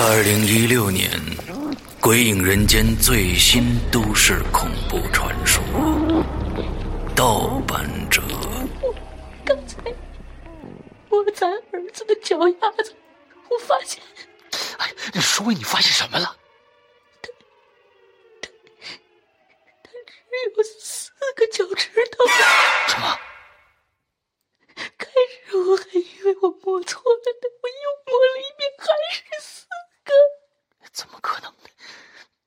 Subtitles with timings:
[0.00, 1.10] 二零一六年，
[2.00, 5.60] 《鬼影人间》最新都市恐怖传说
[7.16, 8.22] 《盗版者》。
[9.44, 9.76] 刚才
[11.08, 12.94] 我咱儿子的脚丫子，
[13.50, 14.00] 我发现。
[14.78, 16.36] 哎，你说你发现什么了？
[17.20, 17.28] 他
[18.40, 18.48] 他
[19.82, 20.22] 他只
[20.56, 22.24] 有四个脚趾头。
[22.86, 23.18] 什么？
[24.96, 25.08] 开
[25.44, 29.66] 始我还以为我摸错了呢，我又摸了一遍，还是四
[30.08, 30.88] 哥。
[30.92, 31.68] 怎么可能呢？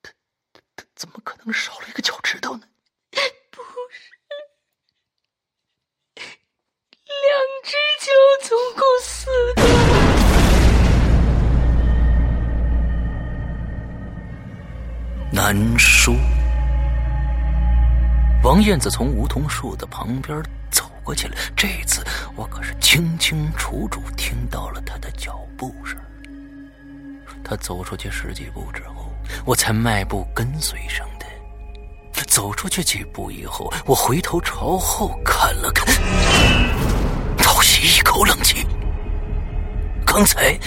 [0.02, 0.12] 他
[0.52, 2.64] 他他怎么可能少了一个脚趾头呢？
[3.52, 4.12] 不是，
[6.16, 6.26] 两
[7.64, 8.12] 只脚
[8.50, 9.62] 总共四个。
[15.32, 16.14] 难说。
[18.44, 22.04] 王燕子从梧桐树的旁边走过去了，这次
[22.36, 25.98] 我可是清清楚楚听到了他的脚步声。
[27.52, 29.12] 他走出去十几步之后，
[29.46, 31.26] 我才迈步跟随上的。
[32.28, 35.86] 走出去几步以后，我回头朝后看了看，
[37.38, 38.66] 倒吸一口冷气。
[40.06, 40.58] 刚才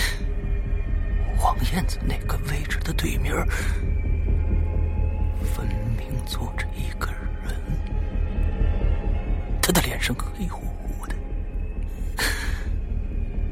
[1.42, 3.34] 王燕子那个位置的对面。
[5.54, 7.10] 分明坐着一个
[7.46, 7.54] 人，
[9.62, 11.14] 他的脸上黑乎乎的，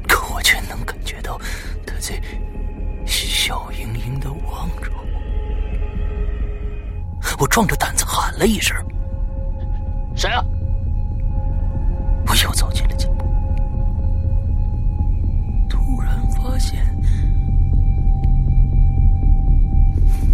[0.07, 1.39] 可我却能感觉到
[1.83, 2.21] 他在
[3.45, 5.03] 笑盈盈的望着我。
[7.37, 8.73] 我壮着胆子喊了一声
[10.15, 10.41] ：“谁啊？”
[12.25, 13.25] 我又走进了几步，
[15.67, 16.85] 突然发现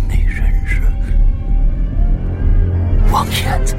[0.08, 0.80] 那人是。
[3.12, 3.76] 王燕子，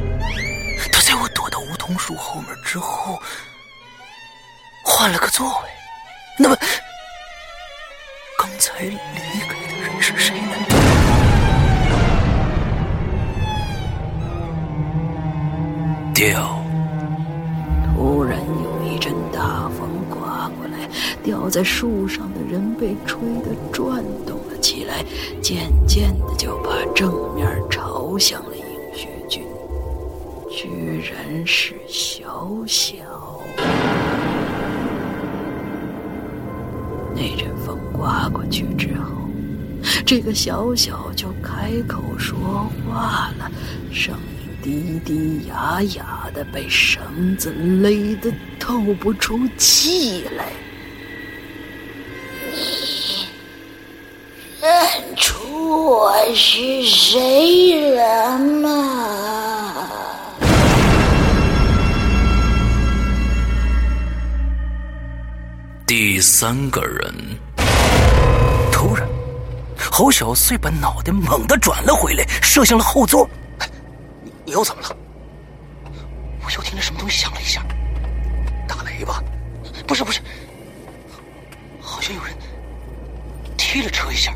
[0.92, 3.22] 他在我躲到梧桐树后面之后，
[4.84, 5.68] 换了个座位。
[6.36, 6.56] 那么，
[8.60, 8.90] 刚才离
[9.48, 10.52] 开的人是谁呢？
[16.14, 16.62] 掉。
[17.96, 20.86] 突然有一阵大风刮过来，
[21.22, 25.02] 吊在树上的人被吹得转动了起来，
[25.40, 28.50] 渐渐的就把正面朝向了。
[30.50, 33.29] 居然是小小。
[37.20, 39.28] 那阵风刮过去之后，
[40.06, 43.50] 这个小小就开口说话了，
[43.92, 50.46] 声音低低哑哑的，被绳子勒得透不出气来。
[52.46, 53.26] 你
[54.62, 59.49] 认出我是谁了吗？
[65.90, 67.12] 第三个人，
[68.70, 69.08] 突然，
[69.90, 73.28] 侯小碎把脑袋猛地转了回来，射向了后座。
[74.22, 74.96] 你你又怎么了？
[76.44, 77.66] 我又听见什么东西响了一下，
[78.68, 79.20] 打雷吧？
[79.84, 80.20] 不是不是，
[81.80, 82.36] 好像有人
[83.58, 84.32] 踢了车一下。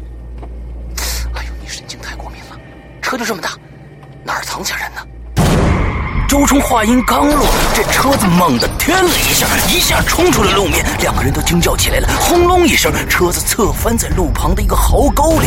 [1.34, 2.58] 哎呦，你神经太过敏了，
[3.00, 3.56] 车就这么大，
[4.24, 5.06] 哪儿藏下人呢？
[6.34, 7.46] 周冲话音刚落，
[7.76, 12.08] 这车子猛地颠了一下，一下冲出了路面，两个人都惊叫起来了。
[12.18, 15.46] 轰隆一声，车子侧翻在路旁的一个壕沟里。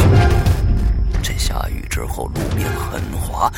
[1.21, 3.51] 这下雨之后，路面很滑。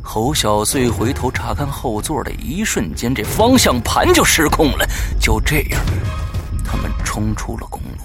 [0.00, 4.88] 侯小碎回头查看后座的一瞬间，这方向盘就失控了。
[5.20, 5.80] 就这样，
[6.64, 7.98] 他们冲出了公路。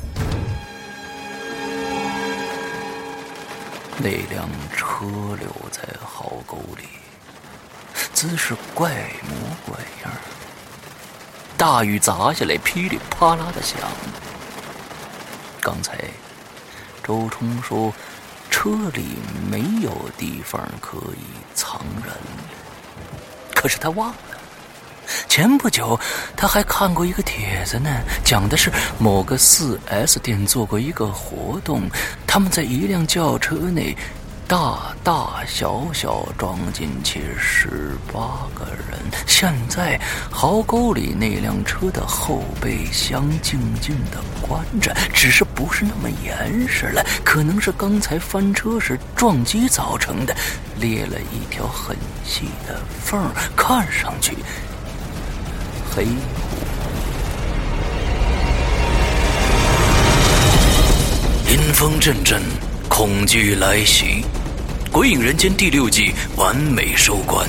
[4.00, 4.46] 那辆
[4.76, 5.06] 车
[5.40, 6.84] 留在壕沟里。
[8.13, 8.91] 姿势怪
[9.24, 9.35] 模
[9.66, 10.12] 怪样
[11.58, 13.80] 大雨砸下来，噼里啪啦的响。
[15.59, 15.97] 刚才
[17.03, 17.91] 周冲说
[18.50, 19.18] 车里
[19.50, 21.24] 没有地方可以
[21.56, 22.13] 藏人，
[23.56, 24.16] 可是他忘了，
[25.28, 26.00] 前不久
[26.36, 27.90] 他还看过一个帖子呢，
[28.24, 31.89] 讲的是某个四 S 店做过一个活动，
[32.27, 33.98] 他们在一辆轿车内。
[34.48, 38.98] 大大小小装进去十八个人。
[39.26, 40.00] 现在
[40.32, 50.34] 壕沟里那辆车的后备箱静静的关着，只是不是那么严实了，可能是刚才翻车时撞击造成的，
[50.80, 53.22] 裂了一条很细的缝，
[53.54, 54.38] 看上去
[55.94, 56.06] 黑。
[61.50, 62.42] 阴风阵阵，
[62.88, 64.24] 恐惧来袭。
[64.92, 67.48] 《鬼影人间》第六季完美收官，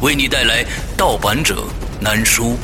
[0.00, 0.64] 为你带来
[0.96, 1.64] 盗版者
[2.00, 2.56] 难书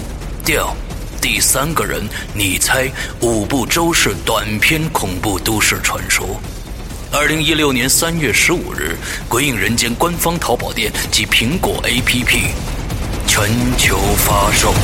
[0.44, 0.74] 调
[1.20, 2.02] 第三个人，
[2.34, 2.90] 你猜
[3.20, 6.40] 五部周氏短篇恐怖都市传说。
[7.12, 8.96] 二零一六年三月十五日，
[9.28, 12.46] 《鬼影人间》官方淘宝店及苹果 APP
[13.26, 14.74] 全球发售。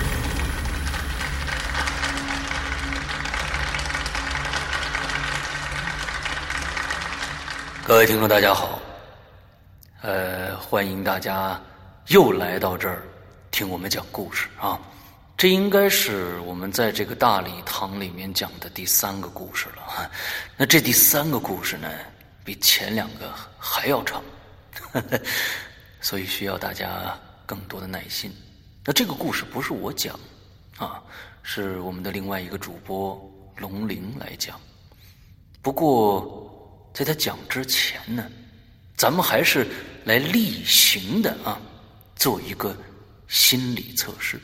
[7.83, 8.79] 各位听众，大家好，
[10.01, 11.59] 呃，欢迎大家
[12.09, 13.01] 又来到这儿
[13.49, 14.79] 听我们讲故事啊。
[15.35, 20.09] 这应该是我们在这个大礼堂里面讲的第三个故事了哈。
[20.55, 21.89] 那这第三个故事呢，
[22.45, 24.23] 比前两个还要长，
[26.01, 27.17] 所以需要大家
[27.47, 28.31] 更多的耐心。
[28.85, 30.17] 那这个故事不是我讲
[30.77, 31.01] 啊，
[31.41, 33.19] 是我们的另外一个主播
[33.57, 34.61] 龙鳞来讲。
[35.63, 36.47] 不过。
[36.93, 38.29] 在他讲之前呢，
[38.97, 39.65] 咱们还是
[40.05, 41.59] 来例行的啊，
[42.15, 42.75] 做一个
[43.27, 44.39] 心理测试。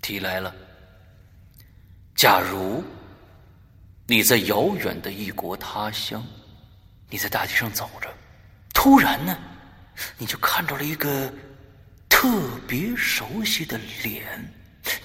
[0.00, 0.54] 题来了：
[2.14, 2.82] 假如
[4.06, 6.24] 你在遥远的异国他乡，
[7.08, 8.08] 你在大街上走着，
[8.72, 9.36] 突然呢，
[10.16, 11.32] 你就看到了一个
[12.08, 12.28] 特
[12.68, 14.24] 别熟悉的脸，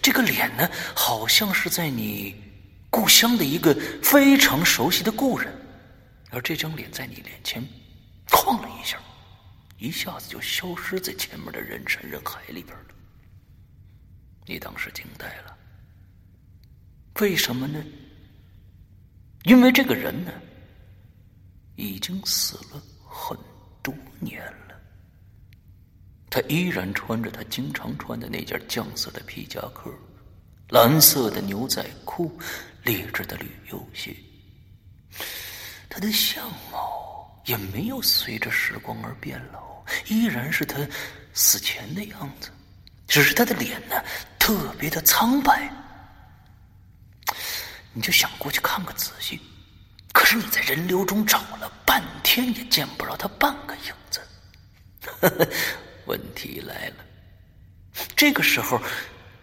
[0.01, 2.45] 这个脸呢，好像是在你。
[2.96, 5.54] 故乡的一个非常熟悉的故人，
[6.30, 7.62] 而这张脸在你脸前
[8.30, 8.98] 晃了一下，
[9.78, 12.86] 一下子就消失在前面的人山人海里边了。
[14.46, 15.58] 你当时惊呆了，
[17.20, 17.84] 为什么呢？
[19.44, 20.32] 因为这个人呢，
[21.76, 23.38] 已经死了很
[23.84, 24.76] 多年了，
[26.30, 29.92] 他依然穿着他经常穿的那件酱色的皮夹克。
[30.70, 32.36] 蓝色的牛仔裤，
[32.86, 34.16] 劣质的旅游鞋。
[35.90, 40.78] 他的相貌也没有随着时光而变老，依然是他
[41.34, 42.50] 死前的样子，
[43.08, 43.96] 只是他的脸呢，
[44.40, 45.70] 特别的苍白。
[47.92, 49.42] 你就想过去看个仔细，
[50.14, 54.22] 可是你在人流中找了半天，也见不着他半个影子。
[56.06, 56.96] 问题来了，
[58.16, 58.80] 这个时候。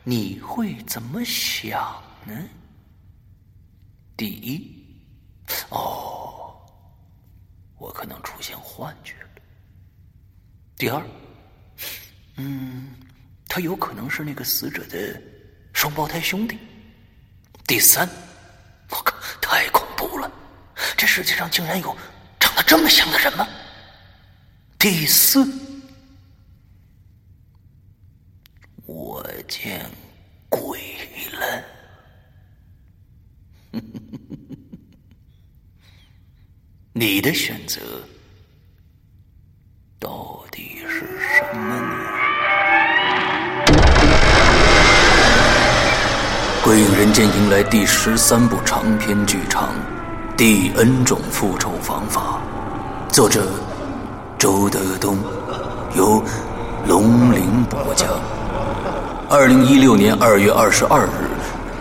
[0.05, 2.35] 你会怎么想呢？
[4.17, 4.85] 第一，
[5.70, 6.55] 哦，
[7.79, 9.29] 我可能出现幻觉了。
[10.76, 11.03] 第二，
[12.37, 12.94] 嗯，
[13.49, 15.20] 他有可能是那个死者的
[15.73, 16.59] 双胞胎兄弟。
[17.67, 18.09] 第三，
[18.91, 20.31] 我靠，太恐怖了！
[20.97, 21.97] 这世界上竟然有
[22.38, 23.49] 长得这么像的人吗？
[24.79, 25.47] 第四。
[28.85, 29.88] 我见
[30.49, 30.81] 鬼
[31.32, 31.65] 了！
[36.93, 37.81] 你的选择
[39.99, 41.97] 到底是什么呢？
[46.65, 49.75] 《鬼影人间》迎来第十三部长篇剧场
[50.37, 52.41] 《第 N 种复仇方法》，
[53.15, 53.49] 作者
[54.39, 55.19] 周德东，
[55.96, 56.23] 由
[56.87, 58.08] 龙鳞播讲。
[59.31, 61.11] 二零一六年二月二十二日，《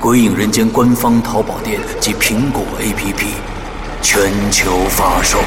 [0.02, 3.36] 鬼影人间》官方淘宝店及苹果 APP
[4.02, 5.38] 全球发售。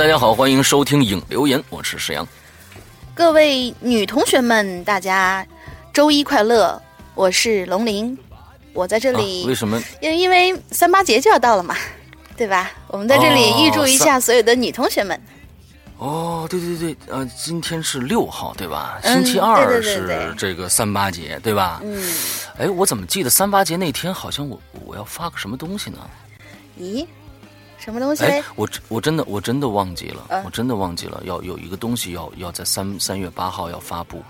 [0.00, 2.26] 大家好，欢迎收听影留言，我是石阳。
[3.14, 5.46] 各位女同学们，大家
[5.92, 6.80] 周一快乐！
[7.14, 8.16] 我是龙鳞，
[8.72, 9.44] 我在这里。
[9.44, 9.78] 啊为什么？
[10.00, 11.76] 因因为三八节就要到了嘛，
[12.34, 12.72] 对吧？
[12.86, 15.20] 我们在这里哦预祝一下所有的女同学们。
[15.98, 18.98] 哦，对对对，呃，今天是六号，对吧？
[19.02, 21.78] 嗯星期二是这个三八节，对吧？
[21.84, 22.02] 嗯，
[22.56, 25.98] 哎，我怎么记得三八节那天好像我我要发个什么东西呢？
[26.80, 27.06] 咦，
[27.82, 34.22] 什么东西哎？，我真我真的我真的忘记了，嗯我真的忘记了，要有一个东西要要在三三月八号要发布，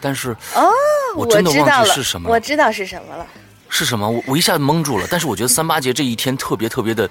[0.00, 0.68] 但是哦，
[1.16, 3.26] 我真的忘知道了，记是什么了我知道是什么了。
[3.68, 4.08] 是什么？
[4.08, 5.08] 我我一下子蒙住了。
[5.10, 7.06] 但是我觉得三八节这一天特别特别的，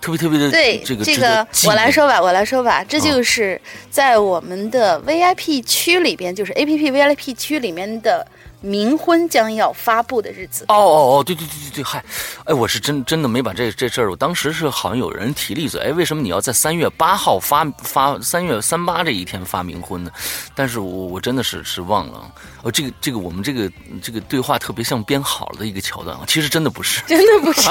[0.00, 3.60] 特别特别的对，这个这值得纪念我来说吧，我来说吧，这嗯就是
[3.90, 8.24] 在我们的 VIP 区里边，就是 APP VIP 区里面的
[8.64, 10.64] 冥婚将要发布的日子。
[10.68, 12.04] 哦哦哦，对对对对对，嗨，
[12.44, 20.10] 哎，我是真真的没把这这事儿，我当时是好像有人提了一嘴，哎，为什么你要在三月八号发发三月三八这一天发冥婚呢？
[20.54, 22.30] 但是我我真的是是忘了，
[22.66, 23.70] 哦，这个这个我们这个
[24.02, 27.00] 这个对话特别像编好了的一个桥段啊，其实真的不是。
[27.06, 27.68] 真的不是，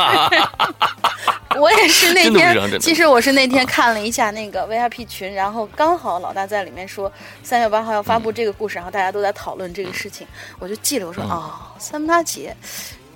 [1.59, 7.11] 我也是那天，其实我是那天看了一下那个 VIP 群，然后刚好老大在里面说
[7.43, 10.25] 三月八号要发布这个故事，然后大家都在讨论这个事情，
[10.59, 12.55] 我就记了，我说嗯哦，三八节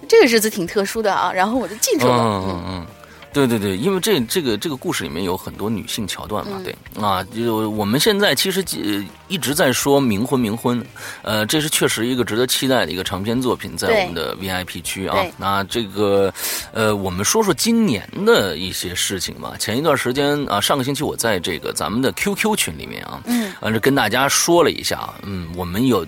[0.07, 2.13] 这个日子挺特殊的啊，然后我就记住了。
[2.13, 2.88] 嗯嗯嗯，
[3.31, 10.83] 对对对，因为这这个这个故事里面有很多女性桥段嘛，嗯对啊，就我们现在其实呃一直在说冥婚冥婚，
[11.21, 15.24] 呃，这是确实一个值得期待的一个长篇作品，在我们的 VIP 区啊。
[15.38, 16.33] 那这个
[16.74, 19.53] 呃，我们说说今年的一些事情吧。
[19.59, 26.05] 前一段时间啊，上个星期我在这个咱们的 QQ 群里面啊，嗯，完了跟大家说了一下，嗯，我们有。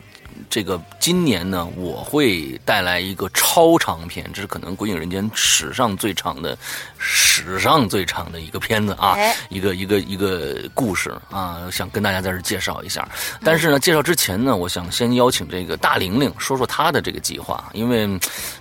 [0.52, 6.58] 这个今年呢，我会带来一个超长片，这是可能《鬼影人间》史上最长的、
[6.98, 13.08] 史上最长的一个片子啊，哎一个一个一个故事啊，想跟大家在这介绍一下。
[13.46, 18.06] 但是呢，介绍之前呢，我想先邀请这个大玲玲说说她的这个计划，因为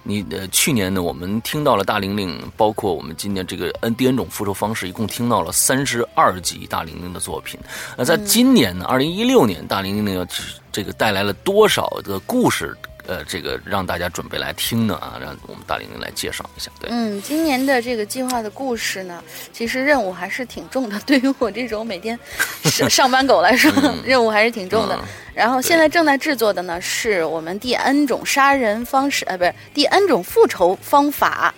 [0.04, 7.58] 你呃去年呢，我们听到了大玲玲，包括我们今年这个 N D N 种复仇方式，一共听到了三十二集大玲玲的作品。
[7.98, 10.24] 那在今年呢，二零一六年，大玲玲要
[10.72, 12.76] 这个带来了多少的故事？
[13.06, 16.70] 呃，这个让大家准备来听呢啊，让我们大玲玲来介绍一下。
[16.78, 19.20] 对，嗯，今年的这个计划的故事呢，
[19.52, 21.00] 其实任务还是挺重的。
[21.00, 22.16] 对于我这种每天
[22.64, 23.72] 上上班狗来说，
[24.04, 24.94] 任务还是挺重的。
[24.96, 31.54] 嗯然后现在正在制作的呢，是我们第 N 种杀人方式，呃，不是第 N 种复仇方法。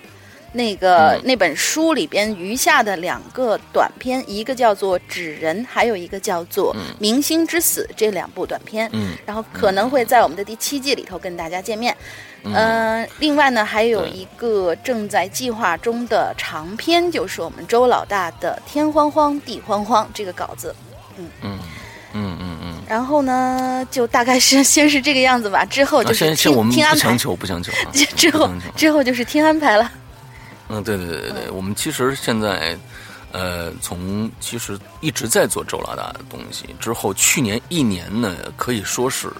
[0.52, 8.88] 那个、嗯那本书里边余下的两个短片，一个叫做《纸人》，还有一个叫做《明星之死》，这两部短片。
[8.92, 11.96] 嗯然后可能会在我们的第七季里头跟大家见面。
[12.44, 20.74] 嗯、另外呢，还有一个正在计划中的长篇，就是我们周老大的《天荒荒地荒荒》这个稿子。
[21.18, 21.58] 嗯嗯
[22.14, 22.74] 嗯嗯嗯。
[22.88, 27.16] 然后呢，就大概是先是这个样子吧，之后啊，就是听听安排不强。
[27.18, 29.90] 求，不强求啊 之后之后就是听安排了。
[30.72, 32.76] 嗯，对对对对对，我们其实现在，
[33.30, 39.30] 呃，从其实一直在做周老大的东西，之后去年一年呢，可以说是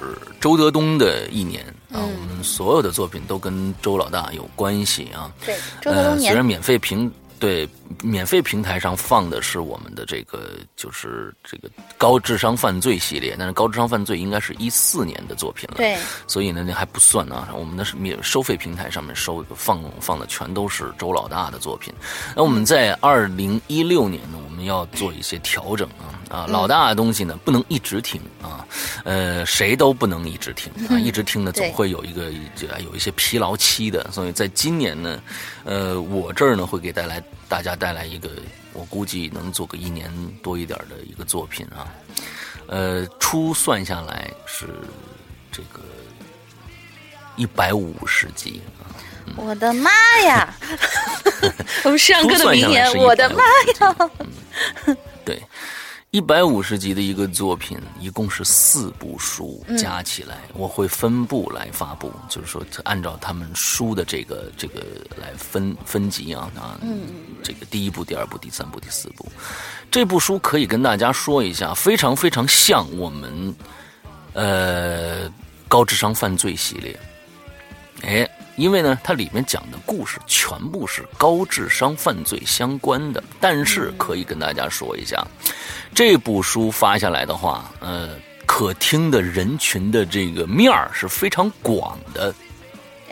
[0.40, 5.32] 周德东的一年啊，嗯我们所有的作品都跟周老大有关系啊。
[5.46, 7.66] 对，周德东呃，虽然免费评对
[8.02, 15.76] 免费平台上放的是我们的这个就是这个高智商犯罪系列，但是高智商犯罪应该是一四年的作品了。
[15.76, 15.96] 对，
[16.26, 17.48] 所以呢，那还不算啊。
[17.54, 21.92] 我们的是免收费平台上面收放放的全都是周老大的作品。
[22.36, 28.66] 那我们在二零一六年呢，我们要做一些调整啊啊，老大的东西呢不能一直听啊，
[29.04, 32.30] 呃，谁都不能一直听啊，一直听呢总会有一个
[32.84, 34.10] 有一些疲劳期的。
[34.10, 35.22] 所以在今年呢，
[35.64, 38.30] 呃，我这儿呢会给带来大家带来一个，
[38.72, 40.10] 我估计能做个一年
[40.42, 41.86] 多一点的一个作品啊。
[42.66, 44.68] 呃，初算下来是
[45.50, 45.82] 这个
[47.36, 48.88] 一百五十集啊，
[49.36, 49.90] 我的妈
[50.24, 50.54] 呀！
[51.84, 53.96] 我们上课的名言，我的妈呀！
[54.00, 54.10] 呀！
[54.86, 55.42] 嗯对，
[56.12, 64.82] 一百五十集的一个作品，一共是四部书，加起来我会分部来发布，就是说按照他们书的这个这个
[65.16, 66.78] 来分分级啊啊，
[67.42, 69.26] 这个第一部、第二部、第三部、第四部，
[69.90, 73.56] 这部书可以跟大家说一下，非常非常像我们
[74.34, 75.32] 呃
[75.66, 77.00] 高智商犯罪系列。
[78.02, 85.26] 哎，因为呢，它里面讲的故事全部是高智商犯罪相关的，但是可以跟大家说一下，
[85.94, 88.10] 这部书发下来的话，呃，
[88.46, 92.34] 可听的人群的这个面儿是非常广的。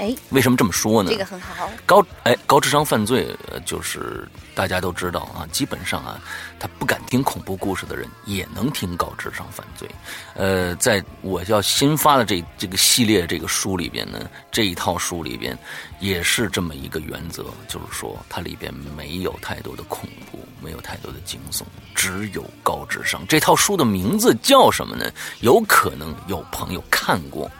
[0.00, 1.10] 哎，为什么这么说呢？
[1.10, 1.68] 这个很好。
[1.84, 6.18] 高哎高智商犯罪，呃，就是大家都知道啊，基本上啊，
[6.58, 9.86] 他不敢听恐怖故事的人也能听高智商犯罪。
[10.34, 15.56] 呃，在我要新发的这这个系列这个书里边呢，这一套书里边
[15.98, 21.64] 也是这么一个原则，就是说它里边没有太多的恐怖，没有太多的惊悚，
[21.94, 23.22] 只有高智商。
[23.28, 25.12] 这套书的名字叫什么呢？
[25.40, 27.50] 有可能有朋友看过，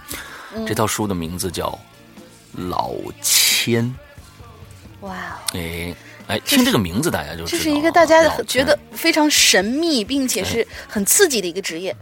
[0.66, 1.78] 这套书的名字叫。
[2.52, 2.92] 老
[3.22, 3.94] 千，
[5.00, 5.94] 哇哦，哎，
[6.26, 11.94] 哎，听这个名字大家就知道这是一个大家觉得非常神秘，并且是很刺激的一个职业。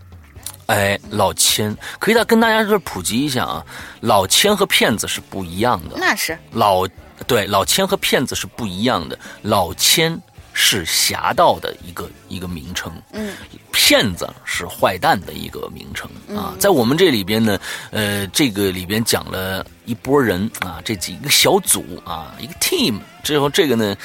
[0.66, 3.64] 哎，老千可以再跟大家就是普及一下啊，
[4.00, 5.96] 老千和骗子是不一样的。
[5.96, 6.86] 那是老
[7.26, 10.20] 对老千和骗子是不一样的，老千
[10.60, 13.32] 是侠盗的一个一个名称，嗯，
[13.70, 16.52] 骗子是坏蛋的一个名称啊。
[16.58, 17.60] 在我们这里边呢，
[17.92, 23.96] 呃，这个里边讲了一波人啊，这几个小组啊，一个 team 之后，这个呢。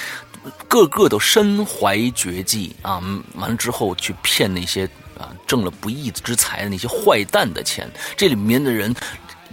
[0.68, 3.00] 个个都身怀绝技啊！
[3.02, 4.84] 嗯完了之后去骗那些
[5.18, 8.94] 啊挣了不义之财的那些坏蛋的钱，这里面的人，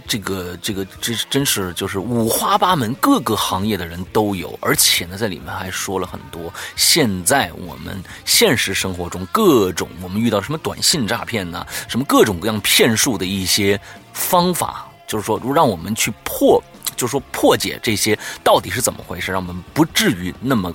[0.07, 13.79] 这个这个这真是就是五花八门，各个行业的人都有，而且呢，在里面还说了很多现在我们现实生活中各种我们遇到什么短信诈骗呐、什么各种各样骗术的一些
[14.13, 16.61] 方法，就是说如让我们去破。
[16.97, 20.71] 就是说破解这些到底是怎么回事，让我们不至于那么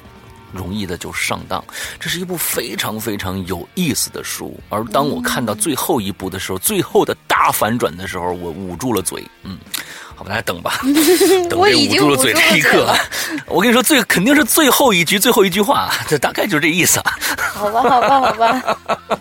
[0.56, 1.62] 容易的就上当。
[2.00, 4.58] 这是一部非常非常有意思的书。
[4.70, 9.22] 而当我看到最后一部的时候，最后的大反转的时候，我捂住了嘴。
[9.42, 9.58] 嗯，
[10.14, 10.80] 好吧，大家等吧，
[11.48, 12.96] 等我这捂住了已经捂住嘴这一刻了。
[13.46, 17.18] 我跟你说，最肯定是最后一句，最后一句话，这大概就是这意思啊。
[17.52, 18.78] 好吧，好吧，好吧。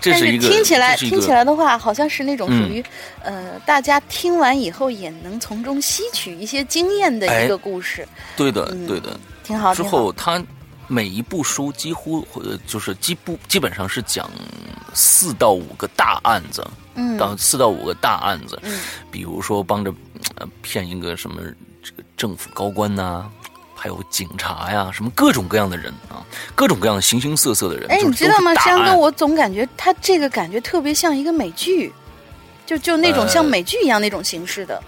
[0.00, 2.84] 这是一个听起来听起来的话，好像是那种属嗯于、
[3.22, 8.06] 呃，大家听完以后也能从中吸取一些经验的哎一个故事，
[8.36, 9.18] 对的，嗯对的。
[9.42, 9.74] 挺好。
[9.74, 10.40] 之后他
[10.88, 14.28] 每一部书几乎呃就是基部基本上是讲
[14.94, 18.80] 四到五个大案子，嗯到四到五个大案子，嗯
[19.10, 19.94] 比如说帮着
[20.36, 21.42] 呃骗一个什么
[21.82, 23.30] 这个政府高官呐、
[23.74, 27.86] 还有警察呀，什么各种各样的人啊，各种各样形形色色的人。
[27.90, 28.96] 哎，你知道吗，山哥？
[28.96, 31.92] 我总感觉他这个感觉特别像一个美剧，
[32.66, 34.82] 就就那种像呃美剧一样那种形式的，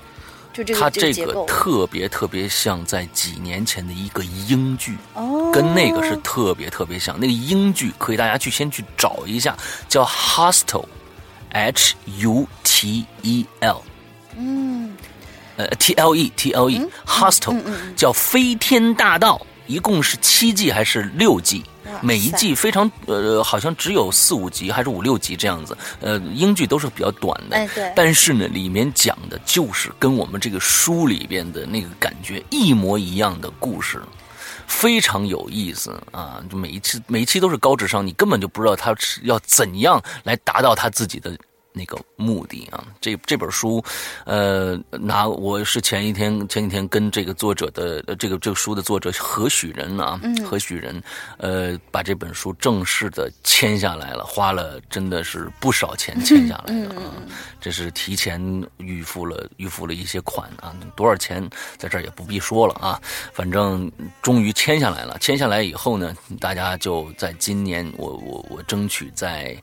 [0.53, 1.45] 就这个。
[1.47, 7.19] 特别特别像在几年前的一个英剧，哦，跟那个是特别特别像。
[7.19, 9.57] 那个英剧可以大家去先去找一下，
[9.89, 10.85] 叫《Hostel》
[11.51, 13.83] ，H U T E L，
[14.37, 14.97] 嗯
[15.57, 17.61] 呃，T L E T L E Hostel，、
[17.95, 21.65] 叫《飞天大盗》，一共是七季还是六季？
[21.93, 25.77] 哇每一季非常呃，好像只有四五集还是五六集这样子。
[26.01, 34.03] 呃，英剧都是比较短的，哎对但是呢，里面讲的就是跟我们这个书里边的那个感觉一模一样的故事。
[34.67, 36.41] 非常有意思啊！
[36.49, 41.37] 就每一期每一期都是高智商，你根本就不知道他是要怎样来达到他自己的
[41.73, 42.85] 那个目的啊。
[43.01, 43.83] 这这本书，
[44.25, 51.03] 呃，拿我是前一天前几天跟这个作者的呃这个这个书的作者何许人啊，何许人，
[51.39, 57.13] 呃，把这本书正式的签下来了，花了真的是不少钱签下来的啊。
[57.61, 58.41] 这是提前
[58.79, 63.01] 预付了预付了一些款啊，多少钱在这儿也不必说了啊。
[63.33, 63.91] 反正
[64.23, 69.57] 终于签下来了，签下来以后呢，大家就在今年，我我我争取在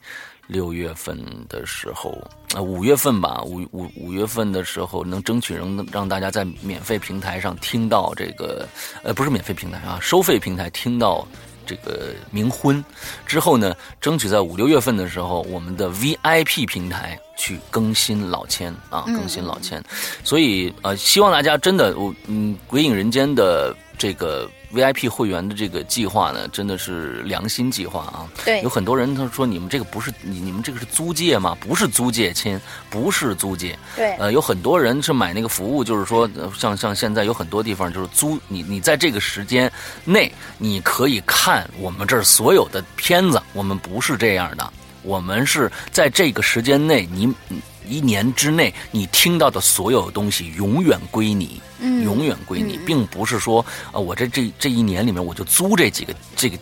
[0.47, 2.17] 六月份的时候，
[2.55, 8.67] 呃五月份吧，五五五月份的时候能争取能让大家在免费平台上听到这个，
[9.03, 11.27] 呃不是免费平台啊，收费平台听到。
[11.69, 12.81] 这个冥婚
[13.25, 19.83] 之后呢，争取在五六月份的时候，我们的 VIP 平台去更新老千啊，更新老千。
[20.23, 28.27] 所以呃，希望大家真的，我嗯，《鬼影人间》的这个 VIP 会员的这个计划呢，真的是良心计划啊。
[28.43, 31.57] 对有很多人他说你们这个不是你你们这个是租借吗？
[31.59, 33.77] 不是租借，亲，不是租借。
[33.95, 39.71] 对呃，有很多人是买那个服务，就是说，呃像像现在有很多地方就是租你，你在这个时间
[40.03, 43.41] 内，你可以看我们这儿所有的片子。
[43.53, 56.57] 我们不是这样的，我们是在这个时间内，你你一年之内你听到的所有东西永远归你，嗯永远归你，并不是说啊、我这这这一年里面我就租这几个这个。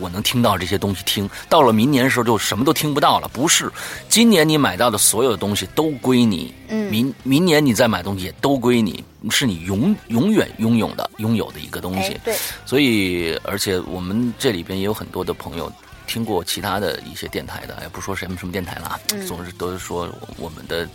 [0.00, 3.28] 我能听到这些东西听，到了明年的时候就什么都听不到了。
[3.28, 3.70] 不是，
[4.08, 12.20] 今年你买到的所有的东西都归你，嗯明明年你再买东西也都归你，是你永永远拥有的拥有的一个东西哎。
[12.24, 15.70] 对，所以，而且我们这里边也有很多的朋友
[16.06, 20.88] 听过其他的一些电台的，也不说什么什么电台了啊，嗯总是都是说我们的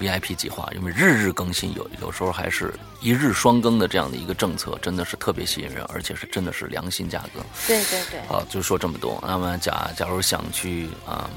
[0.00, 7.40] VIP 计划，因为日日更新，有有时候还是一日双更的这样的一个政策，真的是特别吸引人，而且是真的是良心价格。
[7.66, 9.22] 对对对，好，就说这么多。
[9.26, 11.30] 那么假假如想去啊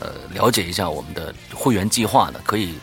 [0.00, 2.74] 呃了解一下我们的会员计划的，可以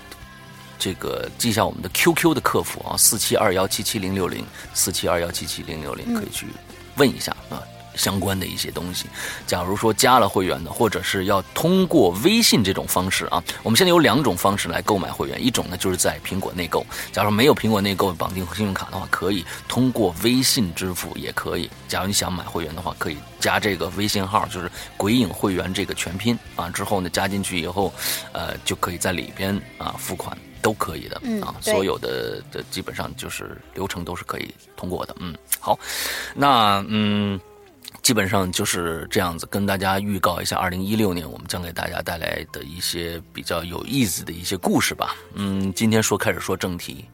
[0.78, 6.46] 这个记一下我们的 QQ 的客服啊，四七二幺七七零六零，四七二幺七七零六零，可以去
[6.96, 7.62] 问一下啊。
[7.96, 9.06] 相关的一些东西。
[9.46, 21.70] 假如说加了会员的，或者是要通过微信这种方式啊，我们现在有两种方式来购买会员，一种呢就是在苹果内购，假如没有苹果内购绑定信用卡的话，可以通过微信支付也可以。
[21.88, 27.94] 假如你想买会员的话，可以加这个微信号，就是“鬼影会员”这个全拼啊，之后呢加进去以后，
[28.32, 30.38] 呃，就可以在里边啊付款。
[30.62, 35.16] 都可以的嗯啊，所有的的基本上就是流程都是可以通过的。
[35.22, 35.80] 嗯，好，
[36.36, 37.40] 那嗯。
[38.02, 45.16] 基本上就是这样子，跟大家预告一下，二零一六年我们将给大家带来的一些比较有意思的一些故事吧。
[45.34, 47.06] 嗯，今天说开始说正题，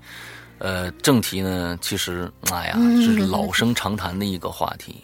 [0.60, 5.04] 呃，正题呢，其实哎呀，是老生常谈的一个话题。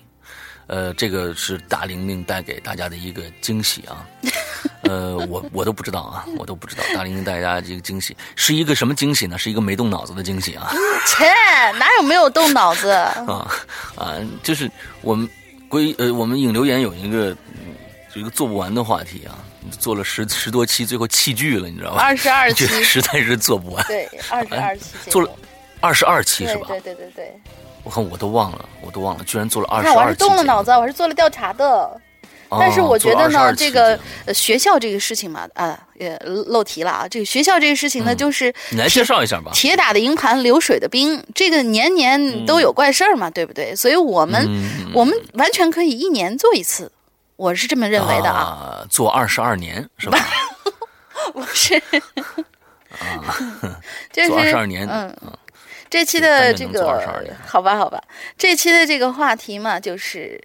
[0.67, 4.07] 呃，这个是大玲玲带给大家的一个惊喜啊。
[4.83, 9.37] 呃，我我都不知道啊，我都不知道大玲玲带大家这个惊喜是一个什么惊喜呢？
[9.37, 10.71] 是一个没动脑子的惊喜啊。
[11.05, 11.25] 切，
[11.77, 12.89] 哪有没有动脑子？
[13.27, 13.51] 啊
[13.95, 15.29] 啊，就是我们
[15.71, 17.73] 归呃，我们影留言有一个嗯
[18.13, 19.39] 有一个做不完的话题啊，
[19.79, 22.01] 做了十十多期，最后弃剧了，你知道吧？
[22.03, 23.83] 二十二期 实在是做不完。
[23.87, 25.29] 对， 二十二期做了
[25.79, 26.65] 二十二期是吧？
[26.67, 27.33] 对对对对对。
[27.83, 30.15] 我看我都忘了，我都忘了，居然做了二十二期我是。
[30.15, 31.99] 动了脑子，我还是做了调查的。
[32.51, 37.07] 哦但是我觉得呢，做了22期这个呃学校这个事情嘛，啊，也漏题了啊。
[37.07, 39.51] 这个学校这个事情呢，嗯就是你来介绍一下吧。
[39.53, 43.73] 铁打的营盘流水的兵，这个年年都有怪事儿嘛，对不对？
[43.75, 46.91] 所以我们、嗯我们完全可以一年做一次，
[47.37, 48.83] 我是这么认为的啊。
[48.83, 50.19] 啊，做二十二年是吧？
[51.33, 51.79] 不是，
[54.11, 55.15] 就做二是十二年，嗯，
[55.89, 56.83] 这期的这个
[57.47, 58.01] 好吧，好吧，
[58.37, 60.41] 这期的这个话题嘛，就是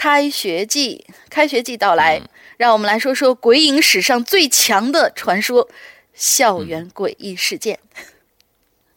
[0.00, 5.68] 开学季，开学季到来，嗯让我们来说说鬼影史上最强的传说——
[6.14, 7.78] 校园嗯诡异事件。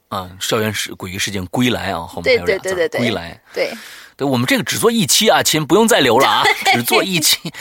[0.07, 3.41] 啊，校园史诡异事件归来啊，后面对还有俩字儿对对对对归来。
[3.53, 3.73] 对，
[4.15, 7.39] 对我们这个只做一期啊，亲不用再留了啊， 只做一期。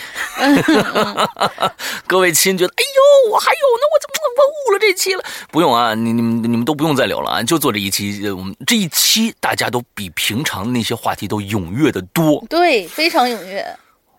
[2.06, 5.22] 各位亲觉得，哎呦，我还有呢，我怎么我误了这期了？
[5.50, 8.20] 不用啊，你你们你们都不用再留了啊，就做这一期。
[8.24, 12.44] 呃我们这一期大家都比平常的那些话题都踊跃的多。
[12.48, 13.64] 对，非常踊跃。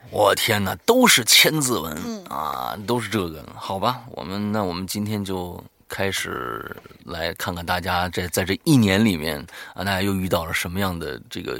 [0.10, 3.44] 我天哪，都是千字文、嗯啊，都是这个。
[3.56, 9.44] 好吧，我们那我们今天就开始来看看大家在在这一年里面
[9.74, 11.60] 啊，大家又遇到了什么样的这个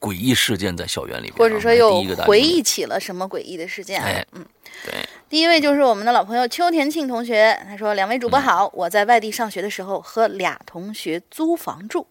[0.00, 4.06] 诡异事件在校园里面啊，或者说又回忆起了什么诡异的事件啊？
[4.06, 4.44] 哎嗯，
[4.84, 4.94] 对，
[5.28, 12.06] 第一位就是我们的老朋友邱田庆同学，他说：“两位主播好，我在外地上学的时候和俩同学租房住，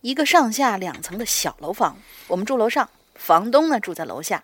[0.00, 4.42] 一个上下两层的小楼房，我们住楼上，房东呢住在楼下。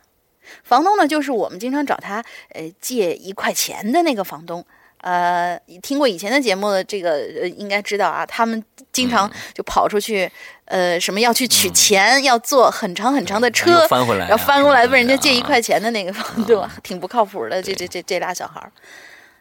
[0.64, 4.64] 房东呢就是我们经常找他呃借一块钱的那个房东。
[5.02, 10.30] 呃，听过以前的节目的这个呃应该知道啊，他们经常就跑出去，
[10.70, 17.60] 呃，什么要去取钱，要坐很长很长的车，又翻回来啊然后翻过来问人家借一块钱的那个房东，挺不靠谱的。
[17.60, 18.70] 这这这这俩小孩儿，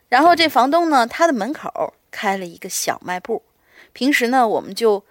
[0.08, 3.44] 然后这房东呢，他的门口开了一个小卖部，
[3.94, 5.04] 平时呢，我们就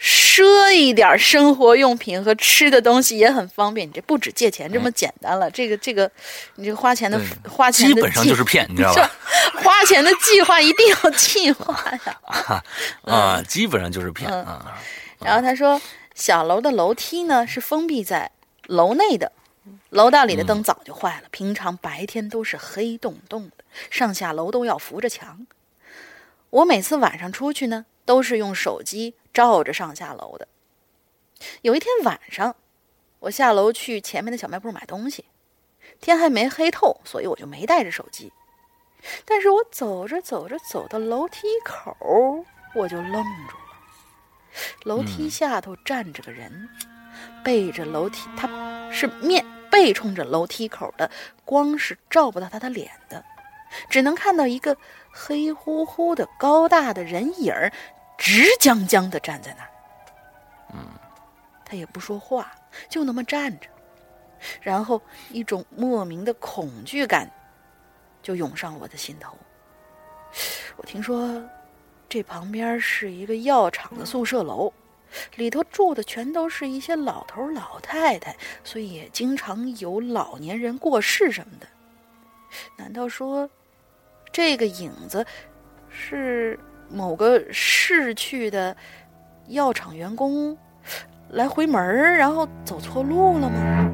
[0.00, 3.88] 赊一点生活用品和吃的东西也很方便。
[3.88, 6.08] 你这不止借钱这么简单了，这个这个，
[6.54, 9.10] 你这个花钱的花钱的基本上就是骗，你知道是吧？
[9.60, 11.74] 花钱的计划一定要计划
[12.06, 12.62] 呀。
[13.02, 14.78] 啊，基本上就是骗嗯啊。
[15.24, 15.80] 然后他说，
[16.14, 18.30] 小楼的楼梯呢是封闭在
[18.66, 19.32] 楼内的，
[19.90, 25.46] 楼道里的灯早就坏了，平常白天都是黑洞洞的，上下楼都要扶着墙。
[26.50, 30.48] 我每次晚上出去呢，都是用手机照着上下楼的。
[31.62, 32.56] 有一天晚上，
[33.20, 35.24] 我下楼去前面的小卖部买东西，
[36.00, 38.32] 天还没黑透，所以我就没带着手机。
[39.24, 41.96] 但是我走着走着走到楼梯口，
[42.74, 43.61] 我就愣住了。
[44.84, 46.68] 楼梯下头站着个人，
[47.44, 48.48] 背着楼梯，他
[48.90, 51.10] 是面背冲着楼梯口的，
[51.44, 53.24] 光是照不到他的脸的，
[53.88, 54.76] 只能看到一个
[55.10, 57.72] 黑乎乎的高大的人影儿，
[58.18, 59.70] 直僵僵的站在那儿。
[60.74, 60.86] 嗯，
[61.64, 62.52] 他也不说话，
[62.88, 63.68] 就那么站着，
[64.60, 67.30] 然后一种莫名的恐惧感
[68.22, 69.36] 就涌上我的心头。
[70.76, 71.42] 我听说
[72.12, 74.70] 这旁边是一个药厂的宿舍楼，
[75.36, 81.66] 里头住的全都是一些老头老太太，所以也经常有老年人过世什么的。
[82.76, 83.48] 难道说
[84.30, 85.24] 这个影子
[85.88, 88.76] 是某个逝去的
[89.46, 90.54] 药厂员工
[91.30, 93.90] 来回门，然后走错路了吗？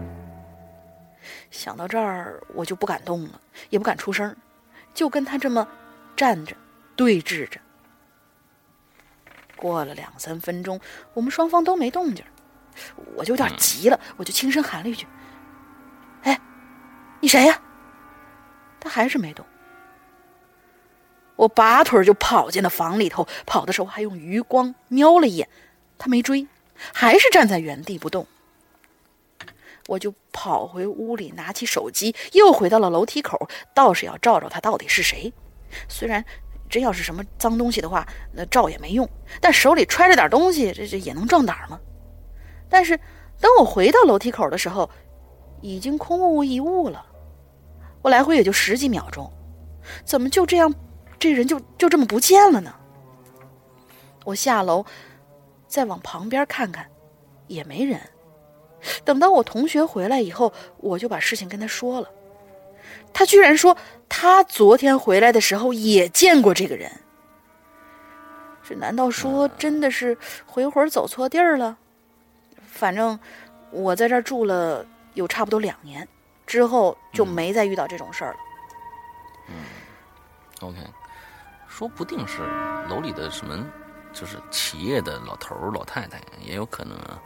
[1.52, 4.37] 想到这儿，我就不敢动了，也不敢出声，
[4.92, 5.68] 就跟他这么
[6.16, 6.57] 站着
[6.96, 7.61] 对峙着。
[9.59, 10.81] 过了两三分钟，
[11.12, 12.25] 我们双方都没动静，
[13.16, 15.07] 我就有点急了，我就轻声喊了一句
[16.23, 16.40] ：“哎
[17.21, 17.61] 你谁呀？”
[18.81, 19.44] 他还是没动。
[21.37, 25.49] 我拔腿就跑进了房里头，跑的时候还用余光瞄了一眼，
[25.99, 26.47] 他没追，
[26.94, 28.27] 还是站在原地不动。
[29.87, 35.33] 我就跑回屋里，拿起手机，又回到了楼梯口，倒是要照照他到底是谁。
[35.88, 36.25] 虽然
[36.68, 39.09] 真要是什么脏东西的话，那照也没用，
[39.40, 41.81] 但手里揣着点东西，这这也能壮胆吗？
[42.68, 42.96] 但是
[43.40, 44.88] 等我回到楼梯口的时候，
[45.61, 47.04] 已经空无一物了。
[48.02, 49.33] 我来回也就十几秒钟，
[50.04, 50.72] 怎么就这样？
[51.18, 52.72] 这人就就这么不见了呢。
[54.24, 54.85] 我下楼，
[55.66, 56.87] 再往旁边看看，
[57.48, 58.00] 也没人。
[59.04, 62.09] 等到我同学回来以后，我就把事情跟他说了。
[63.12, 63.76] 他居然说
[64.09, 66.90] 他昨天回来的时候也见过这个人。
[68.66, 70.16] 这难道说真的是
[70.47, 71.77] 回魂走错地儿了？
[72.66, 73.18] 反正
[73.71, 76.07] 我在这儿住了有差不多两年，
[76.47, 78.38] 之后就没再遇到这种事儿了。
[79.49, 79.55] 嗯
[80.61, 80.77] ，OK。
[81.66, 82.42] 说不定是
[82.90, 83.64] 楼里的什么，
[84.12, 87.23] 就是企业的老头老太太也有可能啊。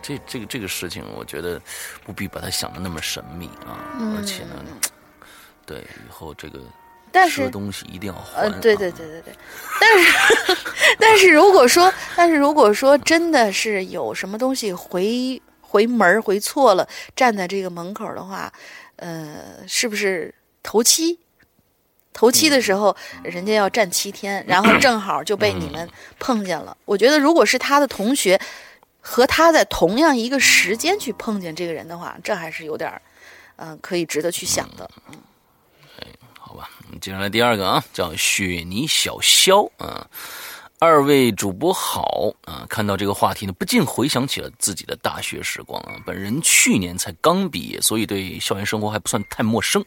[0.00, 1.60] 这这个这个事情，我觉得
[2.04, 3.78] 不必把它想的那么神秘啊。
[4.16, 4.54] 而且呢，
[5.72, 6.60] 对以后这个
[7.28, 8.48] 吃东西一定要还。
[8.60, 9.34] 对对对对对。
[9.80, 10.56] 但是
[10.98, 18.52] 但是如果说但是如果说真的是有什么东西回回门回错了，站在这个门口的话，
[18.96, 21.18] 呃，是不是头七？
[22.12, 26.76] 头七的时候，人家要站七天，然后正好就被你们碰见了。
[26.84, 28.38] 我觉得，如果是他的同学
[29.00, 33.00] 和他在同样一个时间去碰见这个人的话，这还是有点
[33.56, 34.88] 嗯，可以值得去想的。
[35.10, 35.16] 嗯，
[37.00, 40.06] 接下来第二个啊，叫雪泥小肖啊。
[40.78, 42.66] 二位主播好啊！
[42.68, 45.94] 看到这个话题呢，不禁回想起了自己的大学时光啊。
[46.04, 49.84] 本人去年才刚毕业，所以对校园生活还不算太陌生。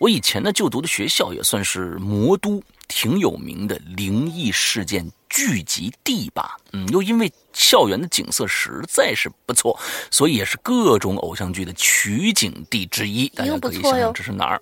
[0.00, 6.56] 我以前呢就读的学校也算是魔都，挺有名的灵异事件聚集地吧。
[6.72, 9.78] 嗯，又因为校园的景色实在是不错，
[10.10, 13.28] 所以也是各种偶像剧的取景地之一。
[13.28, 14.60] 大家可以想想这是哪儿？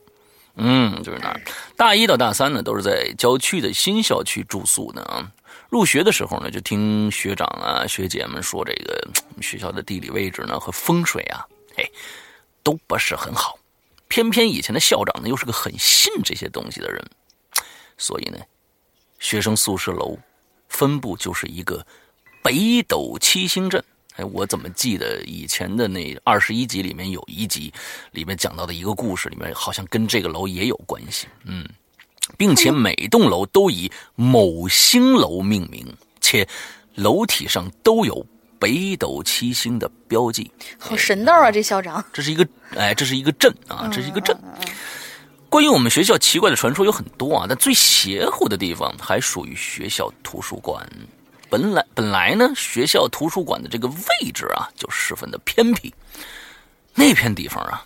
[0.62, 1.40] 嗯，就是那儿。
[1.74, 5.32] 大一到大三呢，都是在郊区的新校区住宿的啊。
[5.70, 9.08] 入学的时候呢，就听学长啊、学姐们说，这个
[9.40, 11.46] 学校的地理位置呢和风水啊，
[11.76, 11.90] 嘿，
[12.62, 13.58] 都不是很好。
[14.08, 17.02] 偏偏以前的校长呢又是个很信这些东西的人，
[17.96, 18.38] 所以呢，
[19.18, 20.18] 学生宿舍楼
[20.68, 21.86] 分布就是一个
[22.42, 23.82] 北斗七星阵。
[24.16, 27.72] 哎，我怎么记得以前的那二十一集里面有一集
[28.12, 31.26] 里面讲到的一个故事，里面好像跟这个楼也有关系。
[31.44, 31.66] 嗯。
[32.38, 35.84] 并且每栋楼都以某星楼命名，
[36.20, 36.46] 且
[36.94, 38.24] 楼体上都有
[38.56, 40.48] 北斗七星的标记。
[40.78, 41.50] 好神道啊！
[41.50, 42.46] 这校长，这是一个
[42.76, 44.36] 哎，这是一个镇啊，这是一个镇。
[45.48, 50.88] 关于我们学校奇怪的传说有很多啊，但最邪乎的地方还属于学校图书馆。
[51.50, 55.92] 本来本来呢，学校图书馆的这个位置啊，就十分的偏僻。
[56.94, 57.84] 那片地方啊，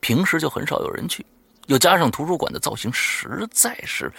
[0.00, 1.24] 平时就很少有人去。
[1.68, 4.12] 又加上图书馆的造型实在是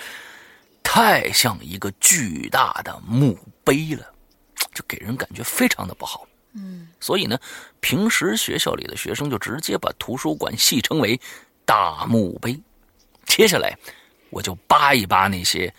[0.82, 4.12] 太像一个巨大的墓碑了，
[4.74, 6.28] 就给人感觉非常的不好。
[6.54, 7.38] 嗯，所以呢，
[7.80, 11.20] 平时学校里的学生就直接把图书馆戏称为
[11.66, 12.60] “大墓碑”。
[13.26, 13.78] 接下来，
[14.30, 15.74] 我就扒一扒那些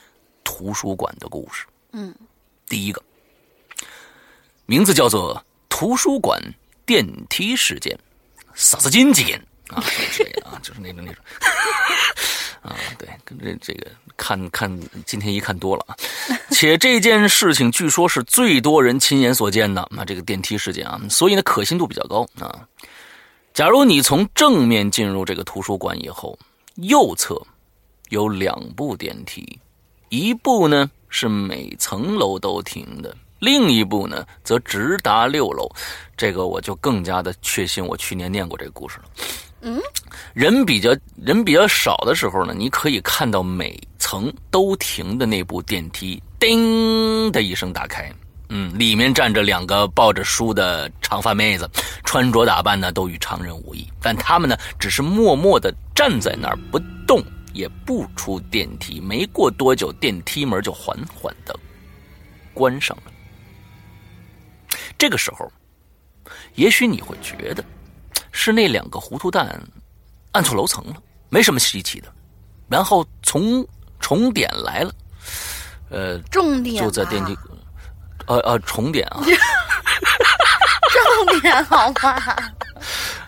[0.45, 1.65] 图书馆的故事。
[1.93, 2.15] 嗯，
[2.75, 3.01] 第一个。
[4.67, 6.43] 名字叫做“图书馆
[6.85, 7.97] 电梯事件”，
[8.53, 9.33] 啥子经济？
[9.69, 9.79] 啊，
[10.43, 11.23] 啊， 就是那种那种，
[12.63, 14.69] 啊，对，跟这这个看看
[15.07, 15.95] 今天一看多了啊，
[16.51, 22.67] 且这件事情据说是最多人亲眼所见的，那这个电梯事件啊，所以呢可信度比较高啊。
[23.53, 26.37] 假如你从正面进入这个图书馆以后，
[26.75, 27.41] 右侧
[28.09, 29.61] 有两部电梯，
[30.09, 33.17] 一部呢是每层楼都停的。
[33.39, 35.71] 另一部呢，则直达六楼，
[36.17, 39.05] 这个我就更加的确信，我去年念过这个故事了。
[39.61, 39.81] 嗯，
[40.33, 40.91] 人比较
[41.25, 48.13] 人比较少的时候呢，你可以看到每层都停的那部电梯，叮的一声打开，
[48.49, 51.71] 嗯，里面站着两个抱着书的长发妹子，
[52.03, 57.23] 穿着打扮呢都与常人无异，但他们呢只是默默的站在那儿不动，
[57.55, 59.01] 也不出电梯。
[59.01, 61.59] 没过多久，电梯门就缓缓的
[62.53, 63.05] 关上了。
[64.99, 65.51] 这个时候，
[66.57, 67.65] 也许你会觉得
[68.33, 69.61] 是那两个糊涂蛋
[70.33, 70.97] 按错楼层了，
[71.31, 72.13] 没什么稀奇的。
[72.69, 73.67] 然后从
[74.01, 74.93] 重点来了，
[75.91, 77.37] 呃，重点就在电梯，
[78.27, 79.23] 呃 呃，重点啊，
[81.27, 82.35] 重点好吗？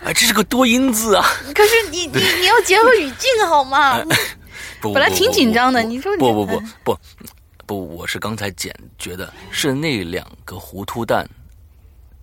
[0.07, 1.27] 哎，这是个多音字啊！
[1.53, 4.01] 可是你你你要结合语境好吗？
[4.81, 6.99] 不，本来挺紧张的你说你不不不不
[7.66, 11.29] 不，我是刚才简觉得是那两个糊涂蛋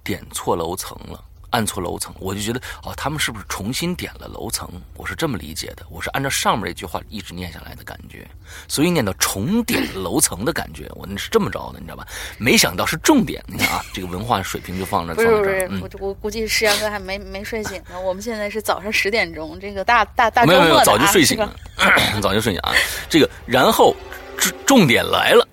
[0.02, 1.22] 点错楼层了，
[1.54, 4.68] 按错楼层，我就觉得哦，他们是不是重新点了楼层？
[4.98, 8.28] 我是这么理解的，我是按照上面这句话一直念下来的感觉，
[8.68, 12.08] 所以念到重点楼层的感觉，我那是这么着的，你知道吧？
[12.40, 18.00] 没想到是重点，你看啊，这个文化水平就放着不是不是，，放在这儿嗯我我估计石阳哥还没没睡醒呢。
[18.02, 22.74] 我们现在是早上十点钟，这个大大大周没有没有，早就睡醒是了吧， 早就睡醒啊。
[23.08, 23.96] 这个，然后
[24.38, 25.48] 重重点来了，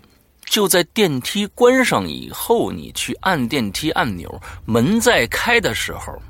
[0.50, 4.28] 就在电梯关上以后，你去按电梯按钮，
[4.64, 6.20] 门在开的时候，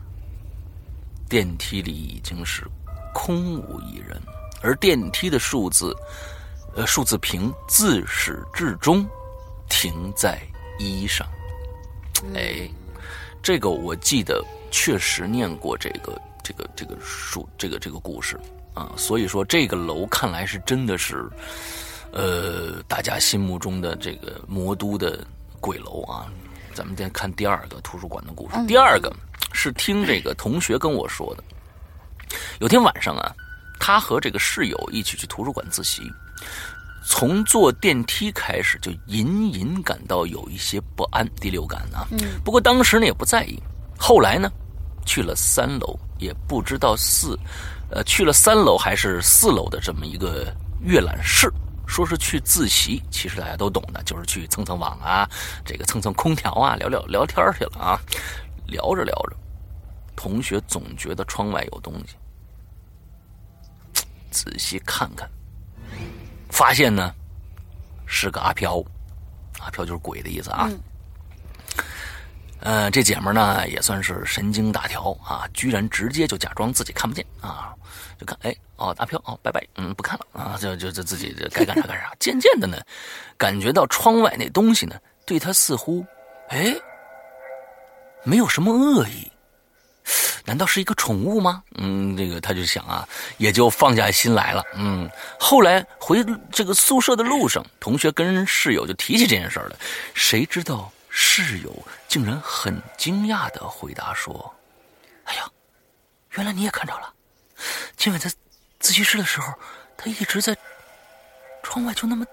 [1.27, 2.67] 电梯里已经是
[3.15, 4.21] 空无一人，
[4.61, 5.97] 而电梯的数字，
[6.77, 9.09] 呃，数字屏自始至终
[9.71, 10.39] 停在
[10.79, 11.27] 一上。
[12.35, 12.69] 哎，
[13.43, 18.39] 这个我记得确实念过这个这个这个数这个这个故事
[18.75, 21.27] 啊，所以说这个楼看来是真的是，
[22.13, 25.25] 呃，大家心目中的这个魔都的
[25.61, 26.27] 鬼楼啊。
[26.73, 29.13] 咱们再看第二个图书馆的故事，第二个
[29.53, 31.43] 是听这个同学跟我说的。
[32.61, 33.35] 有天晚上啊，
[33.81, 36.03] 他和这个室友一起去图书馆自习，
[37.05, 42.07] 从坐电梯开始就隐隐感到有一些不安、第六感啊。
[42.13, 43.61] 嗯，不过当时呢也不在意。
[43.99, 44.51] 后来呢，
[45.05, 47.37] 去了三楼，也不知道四，
[47.91, 51.53] 呃，去了三楼还是四楼的这么一个阅览室，
[51.91, 55.29] 说是去自习，其实大家都懂的，就是去蹭蹭网啊，
[55.65, 58.01] 这个蹭蹭空调啊，聊聊聊天去了啊。
[58.67, 59.37] 聊着聊着，
[60.15, 62.15] 同学总觉得窗外有东西，
[64.31, 65.29] 仔细看看，
[66.51, 67.13] 发现呢
[68.07, 68.81] 是个阿飘，
[69.59, 70.71] 阿飘就是鬼的意思啊。
[72.61, 77.75] 呃，这姐们儿呢也算是神经大条啊，居然直接就假装自己看不见啊，
[78.21, 82.13] 就看哎哦阿飘哦拜拜，嗯不看了啊，就就就自己这该干啥干啥。
[82.19, 82.79] 渐渐的呢，
[83.37, 86.05] 感觉到窗外那东西呢对他似乎
[86.49, 86.75] 哎
[88.25, 89.31] 没有什么恶意，
[90.45, 91.63] 难道是一个宠物吗？
[91.77, 94.63] 嗯，这个他就想啊，也就放下心来了。
[94.75, 99.77] 嗯，后来回这个宿舍的路上，同学跟室友就提起这件事了。
[100.15, 101.75] 谁知道室友
[102.09, 104.55] 竟然很惊讶的回答说
[105.25, 105.49] ：“哎呀，
[106.33, 107.13] 原来你也看着了。
[107.97, 108.31] 今晚在
[108.81, 109.55] 自习室的时候，
[109.97, 110.57] 他一直在
[111.63, 112.27] 窗外就那么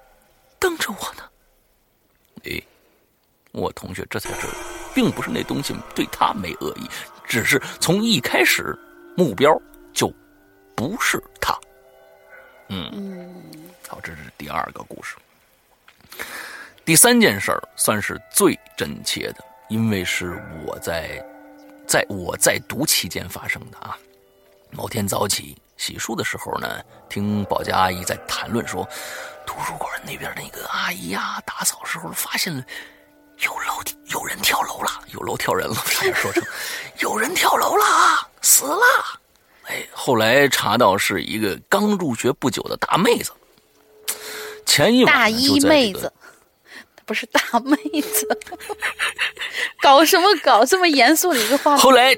[0.57, 1.23] 瞪着我呢。”
[2.45, 2.61] 哎，
[3.51, 4.53] 我同学这才知道，
[4.95, 6.89] 并不是那东西对他没恶意，
[7.25, 8.77] 只是从一开始
[9.15, 9.59] 目标
[9.93, 10.11] 就
[10.75, 11.57] 不是他。
[12.69, 13.43] 嗯，
[13.87, 15.15] 好，这是第二个故事。
[16.85, 21.21] 第三件事儿算是最真切的，因为是我在
[21.85, 23.97] 在我在读期间发生的啊。
[24.71, 28.87] 某天早起洗漱的时候呢，听保洁阿姨在谈论说，
[29.45, 32.63] 图书馆那边那个阿姨呀、打扫时候发现了
[33.39, 36.43] 有楼有人跳楼了，有楼跳人了，差点说成
[36.99, 38.81] 有人跳楼了啊，死了。
[39.65, 43.31] 哎，后来查到是一个刚入学不久的大妹子，
[44.65, 46.11] 前一晚大一妹子，
[47.05, 48.27] 不是大妹子，
[49.81, 51.83] 搞什么搞这么严肃的一个话题？
[51.83, 52.15] 后来，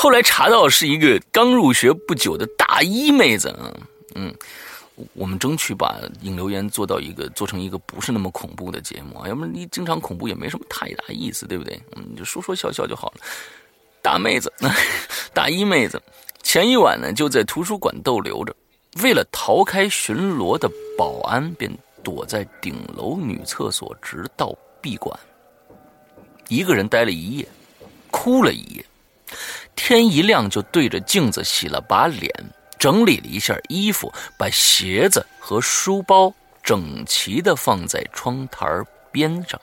[0.00, 3.52] 后来查到是一个刚入学不久的大一妹子，
[4.14, 4.32] 嗯，
[5.12, 11.82] 我们争取把引流言做到一个做成一个不是那么恐怖的节目啊，要不然你经常恐怖也没什么太大意思，对不对？
[11.96, 13.16] 嗯，就说说笑笑就好了。
[14.00, 14.52] 大妹子，
[15.34, 16.00] 大一妹子，
[16.44, 18.54] 前一晚呢就在图书馆逗留着，
[19.02, 21.68] 为了逃开巡逻的保安，便
[22.04, 25.18] 躲在顶楼女厕所，直到闭馆。
[26.46, 27.48] 一个人待了一夜，
[28.12, 28.84] 哭了一夜。
[29.78, 32.28] 天一亮就对着镜子洗了把脸，
[32.80, 38.66] 整理了一下衣服，把鞋子和书包整齐的放在窗台
[39.12, 39.58] 边上，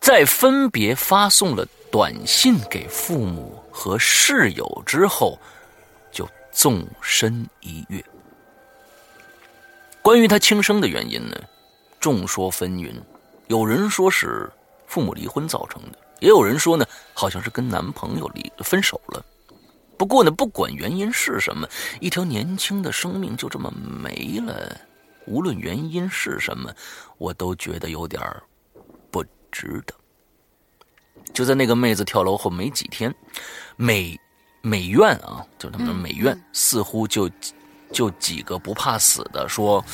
[0.00, 5.38] 在分别发送了短信给父母和室友之后，
[6.10, 8.02] 就纵身一跃。
[10.00, 11.36] 关于他轻生的原因呢，
[12.00, 12.94] 众说纷纭，
[13.48, 14.50] 有人说是
[14.86, 19.24] 父母离婚造成的，也有人说呢，好像是跟男朋友离分手了。
[19.98, 21.68] 不过呢，不管原因是什么，
[22.00, 24.74] 一条年轻的生命就这么没了。
[25.26, 26.72] 无论原因是什么，
[27.18, 28.42] 我都觉得有点儿
[29.10, 29.94] 不值得。
[31.34, 33.14] 就在那个妹子跳楼后没几天，
[33.76, 34.18] 美
[34.62, 37.30] 美院啊，就是他们美院，似乎就
[37.92, 39.84] 就几个不怕死的说，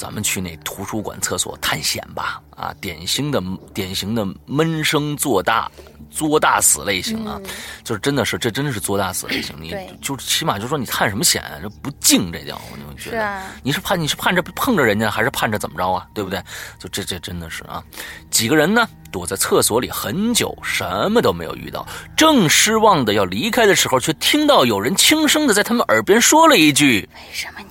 [0.00, 3.42] 咱们去那图书馆厕所探险吧，啊，典型的
[3.74, 5.70] 典型的闷声做大。
[6.12, 7.38] 作大死类型啊，
[7.84, 9.54] 就是真的是这真的是作大死类型。
[9.60, 9.72] 你
[10.02, 11.54] 就起码就说你探什么险啊？
[11.62, 16.04] 这不敬，这叫我就觉得你是怕你是盼着碰着人家，还是盼着怎么着啊？
[16.12, 16.42] 对不对？
[16.80, 17.80] 就这这真的是啊，
[18.28, 21.86] 几个人呢躲在厕所里很久，什么都没有遇到。
[22.16, 27.69] 正失望的要离开的时候，却听到有人轻声的在他们耳边说了一句：“为什么你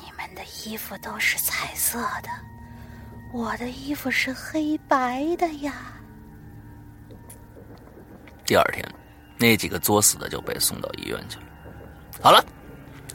[0.69, 2.29] 衣服都是彩色的？
[3.33, 5.73] 我的衣服是黑白的呀？”
[8.45, 8.87] 第二天，
[9.35, 11.43] 那几个作死的就被送到医院去了。
[12.21, 12.45] 好了，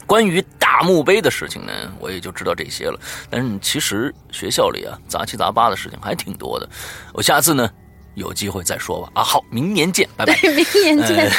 [0.05, 2.99] 关于大墓碑的事情呢，我也就知道这些了。
[3.29, 6.69] 但是其实学校里啊，杂七杂八的事情还挺多的。
[7.13, 7.71] 我下次呢，
[8.15, 9.09] 有机会再说吧。
[9.15, 10.37] 啊，好，明年见，拜拜。
[10.43, 11.31] 明年见。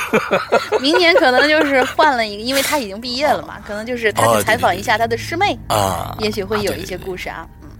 [0.80, 7.46] 明年可能就是换了一个，因为他已经毕业了嘛，可能就是他去采访一下他的师妹啊，也许会有一些故事啊。
[7.62, 7.70] 嗯，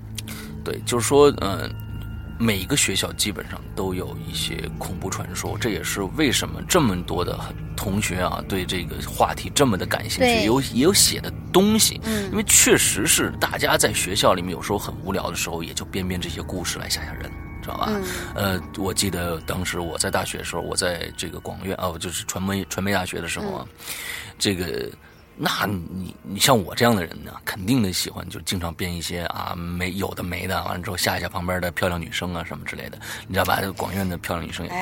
[0.65, 1.71] 对，就是说，嗯。
[2.39, 7.39] 每一个学校基本上都有一些恐怖传说，这也是为什么这么多的
[7.77, 12.01] 同学啊对这个话题这么的感兴趣，有也有写的东西。
[12.03, 17.31] 嗯，因为确实是大家在学校里面有时候很无聊的时候，也就编编这些故事来吓吓人，
[17.63, 17.89] 知道吧？
[17.89, 18.05] 嗯，
[18.35, 23.67] 呃，我记得当时我在大学的时候，我在这个广院啊，就是传媒传媒大学的时候啊，
[24.39, 24.91] 这个。
[25.35, 33.61] 那你你像我这样的人呢，肯定的喜欢就经常编一些啊没有的没的，完了之后吓一吓旁边的漂亮女生啊什么之类的，你知道吧？
[33.77, 34.81] 广院的漂亮女生也多，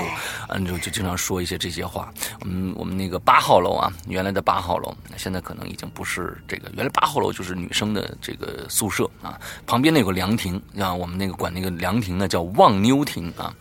[0.48, 2.12] 嗯，就就经常说一些这些话。
[2.40, 13.54] 我们我们那个八号楼啊，原来的八号楼，现在可能已经不是这个，原来八号楼就是女生的这个宿舍啊，旁边那有个凉亭，啊，我们那个管那个凉亭呢叫望妞亭啊，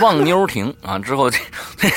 [0.00, 1.30] 望妞亭啊，之后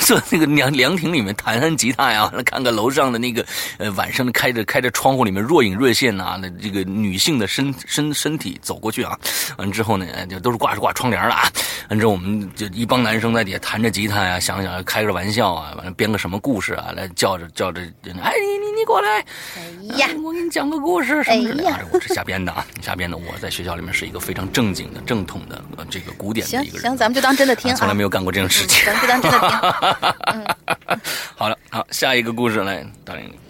[0.01, 3.45] 坐 那个凉凉亭里面弹弹吉他呀，看看楼上的那个
[3.77, 4.32] 呃晚上的。
[4.33, 9.17] 开着开着窗户里面若隐若现呐，那这个女性的身身身体走过去啊，
[9.57, 11.43] 完之后呢，就都是挂着挂窗帘了啊。
[11.89, 17.81] 完之后我们就一帮男生在底下弹着吉他呀，想想开个玩笑啊，完了编个什么故事啊，来叫着叫着，
[18.21, 19.19] 哎你你你过来，
[19.55, 19.61] 哎
[19.97, 23.15] 呀，我给你讲个故事什么之类的，我是瞎编的啊，瞎编的。
[23.15, 26.81] 我在学校里面是一个非常正经的、正统的这个古典的一个人。
[26.81, 30.99] 行行，咱们就当真的听，从来没有干过这种事情，咱们就当真的听。
[31.35, 33.42] 好了，好，下一个故事来，大林。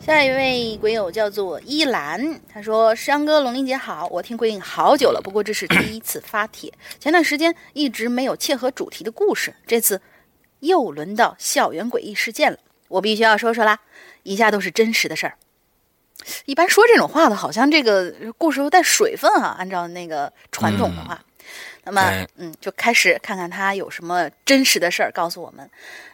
[0.00, 6.72] 下一位鬼友叫做依兰，他说：“山哥，龙玲姐好，我听鬼影好久了，不过这是第一次发帖。
[6.98, 10.00] 前段时间一直没有切合主题的故事，这次
[10.60, 13.78] 又轮到校园诡异事件了，我必须要说说啦。
[14.22, 15.34] 以下都是真实的事儿。
[16.46, 19.54] 一般说这种话的，好像这个故事都带水分啊。
[19.58, 21.22] 按照那个传统的话，
[21.84, 25.70] 那么嗯，就开始看看他有什么真实的事儿告诉我们。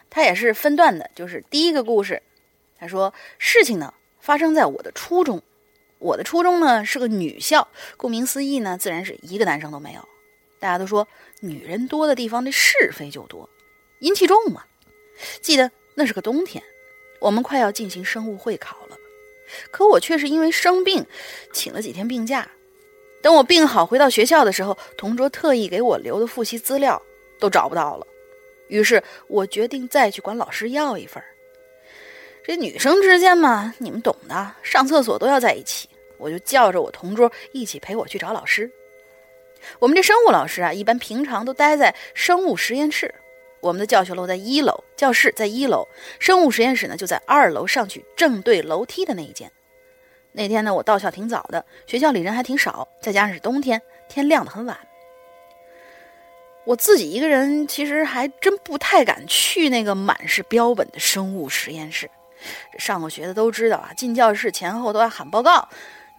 [0.09, 2.21] 他也是分段的，就是第一个故事。”
[2.79, 5.41] 他说：“事情呢发生在我的初中，
[5.99, 7.67] 我的初中呢是个女校，
[7.97, 10.07] 顾名思义呢，自然是一个男生都没有。
[10.59, 11.07] 大家都说
[11.39, 13.49] 女人多的地方，这是非就多，
[13.99, 14.63] 阴气重嘛。
[15.41, 16.63] 记得那是个冬天，
[17.19, 18.97] 我们快要进行生物会考了，
[19.71, 21.05] 可我却是因为生病，
[21.53, 22.49] 请了几天病假。
[23.21, 27.01] 等我病好回到学校的时候，同桌特意给我留的复习资料
[27.39, 28.05] 都找不到了，
[28.67, 31.29] 于是我决定再去管老师要一份儿。”
[32.47, 35.89] 这女生之间嘛，你们懂的，上厕所都要在一起。
[36.17, 38.71] 我就叫着我同桌一起陪我去找老师。
[39.79, 43.13] 我们这生物老师啊，一般平常都待在生物实验室。
[43.59, 45.85] 我们的教学楼在一楼，教室在一楼，
[46.19, 49.51] 生物实验室呢就在二楼上去正对楼梯的那一间。
[50.31, 54.77] 那天呢，我到校挺早的，学校里人还挺少，再加上是冬天，天亮得很晚。
[56.63, 62.09] 我自己一个人其实还真不太敢去那个满是标本的生物实验室。
[62.71, 65.67] 这上过学的都知道啊，进教室前后都要喊报告，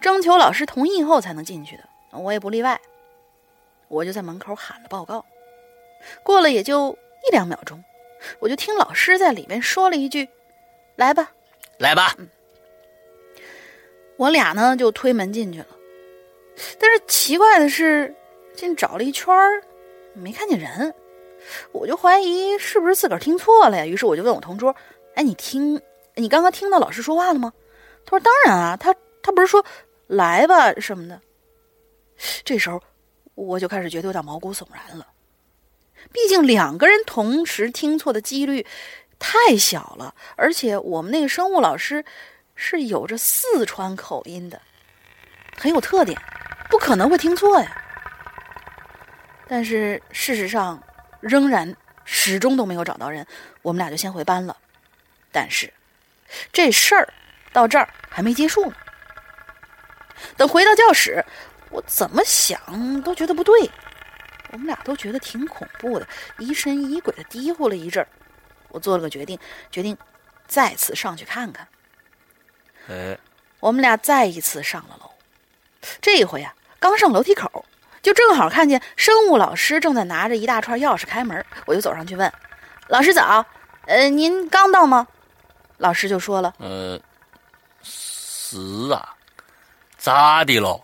[0.01, 1.83] 征求老师同意后才能进去的。
[2.11, 2.79] 我也不例外，
[3.87, 5.25] 我就在门口喊了报告。
[6.23, 6.97] 过了也就
[7.27, 7.83] 一两秒钟，
[8.39, 10.27] 我就听老师在里面说了一句
[10.95, 11.31] ：“来吧，
[11.77, 12.15] 来吧。”
[14.17, 15.67] 我俩呢就推门进去了，
[16.79, 18.13] 但是奇怪的是，
[18.53, 19.33] 进找了一圈
[20.13, 20.93] 没看见人，
[21.71, 23.85] 我就怀疑是不是自个儿听错了呀。
[23.85, 24.75] 于是我就问我同桌
[25.15, 25.81] ：“哎，你听？”
[26.19, 27.51] 你刚刚听到老师说话了吗？
[28.05, 29.63] 他说：“当然啊，他他不是说
[30.07, 31.21] 来吧什么的。”
[32.43, 32.81] 这时候
[33.35, 35.05] 我就开始觉得有点毛骨悚然了。
[36.11, 38.65] 毕竟两个人同时听错的几率
[39.19, 42.03] 太小了，而且我们那个生物老师
[42.55, 44.59] 是有着四川口音的，
[45.57, 46.19] 很有特点，
[46.69, 47.81] 不可能会听错呀。
[49.47, 50.81] 但是事实上
[51.19, 53.27] 仍然始终都没有找到人，
[53.61, 54.57] 我们俩就先回班了。
[55.31, 55.71] 但是。
[56.51, 57.07] 这事儿
[57.51, 58.73] 到这儿还没结束呢。
[60.35, 61.23] 等回到教室，
[61.69, 63.69] 我怎么想都觉得不对。
[64.51, 66.07] 我们俩都觉得挺恐怖的，
[66.39, 68.07] 疑神疑鬼的嘀咕了一阵儿。
[68.69, 69.37] 我做了个决定，
[69.69, 69.95] 决定
[70.47, 71.67] 再次上去看看。
[72.89, 73.17] 哎，
[73.59, 75.11] 我们俩再一次上了楼，
[76.01, 77.63] 这一回啊，刚上楼梯口，
[78.01, 81.45] 就正好看见生物老师正在拿着一大串钥匙开门。
[81.65, 82.31] 我就走上去问
[82.89, 83.45] ：“老师早，
[83.85, 85.07] 呃，您刚到吗？”
[85.79, 86.99] 老师就说了呃，
[87.81, 88.57] 是
[88.91, 89.15] 啊，
[89.97, 90.79] 咋的了？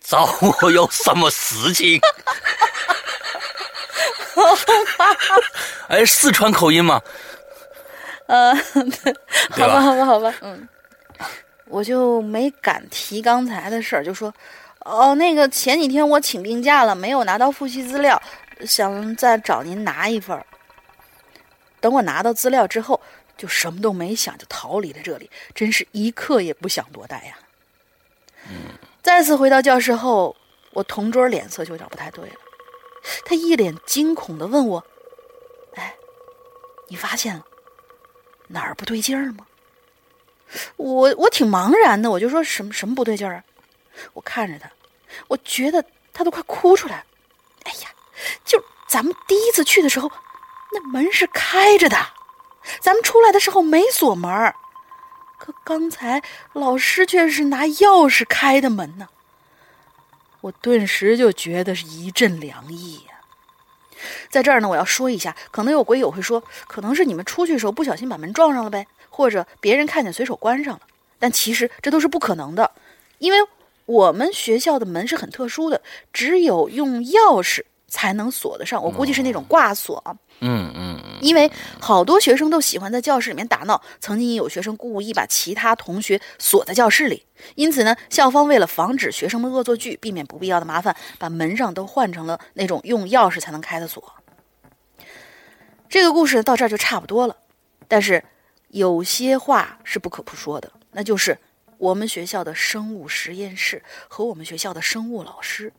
[0.00, 2.00] 找我有什么事情？
[5.88, 7.00] 哎，四川口音嘛
[8.26, 8.54] ，：“呃，
[9.54, 9.80] 对好吧，吧？
[9.82, 10.68] 好吧，好吧，嗯。”
[11.66, 14.34] 我就没敢提刚才的事儿，就说
[14.84, 18.20] ：“哦，那个前几天我请病假了，没有拿到复习资料，
[18.66, 20.44] 想再找您拿一份儿。”
[21.80, 23.00] 等我拿到资料之后，
[23.40, 27.38] 就什么都没想，就逃离了这里，真是一刻也不想多待呀。
[29.02, 30.36] 再次回到教室后，
[30.72, 32.34] 我同桌脸色就有点不太对了，
[33.24, 34.84] 他一脸惊恐的问我
[35.76, 35.94] ：“哎，
[36.88, 37.42] 你发现了
[38.46, 39.46] 哪儿不对劲儿吗？”
[40.76, 43.44] 我我挺茫然的，我就说什么什么不对劲儿啊？
[44.12, 44.70] 我看着他，
[45.28, 45.82] 我觉得
[46.12, 47.04] 他都快哭出来了。
[47.62, 47.88] 哎呀，
[48.44, 50.12] 就咱们第一次去的时候，
[50.72, 51.96] 那门是开着的，
[52.80, 54.54] 咱们出来的时候没锁门儿，
[55.38, 59.08] 可刚才老师却是拿钥匙开的门呢。
[60.42, 63.20] 我顿时就觉得是一阵凉意呀、
[64.30, 70.80] 在这儿呢，我要说一下，可能有鬼友会说，可能是你们出去的时候不小心把门撞上了呗，或者别人看见随手关上了。
[71.18, 72.70] 但其实这都是不可能的，
[73.18, 73.38] 因为
[73.84, 78.82] 我们学校的门是很特殊的，只有用钥匙才能锁得上。
[78.82, 80.02] 我估计是那种挂锁
[80.40, 80.89] 嗯嗯，
[81.20, 81.50] 因为
[81.80, 87.26] 好多学生都喜欢在教室里面打闹，曾经也有学生故意把其他同学锁在教室里。
[87.54, 94.02] 因此呢，校方为了防止学生们恶作剧，避免不必要的麻烦，把门上都换成了那种用钥匙才能开的锁。
[95.88, 97.36] 这个故事到这儿就差不多了，
[97.88, 98.22] 但是
[98.68, 101.36] 有些话是不可不说的，那就是
[101.78, 105.72] 我们学校的生物实验室和我们学校的生物老师。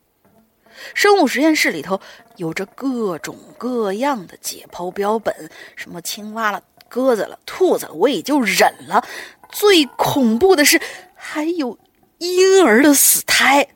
[0.94, 2.00] 生物实验室里头
[2.38, 9.04] 有着各种各样的解剖标本，什么青蛙了、鸽子了、兔子了，我也就忍了。
[9.50, 10.82] 最恐怖的是，
[11.14, 11.78] 还有
[12.20, 13.68] 婴儿的死胎，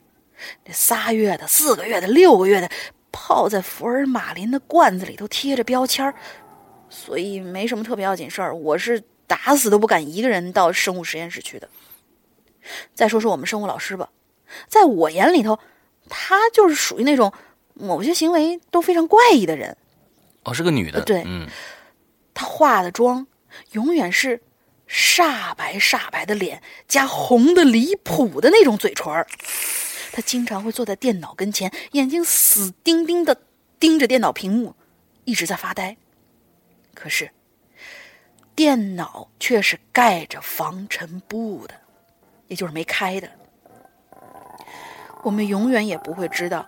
[0.64, 2.70] 这仨月的、四个月的、六个月的，
[3.12, 6.14] 泡在福尔马林的罐子里头贴着标签
[6.90, 8.56] 所以没什么特别要紧事儿。
[8.56, 11.70] 我是打死都不敢一个人到生物实验室去的。
[12.94, 14.10] 再说说我们生物老师吧，
[14.68, 15.60] 在我眼里头。
[16.10, 17.32] 她就是属于那种
[17.74, 19.76] 某些行为都非常怪异的人。
[20.44, 21.48] 哦，是个女的，呃对嗯，
[22.34, 23.26] 她化的妆
[23.72, 24.42] 永远是
[24.88, 29.26] 煞白煞白的脸，加红的离谱的那种嘴唇儿。
[30.12, 33.42] 她经常会坐在电脑跟前，眼睛死盯盯的
[33.80, 34.76] 盯着电脑屏幕，
[35.26, 35.98] 一直在发呆。
[36.94, 37.32] 可是，
[38.56, 41.74] 电脑却是盖着防尘布的，
[42.48, 43.30] 也就是没开的。
[45.26, 46.64] 我们永远也不会知道，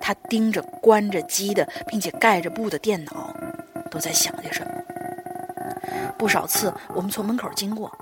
[0.00, 3.34] 他盯着关着机的，并且盖着布的电脑，
[3.90, 4.70] 都在想些什么。
[6.16, 7.92] 不少次我们从门口经过，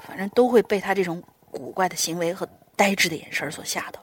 [0.00, 4.00] 反正都会被他这种古怪的行为和呆滞的眼神所吓到。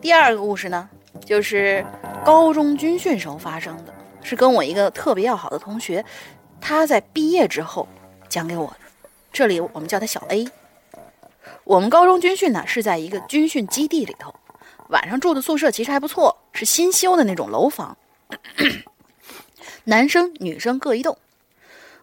[0.00, 0.88] 第二个故事呢，
[1.26, 1.84] 就是
[2.24, 6.04] 高中军训时候发生的，是跟我一个特别要好的同学，
[6.60, 7.88] 他在毕业之后
[8.28, 8.76] 讲给我的。
[9.32, 10.46] 这里我们叫他小 A。
[11.64, 14.34] 我们高中军训呢是在一个军训基地里头，
[14.88, 17.96] 晚上住的宿舍其实还不错，是新修的那种楼房，
[19.84, 21.16] 男生女生各一栋。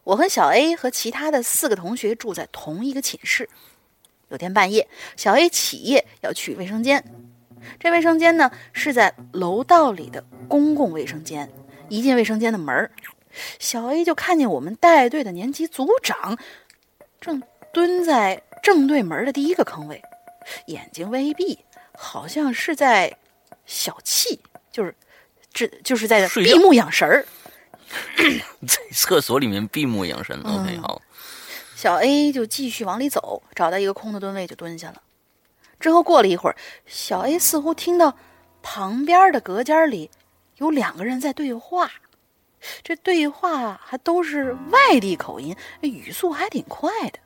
[0.03, 3.49] 我和小 A 和其他的四个同学住在同一个寝室。
[4.29, 7.03] 有天半夜，小 A 起夜要去卫生间，
[7.79, 11.51] 这卫生间呢是在楼道里的公共卫生间。
[11.89, 12.91] 一进卫生间的门儿，
[13.59, 16.37] 小 A 就看见我们带队的年级组长
[17.21, 17.41] 正
[17.71, 20.01] 蹲在正对门的第一个坑位，
[20.65, 21.59] 眼睛微闭，
[21.93, 23.15] 好像是在
[23.67, 24.39] 小憩，
[24.71, 24.95] 就是
[25.53, 27.23] 这就是在闭目养神儿。
[28.65, 30.35] 在厕所里面闭目养神。
[30.41, 30.99] OK，嗯好，
[31.75, 34.99] 小 A 就继续往里走，找到一个空的蹲位就蹲下了。
[35.79, 36.55] 之后过了一会儿，
[36.87, 38.17] 小 A 似乎听到
[38.63, 40.09] 旁边的隔间里
[40.57, 41.91] 有两个人在对话，
[42.81, 47.19] 这对话还都是外地口音，语速还挺快的，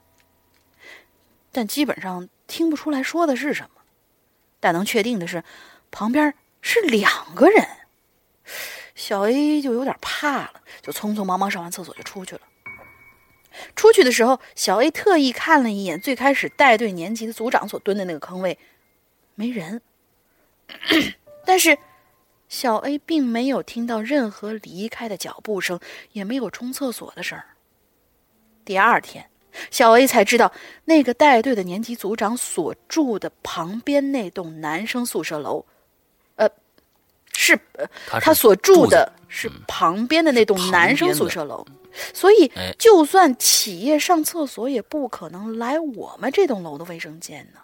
[1.51, 3.81] 但基本上听不出来说的是什么。
[4.59, 5.43] 但能确定的是，
[5.89, 7.65] 旁边是两个人。
[8.93, 12.41] 小 A 就有点怕了，就匆匆忙忙上完厕所就出去了。
[13.75, 18.59] 出去的时候，小 A 特意看了一眼最开始带队年级的组长所蹲的那个坑位，
[19.35, 19.81] 没人。
[21.45, 21.77] 但是
[22.49, 25.79] 小 A 并没有听到任何离开的脚步声，
[26.11, 27.41] 也没有冲厕所的声。
[28.65, 29.29] 第二天，
[29.71, 30.51] 小 A 才知道，
[30.85, 35.65] 那个带队的年级组长所住的旁边那栋男生宿舍楼，
[36.35, 36.49] 呃，
[37.33, 41.65] 是呃他所住的是旁边的那栋男生宿舍楼，
[42.13, 47.59] 所以哎就算企业上厕所，也不可能来我们这栋楼的卫生间呢。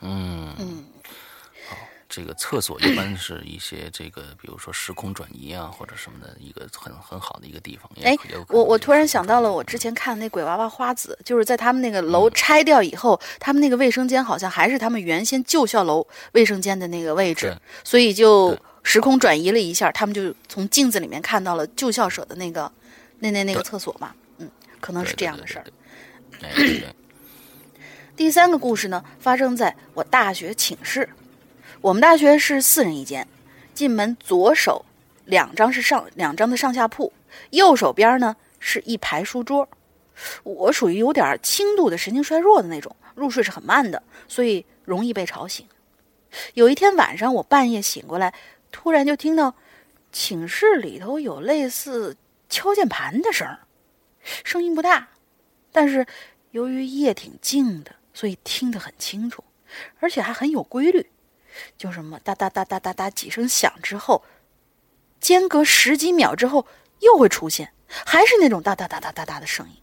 [0.00, 0.54] 嗯。
[0.58, 0.84] 嗯，
[2.10, 7.88] 这个厕所一般是一些这个，比如说时空转移啊，或者什么的一个很很好的一个地方。
[7.94, 8.16] 也哎
[8.48, 22.70] 我我突然想到了，我之前看那鬼娃娃花子，就是在他们那个楼拆掉以后，他们那个卫生间好像还是他们原先旧校楼卫生间的那个位置，所以就时空转移了一下，他们就从镜子里面看到了旧校舍的那个
[23.20, 24.50] 那那那个厕所嘛，嗯，
[24.80, 25.64] 可能是这样的事儿。
[28.16, 31.08] 第三个故事呢，发生在我大学寝室。
[31.82, 33.26] 我们大学是四人一间，
[33.72, 34.84] 进门左手
[35.24, 37.10] 两张是上两张的上下铺，
[37.50, 39.66] 右手边呢是一排书桌。
[40.42, 45.66] 我属于有点轻度的神经衰弱的那种，入睡是很慢的，所以容易被吵醒。
[46.52, 48.34] 有一天晚上，我半夜醒过来，
[48.70, 49.54] 突然就听到
[50.12, 52.14] 寝室里头有类似
[52.50, 53.60] 敲键盘的声儿，
[54.44, 55.08] 声音不大，
[55.72, 56.06] 但是
[56.50, 59.42] 由于夜挺静的，所以听得很清楚，
[59.98, 61.06] 而且还很有规律。
[61.76, 64.24] 就什么哒哒哒哒哒哒几声响之后，
[65.20, 66.66] 间隔十几秒之后
[67.00, 69.76] 又会出现，还是那种哒哒哒哒哒哒的声音，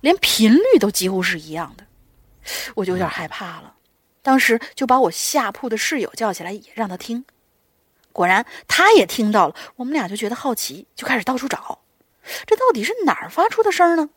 [0.00, 1.86] 连频率都几乎是一样的，
[2.74, 3.76] 我就有点害怕了。
[4.22, 7.24] 当时就把我下铺的室友叫起来，也让他听。
[8.12, 9.56] 果然，他也听到了。
[9.76, 11.80] 我们俩就觉得好奇，就开始到处找，
[12.46, 14.10] 这到底是哪儿发出的声呢？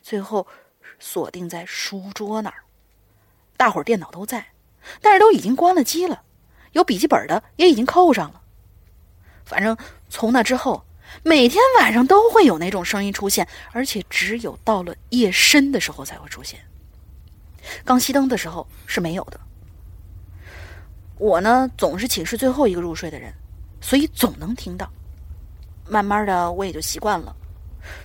[0.00, 0.46] 最后
[1.00, 2.62] 锁定在书桌那儿，
[3.56, 4.48] 大伙儿电脑都在，
[5.00, 6.22] 但是都已经关了机了，
[6.72, 8.40] 有笔记本的也已经扣上了。
[9.44, 9.76] 反正
[10.08, 10.84] 从那之后，
[11.22, 16.58] 每天晚上都会有那种声音出现，而且只有到了夜深的时候才会出现。
[17.84, 19.40] 刚熄灯的时候是没有的。
[21.16, 23.32] 我呢，总是寝室最后一个入睡的人，
[23.80, 24.90] 所以总能听到。
[25.88, 27.34] 慢慢的，我也就习惯了。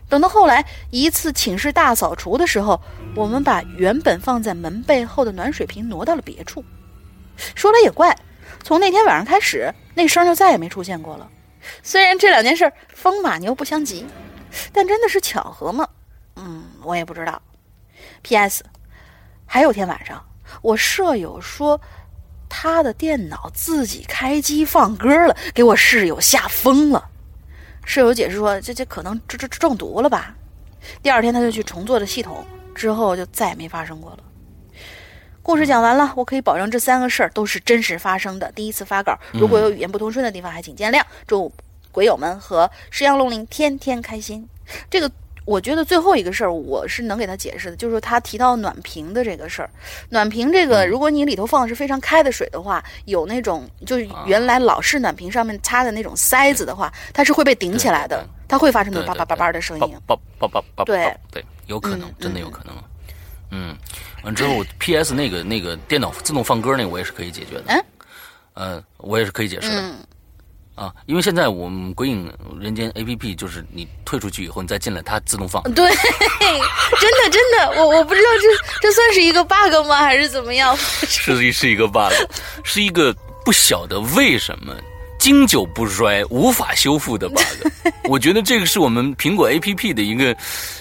[0.07, 2.79] 等到后来一次寝室大扫除的时候，
[3.15, 6.63] 我们把原本放在门背后的暖水瓶挪到了别处。
[7.55, 8.17] 说来也怪，
[8.63, 11.29] 从那天晚上开始，那声就再也没出现过了。
[11.83, 14.05] 虽然这两件事风马牛不相及，
[14.73, 15.87] 但真的是巧合吗？
[16.35, 17.41] 嗯，我也不知道。
[18.21, 18.63] P.S.
[19.45, 20.25] 还有天晚上，
[20.61, 21.79] 我舍友说
[22.47, 27.09] 他的电脑自己开机放歌了，给我室友吓疯了。
[27.89, 30.35] 室友解释说，这这可能这这中毒了吧。
[31.01, 34.19] 第二天他就去重做了系统，之后就再也没发生过了。
[35.41, 38.51] 故事讲完了，我可以保证这三个事儿都是真实发生的。
[38.51, 41.01] 第一次发稿，如果有语言不通顺的地方，还请见谅。
[41.25, 41.51] 祝
[41.91, 44.47] 鬼友们和石羊龙鳞天天开心。
[44.87, 45.11] 这个
[45.49, 49.69] 我觉得最后一个事儿，我是能给他解释的，就是他提到暖瓶的这个事儿。
[50.09, 59.97] 暖瓶这个，如果你里头放的是非常开的水的话，有那种就是原来老式暖瓶上面插的那种塞子的话，它是会被顶起来的它会发生那种叭叭叭叭的声音。
[60.05, 62.75] 叭叭叭叭叭，对对，有可能嗯，真的有可能。
[63.49, 63.75] 嗯，
[64.23, 65.15] 完之后，P.S.
[65.15, 67.63] 那个那个电脑自动放歌那个，我也是可以解决的。
[67.69, 67.83] 嗯，
[68.53, 69.81] 呃，我也是可以解释的。
[70.79, 73.35] 嗯啊，因为现在我们鬼影人间 A.P.P.
[73.35, 75.61] 就是你退出去以后，你再进来，它自动放。
[75.73, 75.89] 对，
[76.99, 80.75] 真的真的，我我不知道这这算是一个 bug 吗，还是怎么样？
[80.77, 82.13] 是一是一个 bug，
[82.63, 83.13] 是一个
[83.43, 84.73] 不晓得为什么
[85.19, 87.43] 经久不衰、无法修复的 bug。
[88.05, 90.35] 我觉得这个是我们苹果 APP 的一个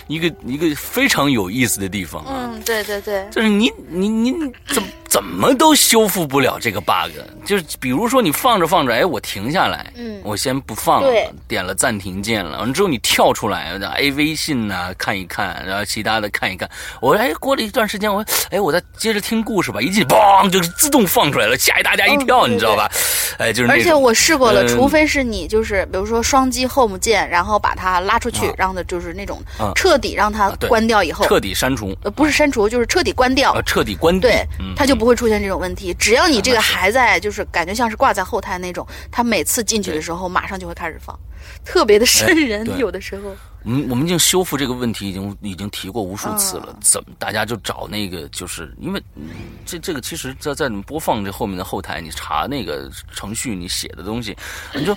[0.07, 2.49] 一个一个非常有意思的地方啊。
[2.53, 4.32] 嗯，对对对，就是你你你
[4.68, 7.11] 怎怎么都修复不了这个 bug，
[7.44, 10.20] 就是比如说你放着放着，哎，我停下来，嗯。
[10.24, 11.09] 我先不放了，
[11.46, 16.68] 点了暂停键了，完之后你跳出来，哎，微信呐、看一看，然后其他的看一看，
[17.00, 22.90] 我哎过了一段时间，我哎我再接着听故事吧，一进嘣就是自动放出来了，吓一大家一跳，嗯你知道吧？
[23.38, 24.68] 哎，就是那种而且我试过了，嗯。
[24.68, 29.72] 除非是你就是比如说双击 Home 键，然后把它拉出去啊，让它就是那种啊。
[29.74, 33.52] 彻底让它关掉以后，彻底删除，呃不是删除，就是彻底关掉。
[33.52, 35.94] 啊，，彻底关掉，对嗯，它就不会出现这种问题。
[35.94, 41.18] 只要你这个还在，就是感觉像是挂在后台那种，他每次进去的时候马上就会开始放，
[41.64, 43.34] 特别的瘆人，哎有的时候。
[43.64, 46.68] 我们我们已经修复这个问题，已经已经提过无数次了。
[46.68, 49.30] 嗯怎么大家就找那个，就是因为嗯
[49.66, 54.34] 这这个其实在在你播放这后面的后台，你查那个程序你写的东西，
[54.72, 54.96] 你就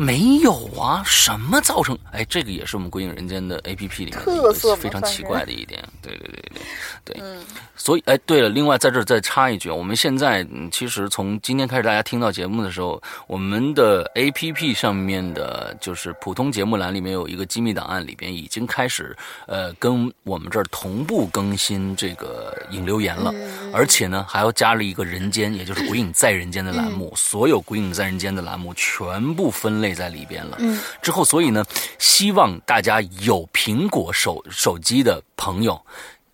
[0.00, 1.98] 没有啊，什么造成？
[2.10, 5.86] 哎，这个也是我们《鬼影人间》的 A P P 里面的一特色嘛个非常奇怪的一点。
[6.00, 6.62] 对对对对
[7.04, 7.44] 对，嗯。
[7.76, 19.14] 所以哎，对了，另外在这儿再插一句，我们现在嗯其实从今天开始，大家听到节目的时候，我们的 A P P 上面的，就是普通节目栏里面有一个机密档案，里边已经开始
[19.46, 23.34] 呃跟我们这儿同步更新这个影留言了，
[23.72, 30.56] 而且呢还要加了一个人间，也就是《鬼影在人间》的栏目，所有《鬼影在人间》的栏目全部分类在里边了。
[30.60, 31.64] 嗯，之后，所以呢，
[31.98, 35.80] 希望大家有苹果手手机的朋友。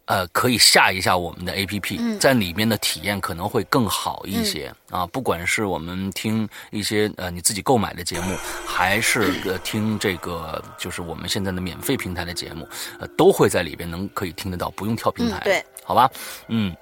[0.08, 5.04] 呃，可以下一下我们的 APP，、在里面的体验可能会更好一些、啊。
[5.08, 12.68] 不管是我们听一些呃你自己购买的节目，还是呃听这个就是我们现在的免费平台的节目，
[13.00, 15.38] 呃，都会在里边能可以听得到，不用跳平台。
[15.38, 16.08] 嗯对，好吧，
[16.46, 16.72] 嗯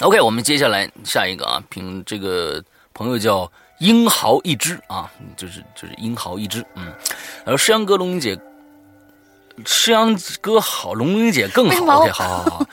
[0.00, 2.60] ，OK，我们接下来下一个啊，凭这个
[2.92, 3.48] 朋友叫
[3.78, 6.86] 英豪一只啊，就是就是英豪一只，嗯，
[7.44, 8.38] 然后诗阳哥、龙玲姐，
[9.64, 12.66] 诗阳哥好，龙玲姐更好，OK，好好好。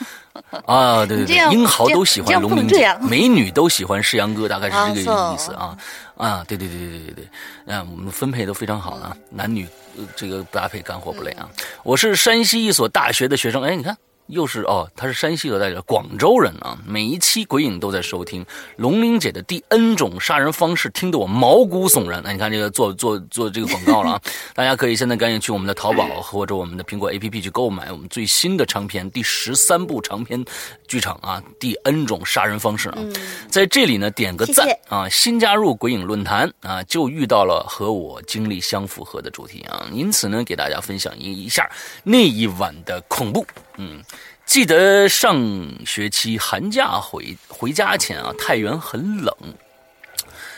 [0.66, 5.78] 啊，对对对，英豪都喜欢龙玲姐美女都喜欢世阳哥，大概是这个啊意思啊
[6.18, 7.28] 啊，对对对对对对
[7.66, 11.48] 对，啊，我们分配都非常好啊，男女呃这个搭配干活不累啊。
[11.84, 13.96] 我是山西一所大学的学生，哎，你看。
[14.28, 16.78] 又是哦，他是山西的代表，广州人啊。
[16.86, 18.46] 每一期鬼影都在收听，
[18.78, 22.22] 龙玲姐的第 N 种杀人方式听得我毛骨悚然。
[22.24, 24.22] 那你看这个做做做这个广告了啊！
[24.56, 30.44] 大家可以现在赶紧去我们的淘宝或者我们的苹果 APP 去购买我们最新的长篇第十三部长篇
[30.88, 32.98] 剧场啊，第 N 种杀人方式啊。
[33.50, 35.08] 在这里呢，点个赞啊！
[35.10, 41.70] 新加入鬼影论坛啊，就遇到了和我经历相符合的主题啊，因此呢，给大家分享一一下
[42.04, 43.46] 那一晚的恐怖。
[43.78, 44.04] 嗯，
[44.46, 45.36] 记得上
[45.86, 49.36] 学期寒假回回家前啊，太原很冷，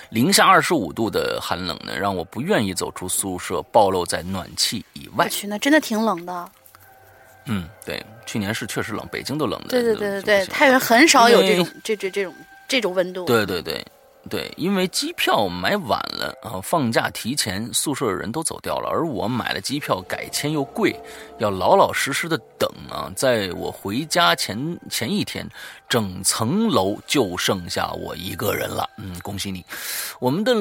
[0.10, 5.26] 零下二十五度的寒冷呢，让我不愿意走出宿舍，暴露在暖气以外。
[5.26, 6.52] 我去，那真的挺冷的。
[7.46, 9.68] 嗯，对，去年是确实冷，北京都冷的。
[9.70, 12.34] 对对对对对，太原很少有这种这这这种
[12.68, 13.24] 这种温度。
[13.26, 13.86] 对对对
[14.30, 21.00] 对，因为机票买晚了啊，放假提前，宿舍的人都走掉了，而我买了机票改签又贵，
[21.38, 23.12] 要老老实实的等啊。
[23.16, 25.48] 在我回家前前一天，
[25.88, 28.90] 整层楼就剩下我一个人了。
[28.98, 29.66] 嗯，恭喜你，
[30.20, 30.54] 我们的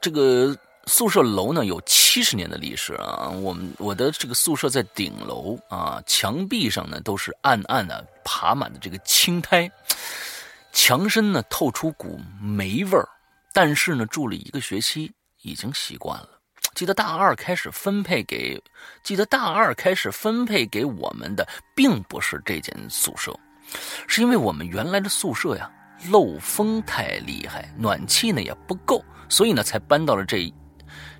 [0.00, 0.56] 这个。
[0.86, 9.70] 宿舍楼呢有七十年的历史啊，我们我的这个宿舍在顶楼啊，墙壁上呢都是暗暗的爬满的这个青苔，
[10.72, 13.08] 墙身呢透出股霉味儿，
[13.52, 15.12] 但是呢住了一个学期
[15.42, 16.28] 已经习惯了。
[16.74, 18.60] 记得大二开始分配给，
[19.04, 21.46] 记得大二开始分配给我们的，
[21.76, 23.38] 并不是这间宿舍，
[24.08, 25.70] 是因为我们原来的宿舍呀
[26.10, 30.52] 漏风太厉害，暖气呢也不够，所以呢才搬到了这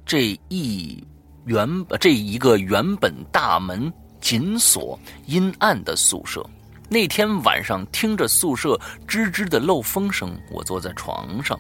[0.07, 1.07] 这一
[1.45, 1.69] 原
[2.01, 6.45] 这一个原本大门紧锁、阴暗的宿舍。
[6.93, 8.79] 那天晚上，听着宿舍
[9.09, 11.59] 吱吱的漏风声，我坐在床上，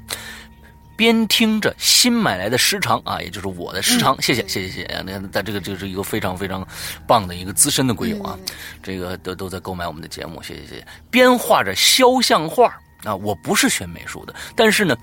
[0.94, 6.66] 边听着新买来的时长啊，也就是我的时长，谢谢谢谢谢谢，那在这个就是一个非常非常
[7.06, 8.38] 棒的一个资深的鬼友啊，
[8.82, 10.86] 这个都都在购买我们的节目，谢谢谢谢。
[11.10, 14.94] 边画着肖像画啊，我不是学美术的，但是呢。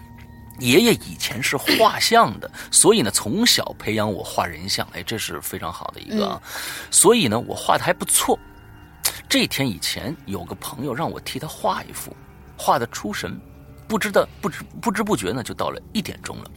[0.61, 6.41] 爷爷以前是画像的，所以呢，从小培养我画人像，哎，这是非常好的一个啊。
[6.91, 8.37] 所以呢，我画的还不错。
[9.27, 12.15] 这天以前有个朋友让我替他画一幅，
[12.57, 13.39] 画的出神，
[13.87, 16.49] 不知道不知不知不觉呢，就到了一点钟了。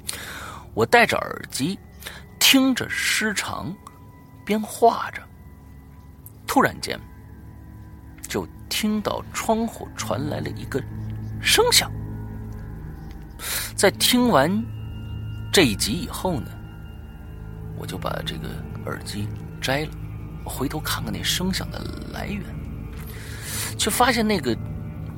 [0.74, 1.78] 我戴着耳机，
[2.40, 3.74] 听着诗长，
[4.44, 5.22] 边画着。
[6.46, 6.98] 突然间，
[8.28, 10.82] 就听到窗户传来了一个
[11.42, 11.92] 声响。
[13.76, 14.50] 在听完
[15.52, 16.50] 这一集以后呢，
[17.76, 18.48] 我就把这个
[18.86, 19.28] 耳机
[19.60, 19.90] 摘了，
[20.44, 21.80] 回头看看那声响的
[22.12, 22.44] 来源，
[23.78, 24.56] 却发现那个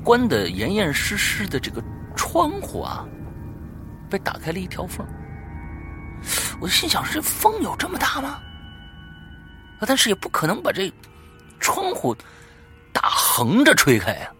[0.03, 1.83] 关的严严实实的这个
[2.15, 3.07] 窗户啊，
[4.11, 5.07] 被打开了一条缝。
[6.61, 8.41] 我心想：这风有这么大吗？
[9.79, 10.93] 啊，但是也不可能把这
[11.59, 12.17] 窗户
[12.93, 14.31] 打横着吹开呀、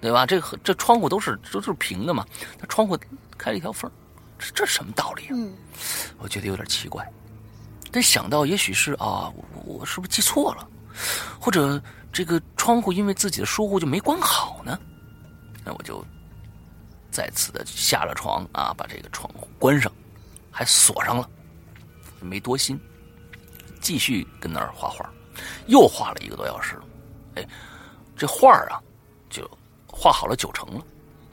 [0.00, 0.26] 对吧？
[0.26, 2.24] 这这窗户都是都是平的嘛，
[2.58, 2.96] 它窗户
[3.38, 3.90] 开了一条缝，
[4.38, 5.28] 这这什么道理啊？
[5.32, 5.52] 嗯，
[6.18, 7.04] 我觉得有点奇怪。
[7.96, 9.32] 但想到也许是啊，
[9.64, 10.68] 我是不是记错了，
[11.40, 11.82] 或者
[12.12, 14.78] 这个窗户因为自己的疏忽就没关好呢？
[15.64, 16.04] 那我就
[17.10, 19.90] 再次的下了床啊，把这个窗户关上，
[20.50, 21.26] 还锁上了，
[22.20, 22.78] 没多心，
[23.80, 25.10] 继续跟那儿画画，
[25.66, 26.78] 又画了一个多小时。
[27.36, 27.48] 哎，
[28.14, 28.76] 这画啊，
[29.30, 29.50] 就
[29.86, 30.84] 画好了九成了。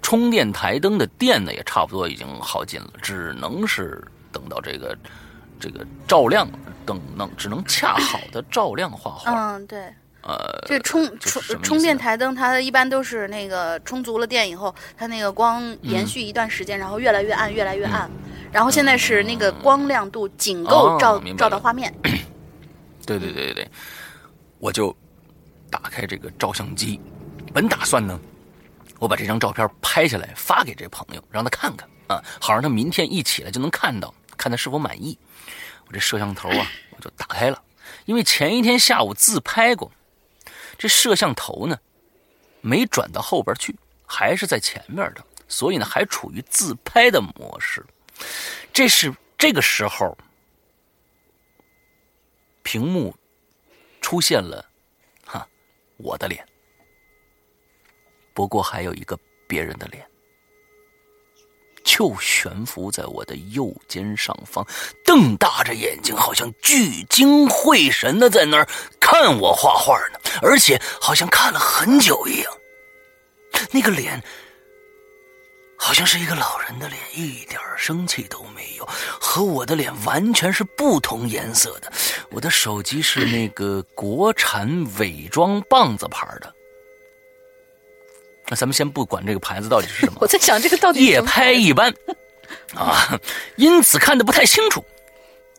[0.01, 4.01] 充电台灯的电呢，也差不多已经耗尽了，只能是
[4.32, 4.97] 等到这个
[5.64, 6.45] 这个照亮
[6.86, 9.32] 等能只能恰好的照亮画画。
[9.32, 9.80] 嗯，对，
[10.22, 18.11] 呃，这充充充电台灯，它一般都是那个充足了电以后，它那个光延续一段时间，然后越来越暗，越来越暗。
[18.51, 21.93] 然后现在是那个光亮度仅够哦照、照到画面。
[23.07, 23.72] 对对对对对，
[24.59, 24.93] 我就
[25.70, 26.99] 打开这个照相机，
[27.53, 28.20] 本打算呢，
[28.99, 35.18] 我把这张照片拍下来发给这朋友，让他看看啊，好让他明天一起来就能看到，看他是否满意。
[35.94, 37.64] 这摄像头啊，我就打开了，
[38.06, 39.91] 因为前一天下午自拍过，
[40.78, 41.80] 这摄像头呢
[42.62, 43.76] 没转到后边去，
[44.06, 47.86] 还是在前面的，所以呢还处于自拍的模式。
[48.74, 50.18] 这是这个时候，
[52.64, 53.16] 屏幕
[54.02, 54.68] 出现了，
[55.26, 55.48] 哈，
[55.98, 56.44] 我的脸。
[58.34, 59.18] 不过还有一个
[59.48, 60.04] 别人的脸，
[61.84, 64.66] 就悬浮在我的右肩上方，
[65.04, 68.68] 瞪大着眼睛，好像聚精会神的在那儿
[69.00, 72.54] 看我画画呢，而且好像看了很久一样。
[73.72, 74.24] 那个脸
[75.78, 78.88] 好像是一个老人的脸，一点生气都没有，
[79.20, 81.92] 和我的脸完全是不同颜色的。
[82.30, 86.53] 我的手机是那个国产伪装棒子牌的。
[88.48, 91.94] 那咱们先不管这个牌子到底是什么 我，在想这个到底是夜拍一般
[92.76, 93.20] 啊，
[93.56, 94.84] 因此看得不太清楚。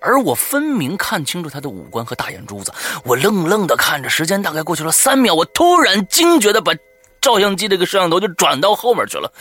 [0.01, 2.71] 而我分明看清楚他的五官和大眼珠子，
[3.05, 6.75] 我愣愣的看着，时间大概过去了三秒，我突然惊觉的把
[7.23, 9.33] 照相机这个摄像头就转到后面去了。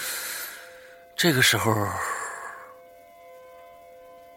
[1.18, 1.86] 这个时候，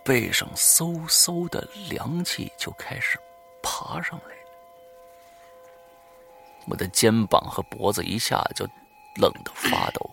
[0.05, 3.17] 背上嗖嗖的凉气就开始
[3.63, 4.51] 爬上来了，
[6.69, 8.69] 我的肩膀和脖子一下就
[9.19, 10.11] 冷得发抖。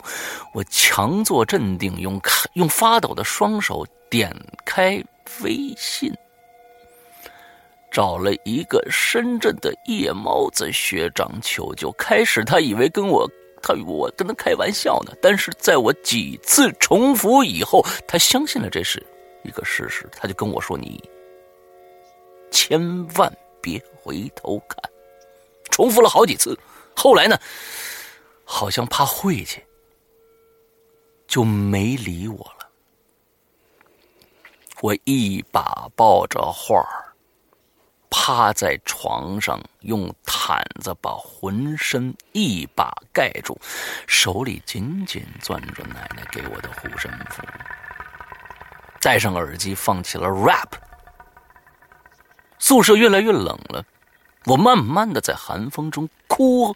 [0.54, 2.22] 我强作镇定，用
[2.54, 4.36] 用发抖的双手点
[4.66, 5.04] 开
[5.42, 6.14] 微信，
[7.92, 11.92] 找了一个深圳的夜猫子学长求救。
[11.94, 13.30] 开始他以为跟我
[13.62, 19.02] 他我跟他开玩笑呢，但是在我几次重复以后，他相信了这是
[19.44, 21.02] 一个事实，他就跟我说：“你
[22.52, 22.80] 千
[23.16, 23.32] 万
[23.62, 24.78] 别回头看。”
[25.72, 26.56] 重复了好几次，
[26.96, 27.36] 后来呢，
[28.56, 29.64] 好像怕晦气，
[31.28, 32.70] 就没理我了。
[34.80, 37.16] 我一把抱着画儿，
[38.12, 43.60] 趴在床上，用毯子把浑身一把盖住，
[44.06, 47.42] 手里紧紧攥着奶奶给我的护身符，
[49.02, 50.76] 戴上耳机，放起了 rap。
[52.60, 53.84] 宿舍越来越冷了，
[54.46, 56.76] 我慢慢的在寒风中哭，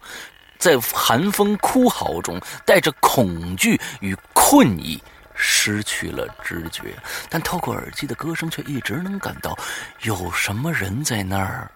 [0.58, 5.02] 在寒风哭嚎中，带着恐惧与困意。
[5.40, 7.00] 失去了知觉，
[7.30, 9.56] 但透过耳机的歌声，却一直能感到
[10.00, 11.70] 有什么人在那儿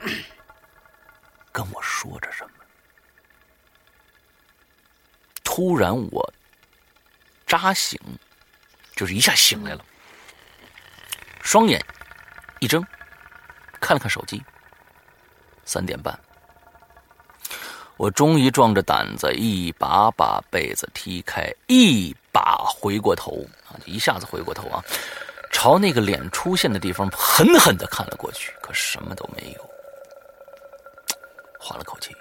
[1.50, 2.50] 跟我说着什么。
[5.42, 6.30] 突然，我
[7.46, 7.98] 扎醒，
[8.94, 9.82] 就是一下醒来了，
[11.40, 11.82] 双眼
[12.58, 12.84] 一睁，
[13.80, 14.44] 看了看手机，
[15.64, 16.20] 三点半。
[17.98, 24.82] 我终于壮着胆子，一把把被子踢开，一把回过头啊，一下子回过头啊，
[25.50, 29.70] 朝那个脸出现的地方狠狠的看了过去，可什么都没有。
[31.58, 32.16] 缓了口气，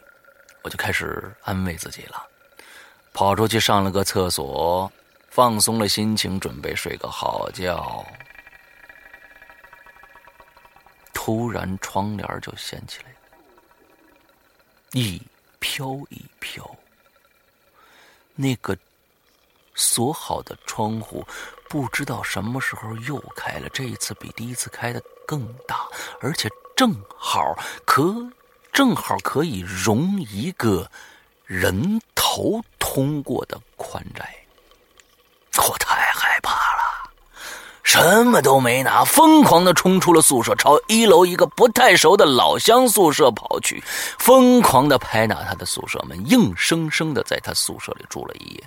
[0.63, 2.25] 我就开始安慰自己了，
[3.13, 4.91] 跑出去上了个厕所，
[5.29, 8.03] 放松了心情，准备睡个好觉。
[11.13, 13.17] 突然，窗帘就掀起来了，
[14.93, 15.21] 一
[15.67, 16.63] 飘一飘。
[18.35, 18.77] 那个
[19.75, 21.27] 锁好的窗户，
[21.67, 25.85] 不知道什么时候又开了，这一次比第一次开的更大，
[26.21, 27.53] 而且正好
[27.85, 28.15] 可
[28.71, 30.89] 正好可以容一个
[31.45, 34.37] 人头通过的宽窄。
[35.57, 36.66] 我太害怕。
[37.87, 43.81] 什么都没拿，疯狂的冲出了宿舍，朝一楼一个不太熟的老乡宿舍跑去，
[44.19, 48.63] 疯狂的拍打他的宿舍门，硬生生的在他宿舍里住了一夜。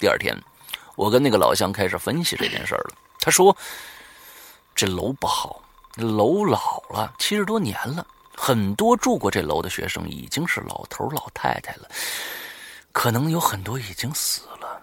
[0.00, 0.34] 第二天，
[0.96, 2.90] 我跟那个老乡开始分析这件事了。
[3.20, 3.54] 他说
[4.74, 5.60] ：“这楼不好，
[5.96, 11.82] 楼老了，七十多年了，很多住过这楼的学生已经是老头老太太了，
[12.92, 14.80] 可能有很多已经死了，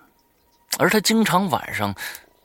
[0.78, 1.92] 而他经常晚上。”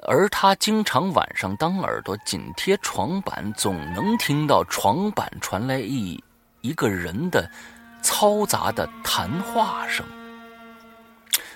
[0.07, 6.23] 而他经常晚上当耳朵紧贴床板，总能听到床板传来一
[6.63, 7.51] 一个人的
[8.03, 10.05] 嘈杂的谈话声。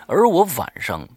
[0.06, 1.08] 而我晚上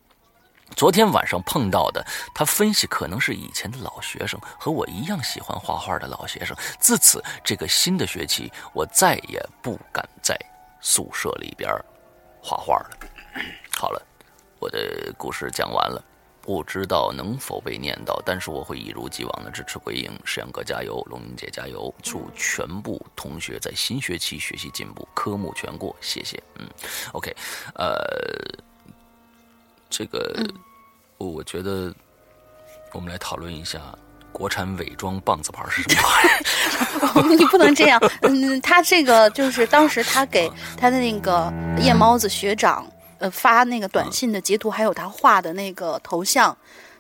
[0.76, 6.56] 昨天晚上碰到的，他分析可能是以前的老学生，和我一样喜欢画画的老学生。
[6.80, 10.38] 自此，这个新的学期，我再也不敢在
[10.80, 11.70] 宿舍里边
[12.42, 12.90] 画画了。
[13.76, 14.02] 好了，
[14.60, 16.02] 我的故事讲完了。
[16.48, 26.42] 不知道能否被念到，但是我会一如既往的支持鬼影，石阳哥加油，龙英姐加油，祝全部同学在新学期学习进步，科目全过，谢谢。
[26.58, 26.66] 嗯
[27.12, 27.36] ，OK，
[27.76, 27.98] 呃，
[29.90, 30.34] 这个
[31.18, 31.94] 我觉得
[32.94, 33.82] 我们来讨论一下
[34.32, 37.28] 国产伪装棒子牌是什么玩意儿。
[37.36, 38.02] 你不能这样。
[38.22, 42.90] 嗯，他这个就是当时他给他的那个夜猫子学长。
[43.20, 46.56] 呃，发那个短信的截图，还有他画的那个头像，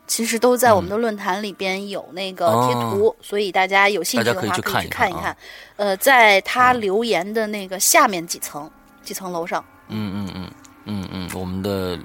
[0.07, 5.36] 其实都在我们的论坛里边有那个贴图，所以大家有兴趣的话可以去看一看。
[5.76, 8.70] 呃，在他留言的那个下面几层
[9.03, 9.63] 几层楼上。
[9.89, 10.51] 嗯嗯嗯
[10.86, 11.97] 嗯嗯，我们的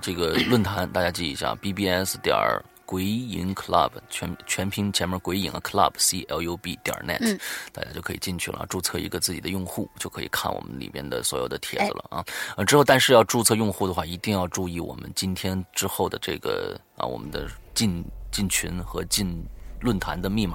[0.00, 2.64] 这个论坛大家记一下：bbs 点儿。
[2.88, 7.38] 鬼影 Club 全全拼前面鬼影啊 Club C L U B 点 net，
[7.70, 12.24] 大家就可以进去了，注册一个自己的用户，就可以看我们里边的所有的帖子了啊。
[12.56, 19.44] 呃，之后但是要注册用户的话，一定要注意我们今天之后的这个啊，我们的进进群和进
[19.82, 20.54] 论坛的密码。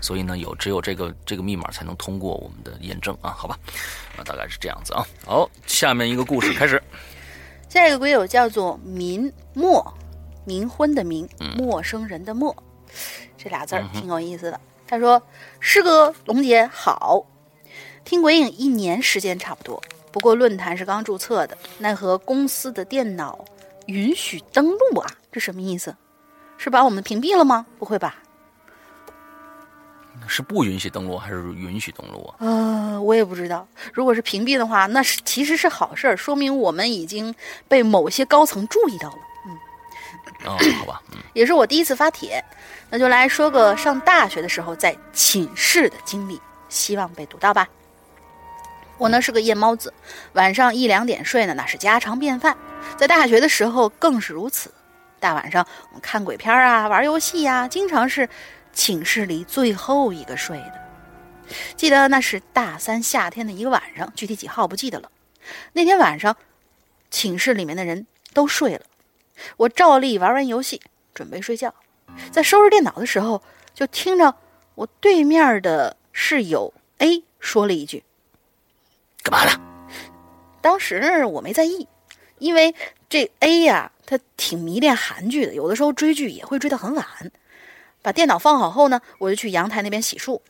[0.00, 3.58] 所以呢，有只有这个这个密码才能通过我们的验证啊，好吧？
[4.16, 5.04] 啊，大概是这样子啊。
[5.26, 6.82] 好，下面一个故事开始。
[7.68, 9.94] 下一个鬼友叫做民墨。
[10.48, 11.28] 冥婚的冥，
[11.58, 12.56] 陌生人的陌，
[13.36, 14.58] 这俩字儿挺有意思的。
[14.86, 15.22] 他说
[15.60, 17.26] ：“师哥，龙姐好，
[18.02, 23.44] 听鬼影一年时间差不多，不过论坛是刚注册的，奈何公司的电脑
[23.84, 25.06] 允许登录啊？
[25.30, 25.94] 这什么意思？
[26.56, 27.66] 是把我们屏蔽了吗？
[27.78, 28.16] 不会吧？
[30.26, 32.36] 是不允许登录还是允许登录啊？
[32.40, 33.68] 呃，我也不知道。
[33.92, 37.34] 如果是屏蔽的话，那是其实是好事儿，说明我们已经
[37.68, 39.18] 被某些高层注意到了。”
[40.44, 42.44] 哦， 好吧，嗯，也是我第一次发帖，
[42.90, 47.68] 那就来说个上大学的时候在寝室的经历，希望被读到吧。
[48.96, 49.92] 我呢是个夜猫子，
[50.32, 52.56] 晚上一两点睡呢那是家常便饭，
[52.96, 54.72] 在大学的时候更是如此。
[55.20, 58.28] 大晚上我们看鬼片啊，玩游戏呀，经常是
[58.72, 60.88] 寝室里最后一个睡的。
[61.76, 65.10] 记得那是大三夏天的一个晚上，具体几号不记得了。
[65.72, 66.36] 那天晚上，
[67.10, 68.82] 寝室里面的人都睡了。
[69.56, 70.80] 我照例玩完游戏，
[71.14, 71.74] 准备睡觉，
[72.30, 73.42] 在收拾电脑的时候，
[73.74, 74.34] 就听着
[74.74, 78.04] 我对面的室友 A 说了一句
[79.22, 79.60] ：“干嘛呢？”
[80.60, 81.86] 当时我没在意，
[82.38, 82.74] 因为
[83.08, 87.06] 这 A 呀，他挺迷恋韩剧的，有的时候追剧也会追到很晚。
[88.02, 90.40] 把电脑放好后呢，我就去阳台那边洗漱。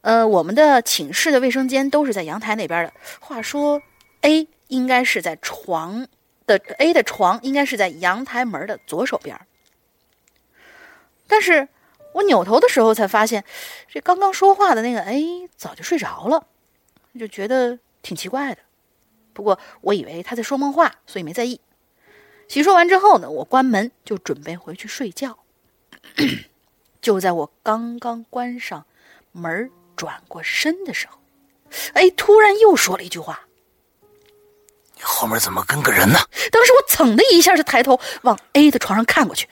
[0.00, 2.92] 呃，我们的寝室的卫生间都是在阳台那边的。
[3.20, 3.80] 话说
[4.22, 6.08] A 应该是在床。
[6.46, 9.38] 的 A 的床应该是在阳台门的左手边，
[11.26, 11.68] 但是
[12.14, 13.44] 我扭头的时候才发现，
[13.88, 16.46] 这刚刚说话的那个 A 早就睡着了，
[17.18, 18.60] 就觉得挺奇怪的。
[19.32, 21.60] 不过我以为他在说梦话，所以没在意。
[22.48, 25.38] 洗漱完之后呢，我关门就准备回去睡觉。
[27.00, 28.84] 就在我刚刚关上
[29.32, 31.18] 门、转过身的时候
[31.94, 33.48] 哎突然又说了一句话。
[35.02, 36.18] 后面怎么跟个人呢？
[36.50, 39.48] 当时我噌的一下就抬头往 A 的床上看过去。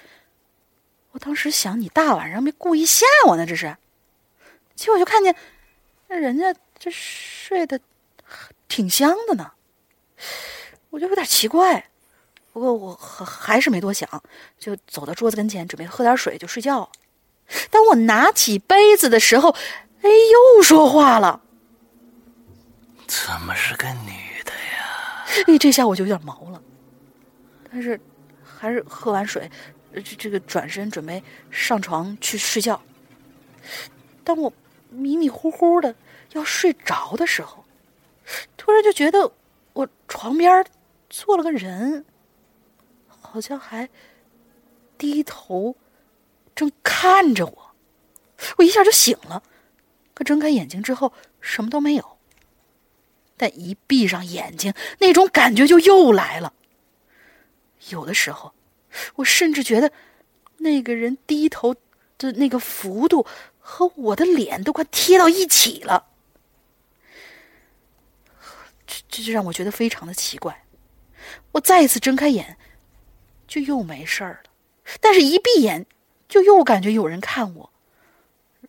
[1.13, 3.45] 我当时想，你大晚上没故意吓我呢？
[3.45, 3.77] 这是。
[4.77, 5.35] 结果就看见，
[6.09, 7.81] 那人家这睡得
[8.69, 9.51] 挺香的呢。
[10.91, 11.91] 我就有点奇怪，
[12.53, 14.09] 不过我还是没多想，
[14.59, 16.91] 就走到桌子跟前准备喝点水就睡觉。
[17.71, 19.51] 当我拿起杯子的时候
[20.03, 21.43] 哎又说话了
[23.09, 24.13] ：“怎么是个女？”
[25.47, 26.63] 哎，这下我就有点毛了，
[27.71, 27.99] 但是
[28.43, 29.51] 还是喝完水，
[29.95, 32.81] 这这个转身准备上床去睡觉。
[34.25, 34.53] 当我
[34.91, 35.95] 迷迷糊糊的
[36.33, 37.65] 要睡着的时候，
[38.57, 39.33] 突然就觉得
[39.73, 40.65] 我床边
[41.09, 42.05] 坐了个人，
[43.09, 43.89] 好像还
[44.99, 45.77] 低头
[46.55, 47.71] 正看着我。
[48.57, 49.43] 我一下就醒了，
[50.15, 52.19] 可睁开眼睛之后什么都没有。
[53.41, 56.53] 但一闭上眼睛，那种感觉就又来了。
[57.89, 58.53] 有的时候，
[59.15, 59.91] 我甚至觉得
[60.59, 61.75] 那个人低头
[62.19, 63.27] 的那个幅度
[63.59, 66.09] 和我的脸都快贴到一起了。
[68.87, 70.67] 这这就让我觉得非常的奇怪。
[71.53, 72.59] 我再一次睁开眼，
[73.49, 74.51] 就又没事儿了。
[75.01, 75.87] 但是，一闭眼，
[76.29, 77.73] 就又感觉有人看我。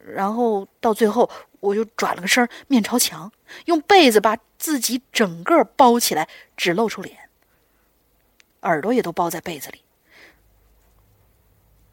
[0.06, 1.30] 然后到最后。
[1.62, 3.32] 我就转了个身，面朝墙，
[3.66, 6.28] 用被子把自己整个包起来，
[6.58, 7.16] 只露出脸，
[8.62, 9.80] 耳朵也都包在被子里，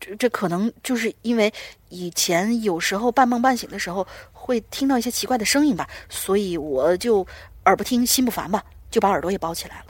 [0.00, 1.52] 这这可能就是因为
[1.90, 7.26] 以前有时候半梦半醒的时候会听到一些奇怪的声音吧，所以我就
[7.66, 9.86] 耳不听心不烦吧，就把耳朵也包起来了。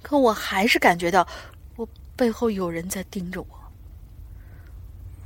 [0.00, 1.26] 可我还是感觉到
[1.74, 3.48] 我背后有人在盯着我，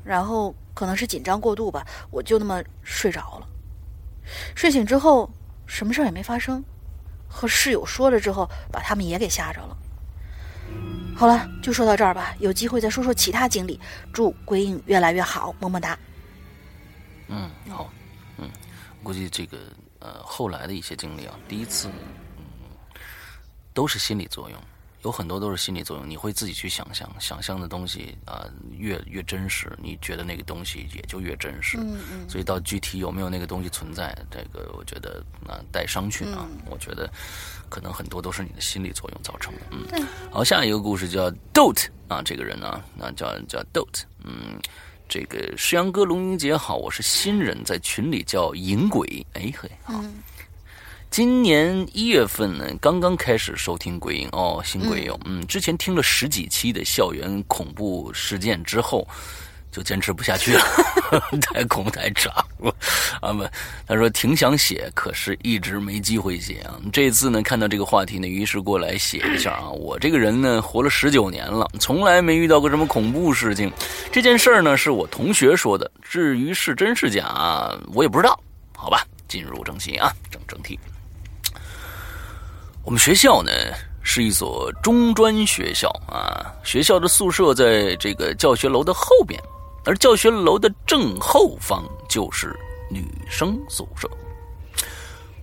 [0.02, 3.48] 然后可能是紧张过度吧，我就那么睡着了。
[4.54, 5.28] 睡醒之后，
[5.66, 6.62] 什么事儿也没发生，
[7.26, 9.76] 和室友说了之后，把他们也给吓着了。
[11.16, 12.32] 好了，就说到这儿吧。
[12.38, 13.80] 有机会再说说其他经历。
[14.12, 15.98] 祝鬼影越来越好，么么哒。
[17.26, 17.90] 嗯，好，
[18.36, 18.48] 嗯，
[19.02, 19.58] 估计这个
[19.98, 21.88] 呃后来的一些经历啊，第一次，
[22.36, 22.44] 嗯，
[23.74, 24.62] 都是心理作用，
[25.02, 26.08] 有很多都是心理作用。
[26.08, 28.44] 你会自己去想象，想象的东西啊、
[28.76, 31.76] 越越真实，你觉得那个东西也就越真实。
[31.78, 37.10] 嗯嗯所以到具体有没有那个东西存在，这个我觉得啊带商榷啊，我觉得
[37.68, 39.60] 可能很多都是你的心理作用造成的。
[39.70, 44.60] 嗯，好，下一个故事叫 Dote 啊，这个人呢，那叫叫 Dote，嗯。
[45.10, 49.26] 这个石阳哥、龙英姐好，我是新人，在群里叫银鬼。
[49.32, 50.04] 哎嘿，好。
[51.10, 59.08] 今年一月份呢，刚刚开始收听鬼影哦，新鬼影，嗯，之前听了十几期的校园恐怖事件之后，
[59.72, 60.62] 就坚持不下去了，
[61.40, 62.72] 太恐怖太炸了
[63.20, 63.44] 啊不，
[63.86, 66.78] 他说挺想写，可是一直没机会写啊。
[66.92, 69.70] 这次呢，看到这个话题呢，于是过来写一下啊。
[69.74, 73.72] 我这个人呢，活了十九年了，从来没遇到过什么恐怖事情。
[74.12, 78.38] 这件事儿呢，是我同学说的，至于是真是假，我也不知道。
[78.76, 80.78] 好吧，进入正题啊，正正题。
[82.88, 83.52] 我们学校呢
[84.00, 89.38] 是一所中专学校啊，学校的宿舍在这个教学楼的后边，
[89.84, 92.58] 而教学楼的正后方就是
[92.90, 94.08] 女生宿舍。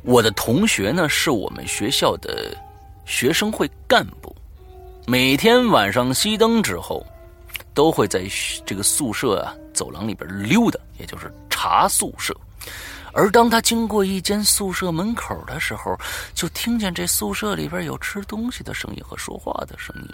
[0.02, 2.58] 我的同学呢是我们学校的
[3.06, 4.36] 学生会干部，
[5.06, 7.06] 每天晚上熄灯之后，
[7.76, 8.26] 都会在
[8.66, 12.36] 这个宿舍啊走廊里边溜达，也就是查宿舍。
[13.16, 15.98] 而当他经过一间宿舍门口的时候，
[16.34, 20.10] 就听见这宿舍里边有吃东西的声音和说话的声音。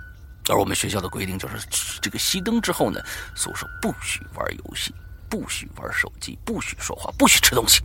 [0.47, 1.68] 而我们学校的规定就是，
[1.99, 3.02] 这个熄灯之后呢，
[3.36, 4.93] 宿舍不许玩游戏，
[5.28, 7.82] 不许玩手机，不许说话，不许吃东西。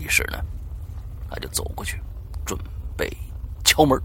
[0.00, 0.38] 于是呢，
[1.30, 2.00] 他就走过去，
[2.44, 2.58] 准
[2.96, 3.08] 备
[3.64, 3.96] 敲门。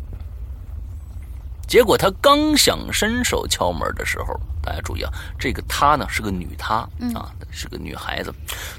[1.72, 5.10] 结果他刚想伸手敲门的时候，大家注意啊，
[5.40, 6.80] 这个她呢是个女她
[7.16, 8.34] 啊，是个女孩子，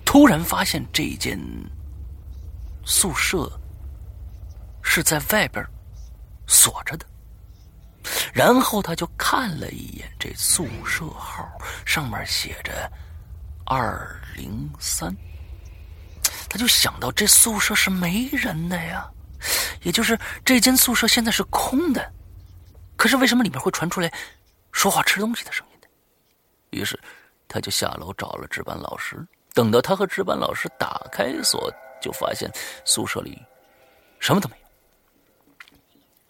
[0.05, 1.41] 突然发现这间
[2.85, 3.51] 宿舍
[4.83, 5.65] 是在外边
[6.47, 7.07] 锁着的，
[8.31, 11.51] 然后他就看了一眼这宿舍号，
[11.87, 12.93] 上面写着
[13.65, 15.17] 二零三，
[16.47, 19.09] 他就想到这宿舍是没人的呀，
[19.81, 22.13] 也就是这间宿舍现在是空的。
[23.03, 24.09] 可是为什么里面会传出来
[24.71, 25.89] 说话、吃东西的声音呢？
[26.71, 26.97] 于是
[27.49, 29.27] 他就下楼找了值班老师。
[29.55, 31.69] 等到他和值班老师打开锁，
[32.01, 32.49] 就发现
[32.85, 33.37] 宿舍里
[34.21, 35.67] 什么都没有。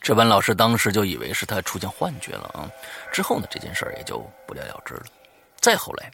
[0.00, 2.64] 值班老师当时就以为是他出现幻觉了啊。
[3.12, 5.04] 之后呢，这件事儿也就不了了之了。
[5.60, 6.10] 再后来，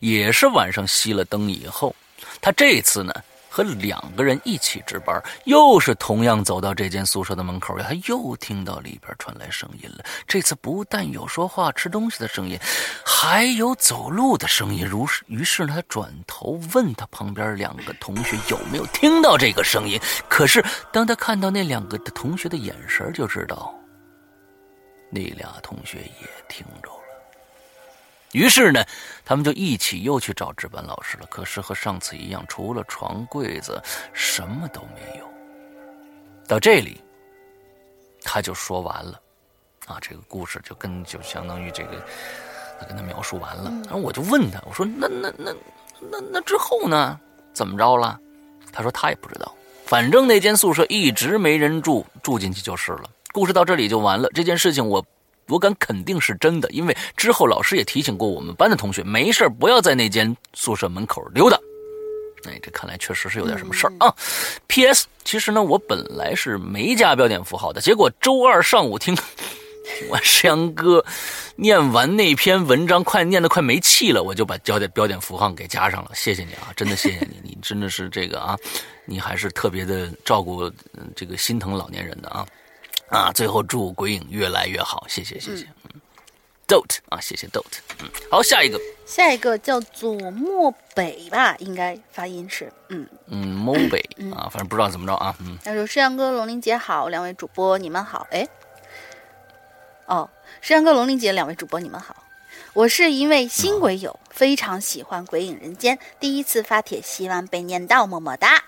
[0.00, 1.96] 也是晚上熄了灯以后，
[2.42, 3.14] 他这次呢。
[3.48, 10.04] 和两个人一起值班，又是同样走到这间宿舍的门口，他又听到里边传来声音了。
[10.26, 12.58] 这次不但有说话、吃东西的声音，
[13.04, 14.86] 还有走路的声音。
[14.86, 19.98] 如是，于是他转头问他旁边两个同学有没有听到这个声音。
[20.28, 23.74] 可是当他看到那两个同学的眼神，就知道
[25.10, 26.90] 那俩同学也听着。
[28.32, 28.84] 于是呢，
[29.24, 31.26] 他们就一起又去找值班老师了。
[31.30, 35.26] 可是和上次一样，除了床柜子，什么都没有。
[36.46, 37.02] 到这里，
[38.22, 39.18] 他就说完了，
[39.86, 42.04] 啊，这个故事就跟就相当于这个，
[42.78, 43.70] 他跟他描述完了。
[43.84, 45.54] 然后我就问他，我说：“那那那
[46.00, 47.18] 那那之后呢？
[47.54, 48.20] 怎么着了？”
[48.70, 49.54] 他说他也不知道，
[49.86, 53.04] 反正那间宿舍一直没人住，住进去就是了。
[53.32, 54.28] 故事到这里就完了。
[54.34, 55.02] 这件事情我。
[55.48, 61.58] 我敢肯定是真的，因为之后老师也提醒过我们班的同学，没事不要在那间宿舍门口溜达。
[62.44, 64.14] 哎，这看来确实是有点什么事儿啊。
[64.68, 65.06] P.S.
[65.24, 69.24] 其实呢，我本来是没加标点符号的，结果周二上午听听
[70.08, 71.04] 完石阳哥
[71.56, 76.10] 念完那篇文章，快念的快没气了，我就把标点标点符号给加上了。
[76.14, 78.56] 谢谢你啊，真的谢谢你，你真的是这个啊，
[79.04, 80.70] 你还是特别的照顾
[81.16, 82.46] 这个心疼老年人的啊。
[83.08, 83.32] 啊！
[83.32, 85.66] 最后祝鬼影越来越好，谢谢谢谢。
[85.84, 86.00] 嗯
[86.66, 87.78] ，Dote 啊，谢谢 Dote。
[88.00, 93.98] 嗯，好，下一个，下一个叫做漠北吧，应该发音是嗯嗯，漠北
[94.36, 95.34] 啊，反正不知道怎么着啊。
[95.40, 98.46] 嗯，他说：“山阳哥、龙鳞姐好，两位主播你们好。”哎，
[100.06, 100.28] 哦，
[100.60, 102.14] 山阳哥、龙鳞姐两位主播你们好。
[102.74, 108.62] 我是一位新鬼友，非常喜欢《鬼影人间》，第一次发帖，希望被念到，么么哒。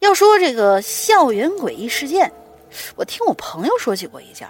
[0.00, 2.32] 要说这个校园诡异事件，
[2.96, 4.48] 我听我朋友说起过一件。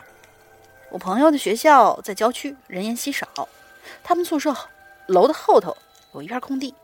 [0.90, 3.48] 我朋友的学校在郊区，人烟稀少，
[4.05, 4.56] 他们宿舍
[5.06, 5.76] 楼的后头
[6.14, 6.74] 有一片空地。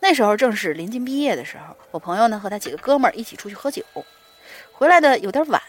[0.00, 3.84] 那时候正是临近毕业的时候，我朋友呢和他几个哥们儿一起出去喝酒，
[4.72, 5.60] 回来的有点晚。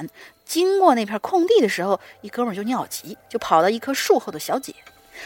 [0.45, 4.73] 经过那片空地的时候，一哥们儿就尿急，就跑到一棵树后的小解，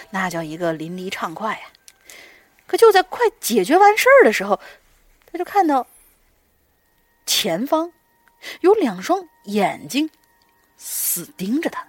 [0.10, 1.68] 那叫一个淋漓畅快呀。
[2.68, 4.60] 可就在快解决完事儿的时候，
[5.32, 5.86] 他就看到
[7.26, 7.92] 前方
[8.62, 10.10] 有两双眼睛
[10.78, 11.86] 死盯着他。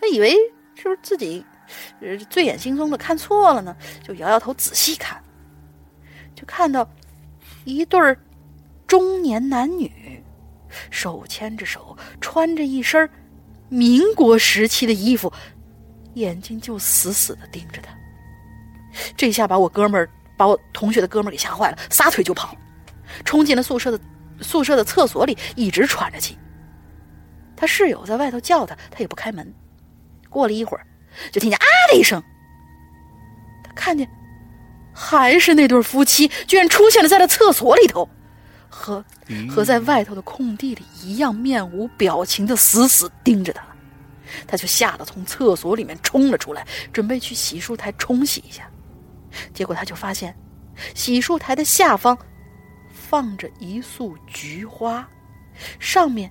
[0.00, 0.34] 他以为
[0.74, 1.44] 是不是自己
[2.00, 3.76] 呃醉眼惺忪的看错了呢？
[4.02, 5.22] 就摇摇头，仔细看。
[6.34, 6.88] 就看到
[7.64, 8.16] 一对
[8.86, 10.22] 中年男女，
[10.90, 13.08] 手牵着手，穿着一身
[13.68, 15.32] 民国时期的衣服，
[16.14, 17.96] 眼睛就死死的盯着他。
[19.16, 22.56] 这下把我哥们儿，把我同学的哥们儿给吓坏了，撒腿就跑，
[23.24, 23.98] 冲进了宿舍的
[24.40, 26.38] 宿舍的厕所里，一直喘着气。
[27.56, 29.54] 他室友在外头叫他，他也不开门。
[30.28, 30.86] 过了一会儿，
[31.30, 32.22] 就听见啊的一声，
[33.62, 34.08] 他看见。
[34.96, 38.08] 还是那对夫妻，居然出现了在了厕所里头，
[38.68, 39.04] 和
[39.50, 43.64] 和在外头的空地里一样，面无表情的死死盯着他。
[44.46, 48.70] 他就吓得从厕所里面冲了出来，准备去洗漱台冲洗一下。
[49.52, 50.36] 结果他就发现，
[50.94, 52.16] 洗漱台的下方
[53.08, 55.06] 放着一束菊花，
[55.78, 56.30] 上面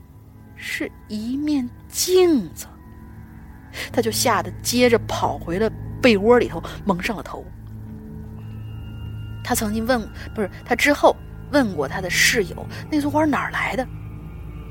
[0.56, 2.66] 是一面镜子。
[3.92, 5.72] 他就吓得接着跑回了
[6.02, 7.46] 被窝里头，蒙上了头。
[9.44, 10.02] 他曾经问，
[10.34, 11.16] 不是他之后
[11.52, 13.88] 问过他的室友，那束花哪儿来的？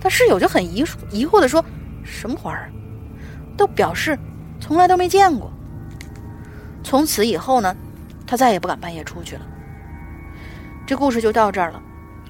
[0.00, 1.64] 他室友就很疑疑惑的说
[2.04, 2.68] ：“什么花啊？”
[3.56, 4.18] 都表示
[4.60, 5.52] 从来都没见过。
[6.82, 7.76] 从此以后呢，
[8.26, 9.46] 他再也不敢半夜出去了。
[10.84, 11.82] 这故事就到这儿了。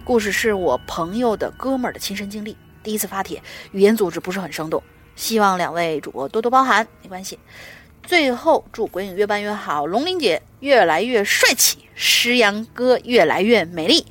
[0.05, 4.83] 故事是我朋友的哥们儿的亲身经历，第一次发帖，语言组织不是很生动，
[5.15, 7.39] 希望两位主播多多包涵，没关系。
[8.05, 14.05] 最后，祝鬼影越办越好，龙玲姐越来越帅气，石阳哥越来越美丽，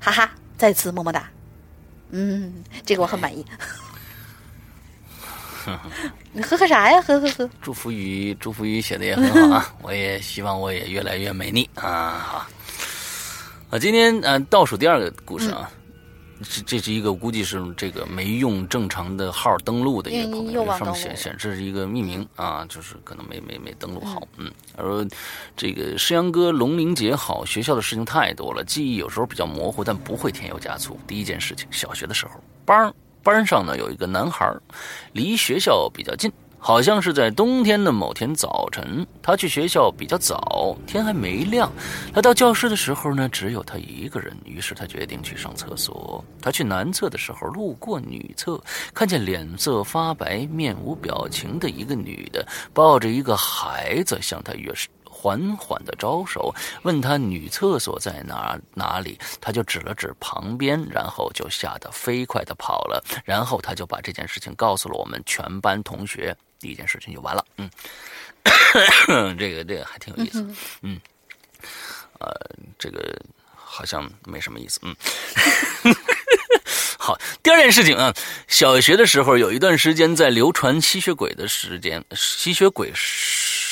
[0.00, 0.32] 哈哈！
[0.56, 1.30] 再次么么哒，
[2.10, 3.46] 嗯，这个我很满意。
[6.32, 7.00] 你呵呵啥呀？
[7.02, 7.50] 呵呵呵。
[7.62, 9.74] 祝福语，祝福语写的也很好啊！
[9.82, 12.18] 我也希望我也越来越美丽啊！
[12.18, 12.46] 好，
[13.70, 15.70] 啊，今天嗯倒数第二个故事啊。
[16.40, 24.26] 这这是一个估计是这个没用正常的号登录的一个朋友，上面显显示是一个匿名啊，就是可能没没没登录好。
[24.38, 25.04] 嗯，他说
[25.54, 30.98] 这个诗阳哥龙玲姐好，学校的事情太多了，记忆有时候比较模糊，但不会添油加醋。
[31.06, 34.50] 第一件事情，小学的时候，班班上呢有一个男孩，
[35.12, 36.32] 离学校比较近。
[36.58, 41.70] 好像是在冬天的某天早晨，他去学校比较早，天还没亮。
[42.12, 44.36] 他到教室的时候呢，只有他一个人。
[44.44, 46.22] 于是他决定去上厕所。
[46.42, 48.60] 他去男厕的时候，路过女厕，
[48.92, 54.72] 看见脸色发白、面无表情的一个女的，抱着一个孩子向他约
[55.04, 63.02] 缓缓的招手，问他女厕所在哪哪里，他就指了指旁边，然后就吓得飞快的跑了。
[63.24, 66.36] 然后他就把这件事情告诉了我们全班同学。
[66.60, 67.70] 第一件事情就完了，嗯，
[69.38, 70.46] 这个这个还挺有意思，
[70.82, 71.00] 嗯，
[72.18, 72.28] 呃，
[72.78, 73.16] 这个
[73.54, 74.94] 好像没什么意思，嗯，
[76.98, 78.12] 好，第二件事情啊，
[78.48, 82.92] 小学的时候有一段时间在流传吸血鬼的时间，吸血鬼。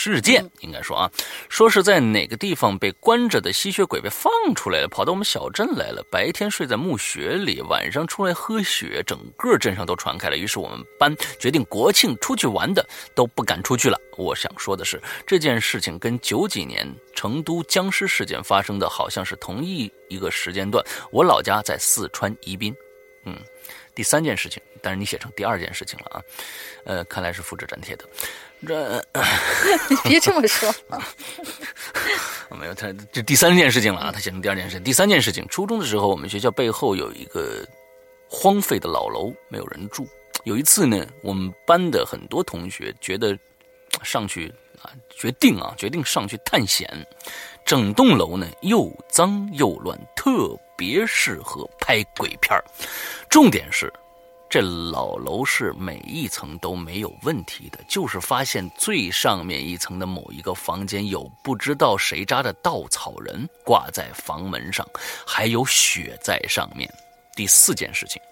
[0.07, 1.11] 事件应该说啊，
[1.49, 6.01] 说是在哪个地方被关着的吸血鬼被放出来了，跑到我们小镇来了。
[6.09, 10.37] 白天睡在墓穴里，晚上出来喝血，整个镇上都传开了。
[10.37, 14.01] 于是我们班决定国庆出去玩的都不敢出去了。
[14.17, 20.85] 我想说的是，这件事情跟九几年成都僵尸事件发生的好像是同一一个时间段。
[21.11, 22.73] 我老家在四川宜宾。
[23.29, 23.37] 嗯，
[23.93, 26.23] 第三件事情，但是你写成第二件事情了啊，
[26.85, 28.05] 呃，看来是复制粘贴的。
[28.67, 29.05] 这，
[29.89, 30.75] 你 别这么说。
[32.59, 34.11] 没有，他这第三件事情了啊！
[34.13, 34.81] 他写成第二件事。
[34.81, 37.67] 第三件事情，初中的时候，我们学校背后有一个
[38.29, 40.09] 荒废的老楼，没有人住。
[40.45, 43.37] 有一次呢，我们班的很多同学觉得
[44.03, 46.89] 上去啊，决定啊，决定上去探险。
[47.65, 52.59] 整栋楼呢，又脏又乱，特别适合拍鬼片
[53.29, 53.93] 重点是。
[54.49, 64.87] 这老楼是每一层都没有问题的，就是发现最上面一层的某一个房间有不知道谁扎的稻草人挂在房门上，
[65.27, 66.89] 还有血在上面。
[67.35, 68.23] 第四件事情，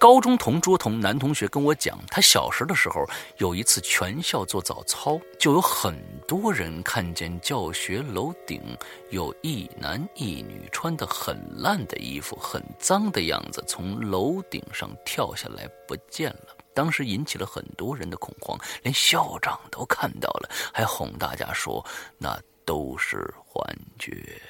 [0.00, 3.04] 高中同桌同男同学跟我讲，他小时的时候
[3.36, 5.94] 有一次全校做早操，就有很
[6.26, 8.62] 多人看见教学楼顶
[9.10, 16.56] 有一男一女穿的很烂的衣服、很脏的样子，从楼顶上跳下来不见了。
[16.72, 21.84] 当时引起了很多人的恐慌，连校长都看到了，还哄大家说
[22.16, 23.62] 那都是幻
[23.98, 24.40] 觉。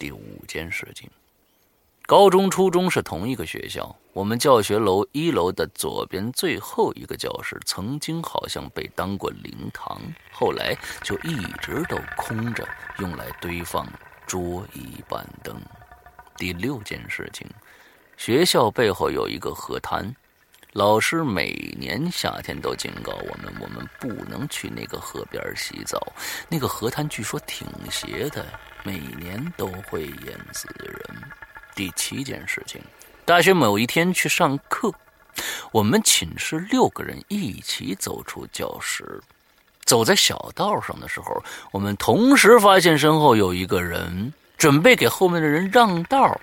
[0.00, 1.08] 第五件事情。
[2.12, 3.96] 高中、初中是同一个学校。
[4.12, 9.98] 我们教学楼一楼的左边最后一个教室，曾经好像被当过灵堂，
[10.30, 12.68] 后来就一直都空着，
[12.98, 13.90] 用来堆放
[14.26, 15.58] 桌椅板凳。
[16.36, 17.48] 第六件事情，
[18.18, 20.14] 学校背后有一个河滩，
[20.74, 25.98] 老师每年夏天都警告我们，我们不能去那个河边洗澡。
[26.50, 28.44] 那个河滩据说挺邪的，
[28.84, 31.22] 每年都会淹死人。
[31.74, 32.82] 第七件事情，
[33.24, 34.92] 大学某一天去上课，
[35.70, 39.20] 我们寝室六个人一起走出教室，
[39.84, 46.38] 走在小道上的时候，我们同时发现身后有一个人准备给后面的人让道，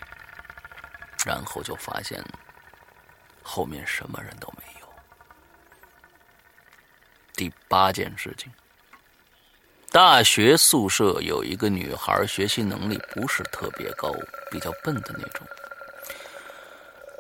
[1.26, 2.24] 然后就发现
[3.44, 4.88] 后面什么人都没有。
[7.36, 8.52] 第八件事情。
[9.92, 14.14] 大学宿舍有一个女孩，学习能力不是特别高，
[14.52, 15.48] 比较笨的那种。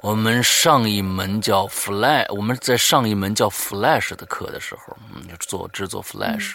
[0.03, 6.53] 我们上一门叫 Flash，我们在上一门叫 Flash 的课的时候，嗯，做制作 Flash，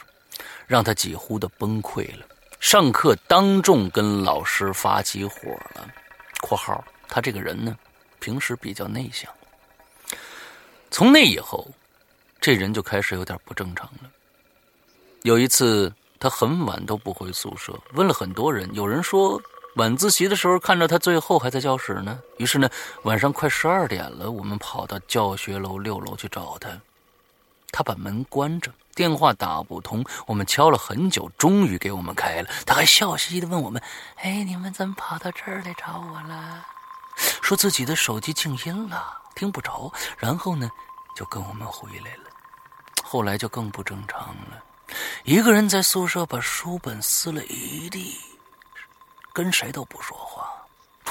[0.69, 2.25] 让她几乎的崩溃了。
[2.61, 5.87] 上课当众跟老师发起火了。
[6.41, 7.77] （括号他这个人呢，
[8.21, 9.29] 平时比较内向。
[10.93, 11.69] 从那以后，
[12.41, 14.09] 这人就开始有点不正常了。
[15.23, 15.93] 有一次。
[16.19, 19.41] 他很晚都不回宿舍，问了很多人，有人说
[19.77, 22.19] 晚自习的时候看着他最后还在教室呢。
[22.39, 22.69] 于是呢，
[23.03, 26.71] 晚上快十二点了，我们跑到教学楼六楼去找他，
[27.71, 32.49] 他把门关着，电话打不通，我们敲了很久，终于给我们开了。
[32.65, 33.83] 他还笑嘻嘻的问我们
[34.23, 36.65] ：“哎，你们怎么跑到这儿来找我了？”
[37.43, 39.93] 说自己的手机静音了，听不着。
[40.17, 40.71] 然后呢，
[41.15, 42.31] 就跟我们回来了。
[43.03, 44.63] 后来就更不正常了。
[45.25, 48.17] 一个人在宿舍把书本撕了一地，
[49.33, 50.49] 跟谁都不说话，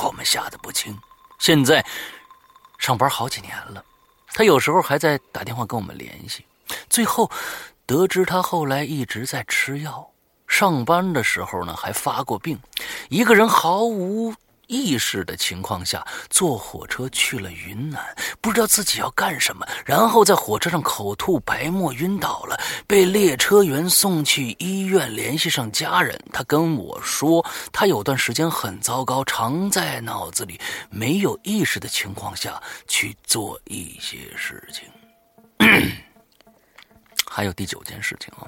[0.02, 0.98] 我们吓得不轻。
[1.40, 1.86] 现在
[2.78, 3.84] 上班好几年了，
[4.28, 6.46] 他有时候还在打电话跟我们联系。
[6.90, 7.30] 最后
[7.86, 10.10] 得知他后来一直在吃药，
[10.48, 12.60] 上班的时候呢还发过病，
[13.10, 14.34] 一个人毫无。
[14.68, 18.04] 意识的情况下，坐火车去了云南，
[18.42, 26.20] 不知道自己要干什么，然后在火车上口吐白沫晕倒了，被列车员送去医院，联系上家人。
[26.32, 30.60] 他跟我说，他有段时间很糟糕，常在脑子里
[30.90, 34.90] 没有意识的情况下去做一些事情。
[37.30, 38.48] 还有第九件事情啊，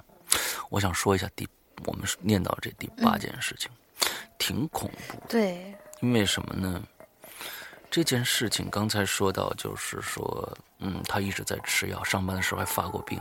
[0.70, 1.48] 我想说一下第
[1.86, 3.70] 我们念到这第八件事情，
[4.38, 5.22] 挺恐怖。
[5.28, 5.75] 对。
[6.02, 6.82] 因为什么呢？
[7.90, 13.20] 这件事情刚才说到，就是说，嗯，他一直在吃药，上班的时候还发过病。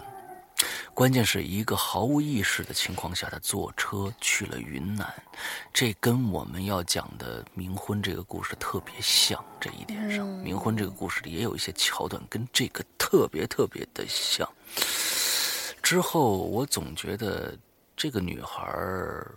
[0.93, 5.13] 关键是一个毫无意识的情况下，他坐车去了云南，
[5.73, 9.43] 这跟我们要讲的冥婚这个故事特别像。
[9.61, 14.49] 这一点上，冥婚这个故事里也有一些桥段跟这个特别特别的像。
[15.83, 17.57] 之后，我总觉得
[17.97, 19.33] 这个女孩儿。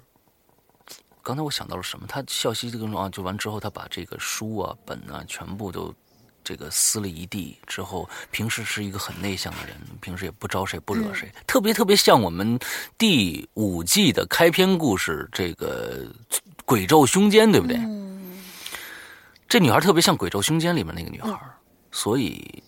[1.27, 2.07] 刚才我想到了什么？
[2.07, 5.93] 他笑嘻嘻的跟说啊，就完之后，他把这个书啊、本啊全部都
[6.41, 7.57] 这个撕了一地。
[7.67, 12.57] 之后，平时是一个很内向的人，平时也不招谁不惹谁，特别特别像我们
[12.97, 16.05] 第五季的开篇故事这个
[16.63, 17.75] 《鬼咒凶间》，对不对？
[17.75, 18.39] 嗯。
[19.49, 21.37] 这女孩特别像《鬼咒凶间》里面那个女孩，
[21.91, 22.63] 所以，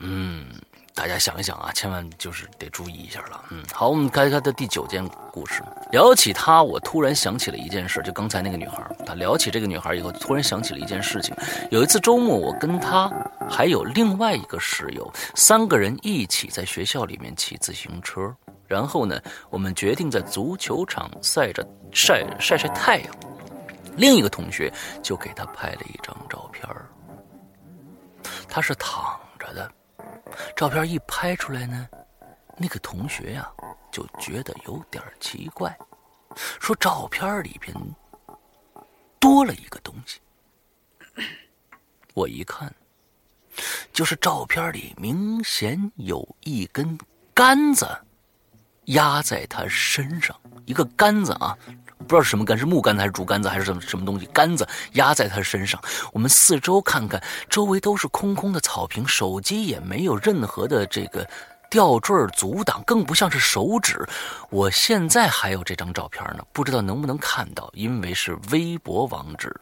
[0.00, 0.46] 嗯。
[0.94, 3.44] 大家想一想啊，千万就是得注意一下了。
[3.50, 5.60] 嗯，好，我们开他的第九件故事。
[5.90, 8.80] 聊起她，我突然想起了一件事，就刚才那个女孩。
[9.04, 11.34] 他聊起这个女孩以后，突然想起了一件事情。
[11.72, 13.10] 有一次周末，我跟她
[13.50, 18.32] 还有另外一个室友，三个人一起在学校里面骑自行车。
[18.68, 23.14] 然后呢，我们决定在足球场晒着晒晒晒太阳。
[23.96, 24.72] 另一个同学
[25.02, 26.64] 就给她拍了一张照片
[28.48, 29.70] 她是躺着的。
[30.56, 31.88] 照片一拍出来呢，
[32.56, 33.50] 那个同学呀
[33.90, 35.76] 就觉得有点奇怪，
[36.60, 37.74] 说照片里边
[39.18, 40.20] 多了一个东西。
[42.14, 42.72] 我一看，
[43.92, 46.98] 就是照片里明显有一根
[47.32, 47.86] 杆子
[48.86, 51.58] 压在他身上，一个杆子啊，
[52.04, 55.82] 不知道是什么杆，是木杆子还是竹竿子还是什么什么东西，杆子压在他身上。
[56.12, 61.28] 我们四周看看，周围都是空空的草坪，手机也没有任何的这个
[61.68, 64.06] 吊坠阻挡，更不像是手指。
[64.50, 69.52] 我现在还有这张照片呢，不知道能不能看到，因为是微博网址。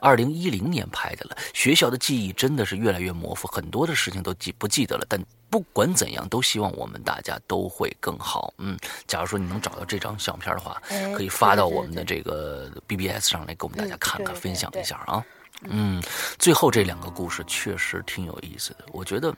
[0.00, 5.04] 二零一零年拍的了，学校的记忆真的是越来越模糊，很多的事情都记不记得了。
[5.08, 5.20] 但
[5.50, 8.54] 不管怎样，都希望我们大家都会更好。
[8.58, 15.24] 嗯，假如说你能找到这张相片的话，哎可以发到我们的这个 BBS 上来给我们大家看看，分享一下啊。
[15.64, 16.02] 嗯，
[16.38, 19.34] 最后这两个故事确实挺有意思的，我觉得，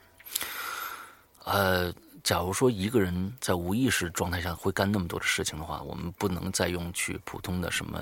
[1.43, 1.93] 呃。
[2.23, 7.99] 假如说一个人在无意识状态下会干那么多的事情的话，我们不能再用去普通的什么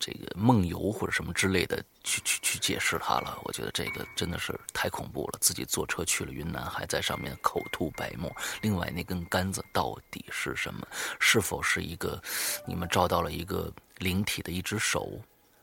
[0.00, 3.38] 这个梦游或者什么之类的去去去解释它了。
[3.44, 5.38] 我觉得这个真的是太恐怖了。
[5.40, 8.34] 自己坐车去了云南，还在上面口吐白沫。
[8.62, 10.84] 另外那根杆子到底是什么？
[11.20, 12.20] 是否是一个
[12.66, 15.12] 你们照到了一个灵体的一只手？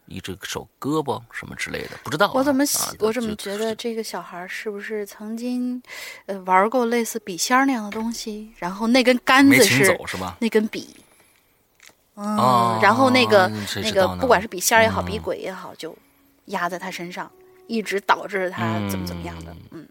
[0.09, 5.83] 一只手胳膊什么之类的，不知道啊、我怎么啊我怎么觉得这个小孩是不是曾经，
[6.27, 8.49] 呃，玩过类似笔仙那样的东西？
[8.55, 9.99] 然后那根杆子是？
[10.39, 10.95] 那根笔，
[12.17, 15.95] 嗯，哦然后那个谁那个不管是笔仙儿也好，嗯笔鬼也好，就
[16.45, 17.31] 压在他身上，
[17.67, 19.55] 一直导致他怎么怎么样的。
[19.71, 19.87] 嗯，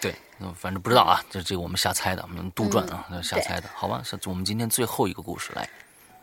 [0.00, 4.00] 对，嗯反正不知道啊，这这个我们瞎猜的，我们杜撰啊，嗯瞎猜的，好吧？
[4.04, 5.68] 是我们今天最后一个故事来。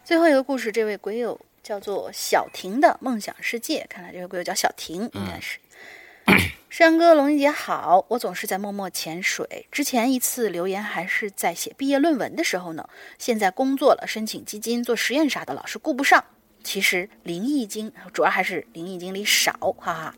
[0.03, 5.57] 最后一个故事，这位鬼友叫做小婷的梦想世界，看来这位鬼友叫小婷，应该是。
[6.69, 9.67] 山哥，龙一姐好，我总是在默默潜水。
[9.71, 16.23] 之前一次留言还是在写毕业论文的时候呢，现在工作了，申请基金做实验啥的，老是顾不上。
[16.63, 20.15] 其实灵异经主要还是灵异经历少，哈哈。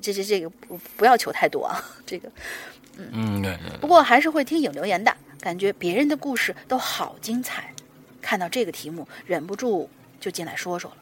[0.00, 2.30] 这这这个不不要求太多啊， 这个
[2.96, 7.72] 嗯，对对不过还是会听影留言的，感觉别人的故事都好精彩。
[8.22, 10.96] 看到这个题目，忍不住就进来说说了。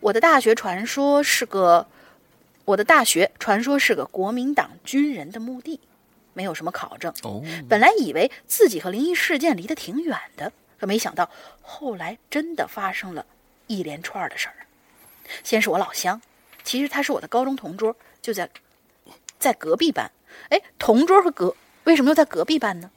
[0.00, 1.86] 我的大学传说是个，
[2.68, 5.80] 我的大学传说是个国民党军人的墓地，
[6.34, 7.10] 没有什么考证。
[7.22, 11.30] 哦，本来以为自己和灵异事件离得挺远的，可没想到
[11.62, 13.24] 后来真的发生了
[13.68, 14.66] 一连串的事儿。
[15.42, 16.20] 先是我老乡，
[16.62, 18.50] 其实他是我的高中同桌，就在
[19.38, 20.10] 在隔壁班。
[20.50, 22.90] 哎，同桌和隔为什么又在隔壁班呢？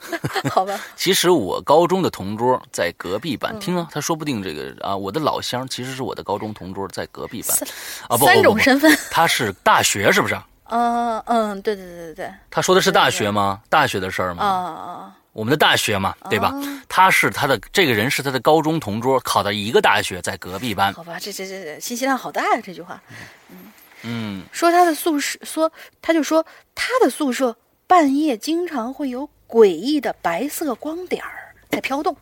[0.50, 7.68] 好吧，其实我高中的同桌在隔壁班，听啊，他说不定这个啊，我的老乡其实是我的高中同桌在隔壁班三
[8.08, 8.96] 啊，不三种身份。
[9.10, 10.36] 他是大学是不是？
[10.68, 13.60] 嗯嗯，对对对对对，他说的是大学吗？
[13.68, 14.44] 大学的事儿啊吗？
[14.44, 16.52] 啊我们的大学嘛，对吧？
[16.88, 20.92] 他是他的这个人是他的高中同桌，考到一个大学，在隔壁班。
[20.92, 23.02] 好吧，这这这这信息量好大呀、这句话。
[23.50, 23.56] 嗯
[24.04, 26.44] 嗯，说他的宿舍，说他就说
[26.74, 27.56] 他的宿舍
[27.86, 32.16] 半夜经常会有诡异的白色光点儿在飘动。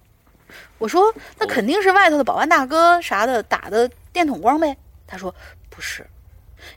[0.78, 4.76] 我说那肯定是外头的保安大哥啥的打的电筒光呗。
[5.06, 5.32] 他说
[5.68, 6.04] 不是，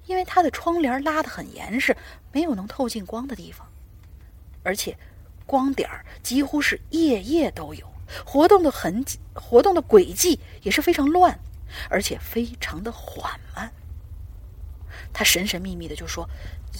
[0.06, 1.98] 因为他的窗帘拉得很严实，
[2.32, 3.68] 没有能透进光的地方，
[4.62, 4.96] 而且
[5.48, 7.92] 光点儿几乎是夜夜都有，
[8.24, 11.40] 活动的痕迹、活动的轨迹也是非常乱，
[11.90, 13.72] 而且非常的缓慢。
[15.12, 16.30] 他神神秘秘的就说：“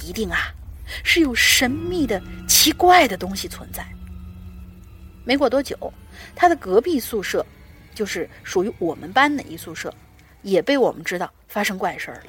[0.04, 0.54] 一定啊，
[1.04, 3.86] 是有神秘的、奇怪的东西存在。”
[5.26, 5.78] 没过多久，
[6.36, 7.46] 他的隔壁宿舍，
[7.96, 9.94] 就是属于我们班的一宿舍，
[10.42, 12.24] 也被我们知道发生怪事儿了。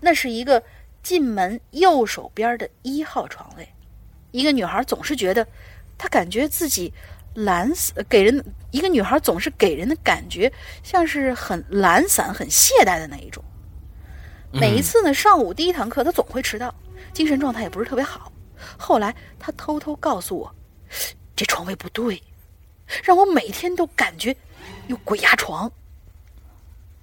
[0.00, 0.62] 那是一个
[1.02, 3.66] 进门右手边的一号床位，
[4.32, 5.46] 一个女孩总是觉得，
[5.96, 6.92] 她感觉自己
[7.34, 10.52] 懒散，给人一个女孩总是给人的感觉
[10.82, 13.42] 像是很懒散、很懈怠的那一种。
[14.52, 16.74] 每一次呢，上午第一堂课，她总会迟到，
[17.12, 18.32] 精神状态也不是特别好。
[18.78, 20.54] 后来他偷偷告诉我，
[21.34, 22.22] 这床位不对，
[23.02, 24.36] 让我每天都感觉
[24.86, 25.70] 有鬼压床。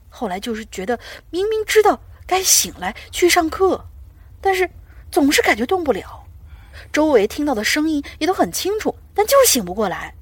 [0.09, 0.99] 后来就是觉得
[1.29, 3.85] 明明知道该醒来去上课，
[4.41, 4.69] 但是
[5.11, 6.25] 总是感觉动不了，
[6.91, 10.15] 周围听到的声音也都很清楚，但就是醒不过来。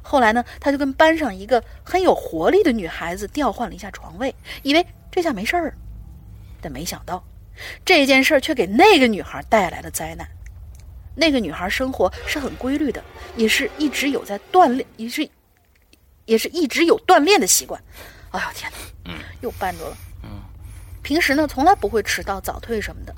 [0.00, 5.76] 后来呢，他就跟班上一个很有活力的女孩子调换了一下床位，以为这下没事儿。
[6.60, 7.22] 但没想到，
[7.84, 10.28] 这件事儿却给那个女孩带来了灾难。
[11.14, 13.02] 那个女孩生活是很规律的，
[13.36, 15.28] 也是一直有在锻炼，也是
[16.24, 17.82] 也是一直有锻炼的习惯。
[18.30, 18.78] 哎呦天哪，
[19.12, 19.96] 嗯，又绊住了。
[20.22, 20.40] 嗯，
[21.02, 23.14] 平时呢从来不会迟到早退什么的，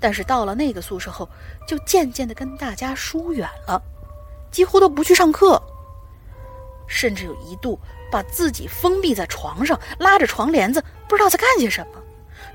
[0.00, 1.28] 但是到了那个宿舍后，
[1.68, 3.80] 就渐渐的跟大家疏远了，
[4.50, 5.62] 几乎都不去上课，
[6.88, 7.78] 甚至有一度
[8.10, 12.02] 把自己封闭在床上，拉着床帘子，不知道在干些什么。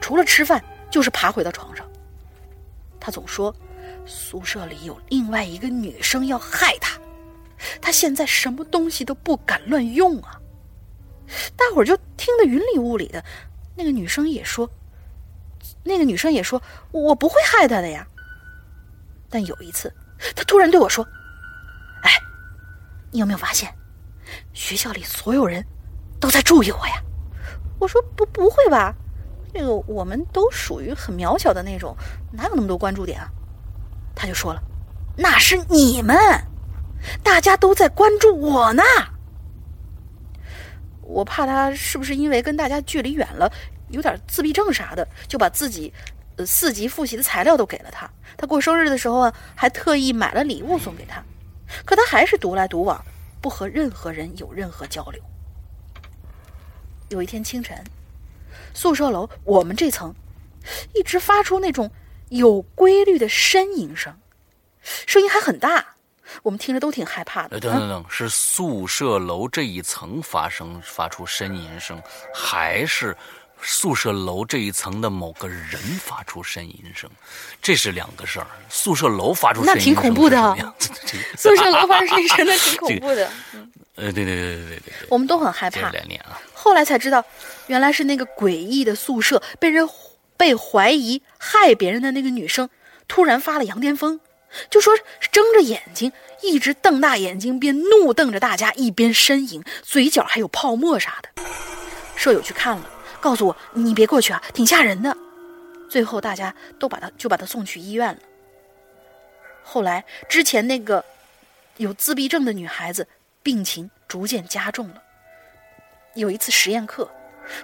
[0.02, 1.86] 除了吃饭，就是爬回到床上。
[3.00, 3.56] 他总说，
[4.06, 7.00] 宿舍里有另外一个女生要害他，
[7.82, 10.40] 他现在什么东西都不敢乱用啊！
[11.56, 13.24] 大伙儿就听得云里雾里的。
[13.76, 14.70] 那个女生也说，
[15.84, 16.62] 那个女生也说，
[16.92, 18.06] 我不会害他的呀。
[19.30, 19.94] 但有一次，
[20.36, 21.08] 他突然对我说
[22.04, 22.12] ：“哎，
[23.12, 23.74] 你有没有发现，
[24.54, 25.66] 学校里所有人
[26.20, 27.02] 都在注意我呀？”
[27.80, 28.94] 我说：“不，不会吧？
[29.54, 31.96] 这个我们都属于很渺小的那种，
[32.32, 33.30] 哪有那么多关注点啊？”
[34.16, 34.62] 他就说了
[35.18, 36.16] ：“那是你们，
[37.24, 38.84] 大家都在关注我呢。”
[41.02, 43.52] 我怕他是不是因为跟大家距离远了，
[43.90, 45.92] 有点自闭症啥的，就把自己
[46.46, 48.10] 四级复习的材料都给了他。
[48.38, 51.24] 他过生日的时候啊，还特意买了礼物送给他。
[51.86, 53.04] 可他还是独来独往，
[53.42, 55.22] 不和任何人有任何交流。
[57.10, 57.76] 有一天清晨，
[58.80, 60.16] 宿舍楼我们这层
[60.94, 61.92] 一直发出那种
[62.30, 64.18] 有规律的呻吟声，
[65.06, 65.86] 声音还很大。
[66.44, 67.60] 我们听着都挺害怕的。
[67.60, 72.02] 等等等，是宿舍楼这一层发生发出呻吟声，
[72.34, 73.18] 还是
[73.62, 77.10] 宿舍楼这一层的某个人发出呻吟声？
[77.62, 78.48] 这是两个事儿。
[78.70, 80.38] 宿舍楼发出那挺恐怖的。
[81.38, 83.30] 宿舍楼发出呻吟声，那挺恐怖的。
[83.96, 85.90] 呃，对对对对对对，我们都很害怕。
[85.90, 86.40] 连连啊！
[86.54, 87.24] 后来才知道，
[87.68, 89.88] 原来是那个诡异的宿舍被人
[90.38, 92.70] 被怀疑害别人的那个女生
[93.10, 94.20] 突然发了羊癫疯。
[94.70, 94.98] 就说
[95.32, 96.12] 睁着眼睛，
[96.42, 101.44] 一直瞪大眼睛，边怒瞪着大家，一边呻吟，嘴角还有泡沫啥的。
[102.16, 102.90] 舍友去看了，
[103.20, 105.16] 告诉我你别过去啊，挺吓人的。
[105.90, 108.20] 最后大家都把他就把他送去医院了。
[109.64, 111.04] 后来之前那个
[111.78, 113.08] 有自闭症的女孩子
[113.42, 115.04] 病情逐渐加重了。
[116.16, 117.10] 有一次实验课，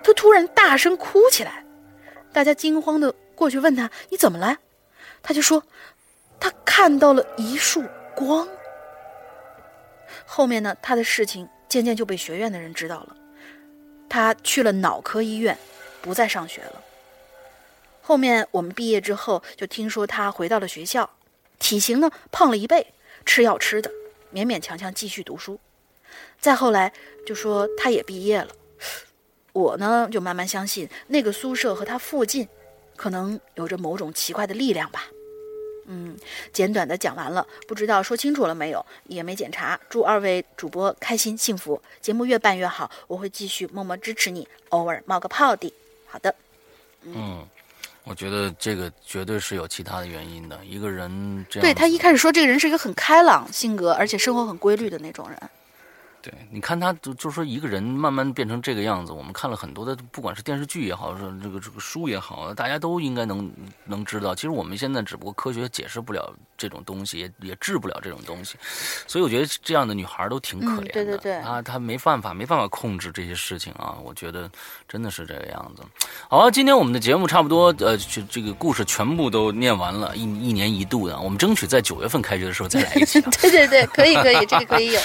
[0.03, 1.64] 她突然大声哭起来，
[2.32, 4.57] 大家惊慌的过去问她你怎么了？
[5.22, 5.64] 她就说。
[6.38, 7.82] 她看到了一束
[8.14, 8.45] 光。
[10.26, 13.15] 后面呢，她的事情渐渐就被学院的人知道了。
[14.15, 15.57] 他去了脑科医院，
[16.01, 16.81] 不再上学了。
[18.01, 21.09] 后面我们毕业之后，就听说他回到了学校，
[21.59, 22.93] 体型呢胖了一倍，
[23.25, 23.91] 吃药吃的，
[24.33, 25.59] 勉勉强强继续读书。
[26.39, 26.93] 再后来
[27.25, 28.55] 就说他也毕业了。
[29.51, 32.47] 我呢就慢慢相信，那个宿舍和他附近，
[32.95, 35.07] 可能有着某种奇怪的力量吧。
[35.88, 36.18] 嗯，
[36.52, 39.80] 简短的讲完了，不知道说清楚了没有，也没检查。
[39.90, 45.72] 祝二位主播开心幸福，节目越办越好，我会继续默默支持你，偶尔冒个泡的。
[46.07, 46.34] 好的，
[47.03, 47.45] 嗯，
[48.03, 50.60] 我觉得这个绝对是有其他的原因的。
[50.66, 55.38] 一个人这样，对他一开始说这个人是一个很开朗性格，而且生活很规律的那种人。
[56.26, 63.52] 对，你看他就就说一个人慢慢变成这个样子，我们看了很多的，不管是电视剧也好，是这个这个书也好，大家都应该能
[63.84, 64.34] 能知道。
[64.34, 68.57] 其实我们现在只不过科学解释不了这种东西，也也治不了这种东西，
[69.06, 70.93] 所以我觉得这样的女孩都挺可怜的。
[70.93, 73.95] 对对对，啊，她没办法，没办法控制这些事情啊。
[74.03, 74.49] 我觉得
[74.89, 75.84] 真的是这个样子。
[76.27, 83.22] 好，今天我们的节目差不多，呃，这这个故事全部都念完了，一一年一度的，我们争取在九月份开学的时候再来一期。
[83.39, 85.02] 对对对，可以可以，这个可以有。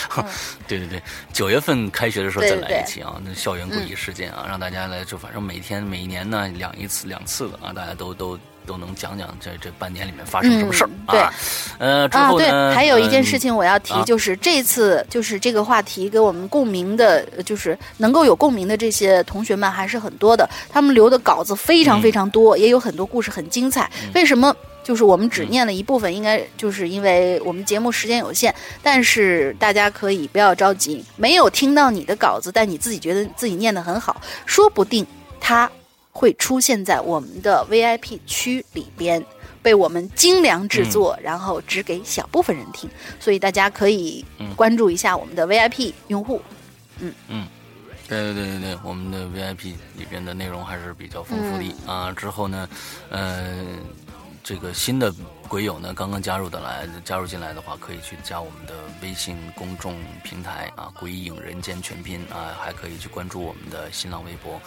[0.67, 1.03] 对对 对。
[1.33, 11.33] 九月份开学的时候再来一期啊，那校园诡异事件啊，让大家来就反正每天每一年呢两一次两次的啊，大家都都都能讲讲这这半年里面发生什么事儿啊。
[11.79, 23.91] 呃，之后呢，还有一件事情我要提，就是这次就是这个话题给我们共鸣的，就是能够有共鸣的这些同学们还是很多的，他们留的稿子非常非常多，也有很多故事很精彩。
[24.15, 24.55] 为什么？
[24.91, 28.53] 就是我们只念了一部分，应该就是因为我们节目时间有限。
[28.83, 35.07] 但是大家可以不要着急，没有听到你的稿子，但你自己觉得自己念得很好，说不定
[35.39, 35.71] 它
[36.11, 39.25] 会出现在我们的 VIP 区里边，
[39.63, 42.91] 被我们精良制作，然后只给小部分人听。
[43.21, 44.25] 所以大家可以
[44.57, 46.43] 关注一下我们的 VIP 用户。
[46.99, 47.47] 嗯嗯，
[48.09, 52.11] 对对对对对，我们的 VIP 里边的内容还是比较丰富的啊。
[52.11, 52.69] 之后呢，
[53.11, 53.79] 嗯。
[54.43, 55.13] 这个新的
[55.49, 64.61] 鬼友呢，刚刚加入的来，加入进来的话，可以去加我们的微信公众平台啊，“鬼影人间”全拼啊，还可以去关注我们的新浪微博，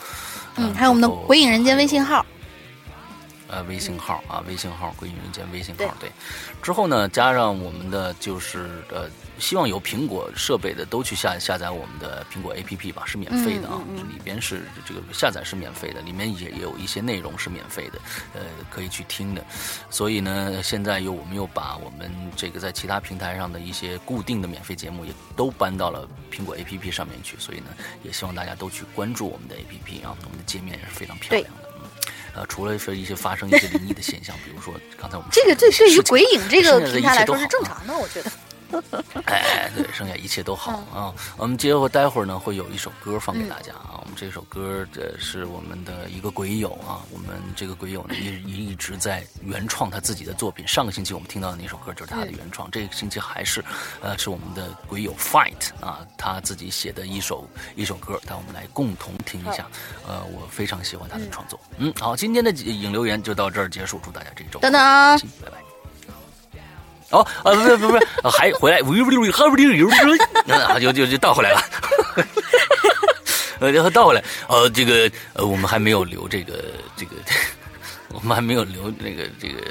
[0.55, 2.25] 嗯，还有我们的“鬼影人间”微信号，
[3.53, 6.09] 呃，微信号啊，微信号“鬼影人间”微信号，对，
[6.61, 9.07] 之后呢，加上我们的就是呃。
[9.39, 17.99] 希望有苹果设备的都去下下载我们的苹果 APP 吧，是免费的啊，里边是这个下载是免费的，里面也有一些内容是免费的，
[18.35, 19.43] 呃，可以去听的。
[19.89, 27.71] 所以呢，现在又我们又把我们这个在其他平台上的一些固定的免费节目也都搬到了苹果 APP 上面去，所以呢，
[28.03, 31.62] 也希望大家都去关注我们的 APP 啊，我们的界面也是非常漂亮的。
[32.33, 38.31] 呃，除了说一些发生一些灵异的现象，比如说刚才我们这个对对于鬼影这个平台来说是正常的，我觉得。
[39.25, 41.13] 哎，对，剩下一切都好啊。
[41.37, 43.99] 我们接会待会儿呢，会有一首歌放给大家啊。
[44.01, 50.67] 我们这首歌这是我们的一个鬼友啊，我们这个鬼友呢一一直在原创他自己的作品。
[50.67, 53.63] 上个星期我们听到的那首歌就是他的原创，这个星期还是
[54.01, 59.67] 呃是我们的鬼友 Fight 啊他自己写的一首一首歌，带我们来共同听一下。
[60.07, 61.59] 呃，我非常喜欢他的创作。
[61.77, 64.81] 嗯，好，今天的影留言就到这儿结束，祝大家这一周等等，
[65.41, 65.62] 拜拜。
[67.13, 67.91] 哦，啊，不是不是
[68.21, 68.81] 不，还回来，啊，
[70.79, 71.61] 就就就倒回来了，
[73.59, 76.55] 呃，然后倒回来，呃，这个呃，我们还没有留这个
[76.97, 77.15] 这个，
[78.09, 79.61] 我们还没有留那个这个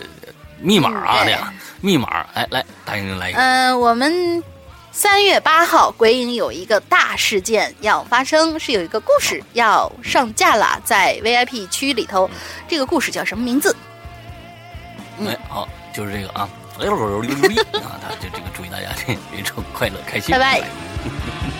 [0.60, 4.40] 密码啊，这样密码，来来，大英来一个，嗯，我们
[4.92, 12.30] 三月八号鬼影有一个大事件要发生，是有一个故事要上架了，在 VIP 区里头，
[12.68, 13.74] 这个故事叫什么名字？
[15.26, 16.48] 哎，好，就是这个啊。
[16.80, 17.62] 哎呦呦呦呦呦！
[17.80, 21.51] 啊，他就这个祝大家这一周快乐开心，拜拜。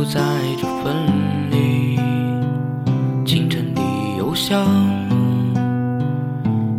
[0.00, 0.18] 不在
[0.56, 1.94] 这分离。
[3.26, 3.82] 清晨的
[4.16, 4.66] 邮箱，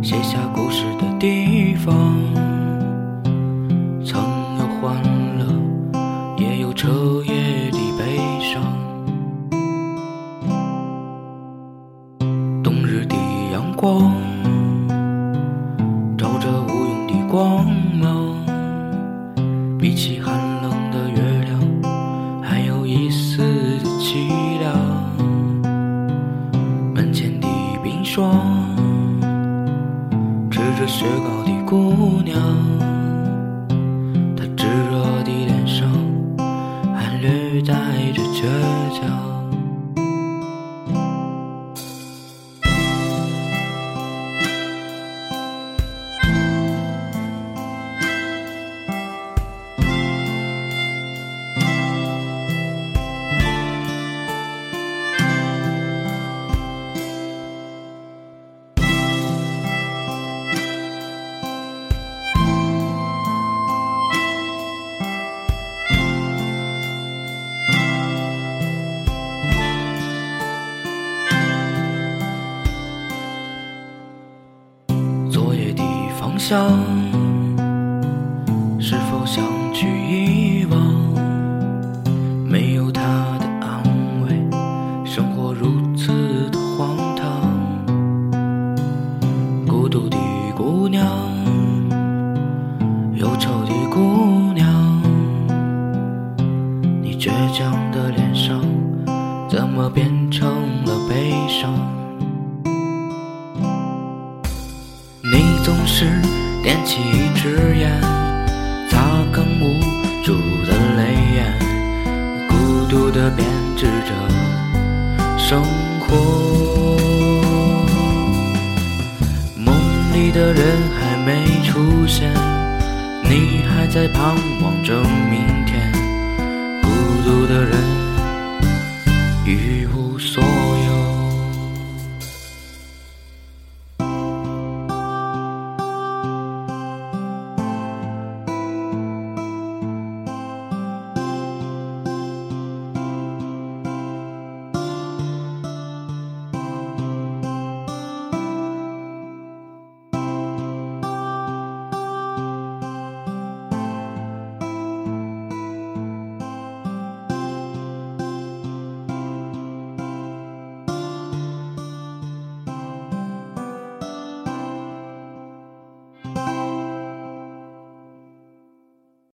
[0.02, 2.31] 写下故事的地方。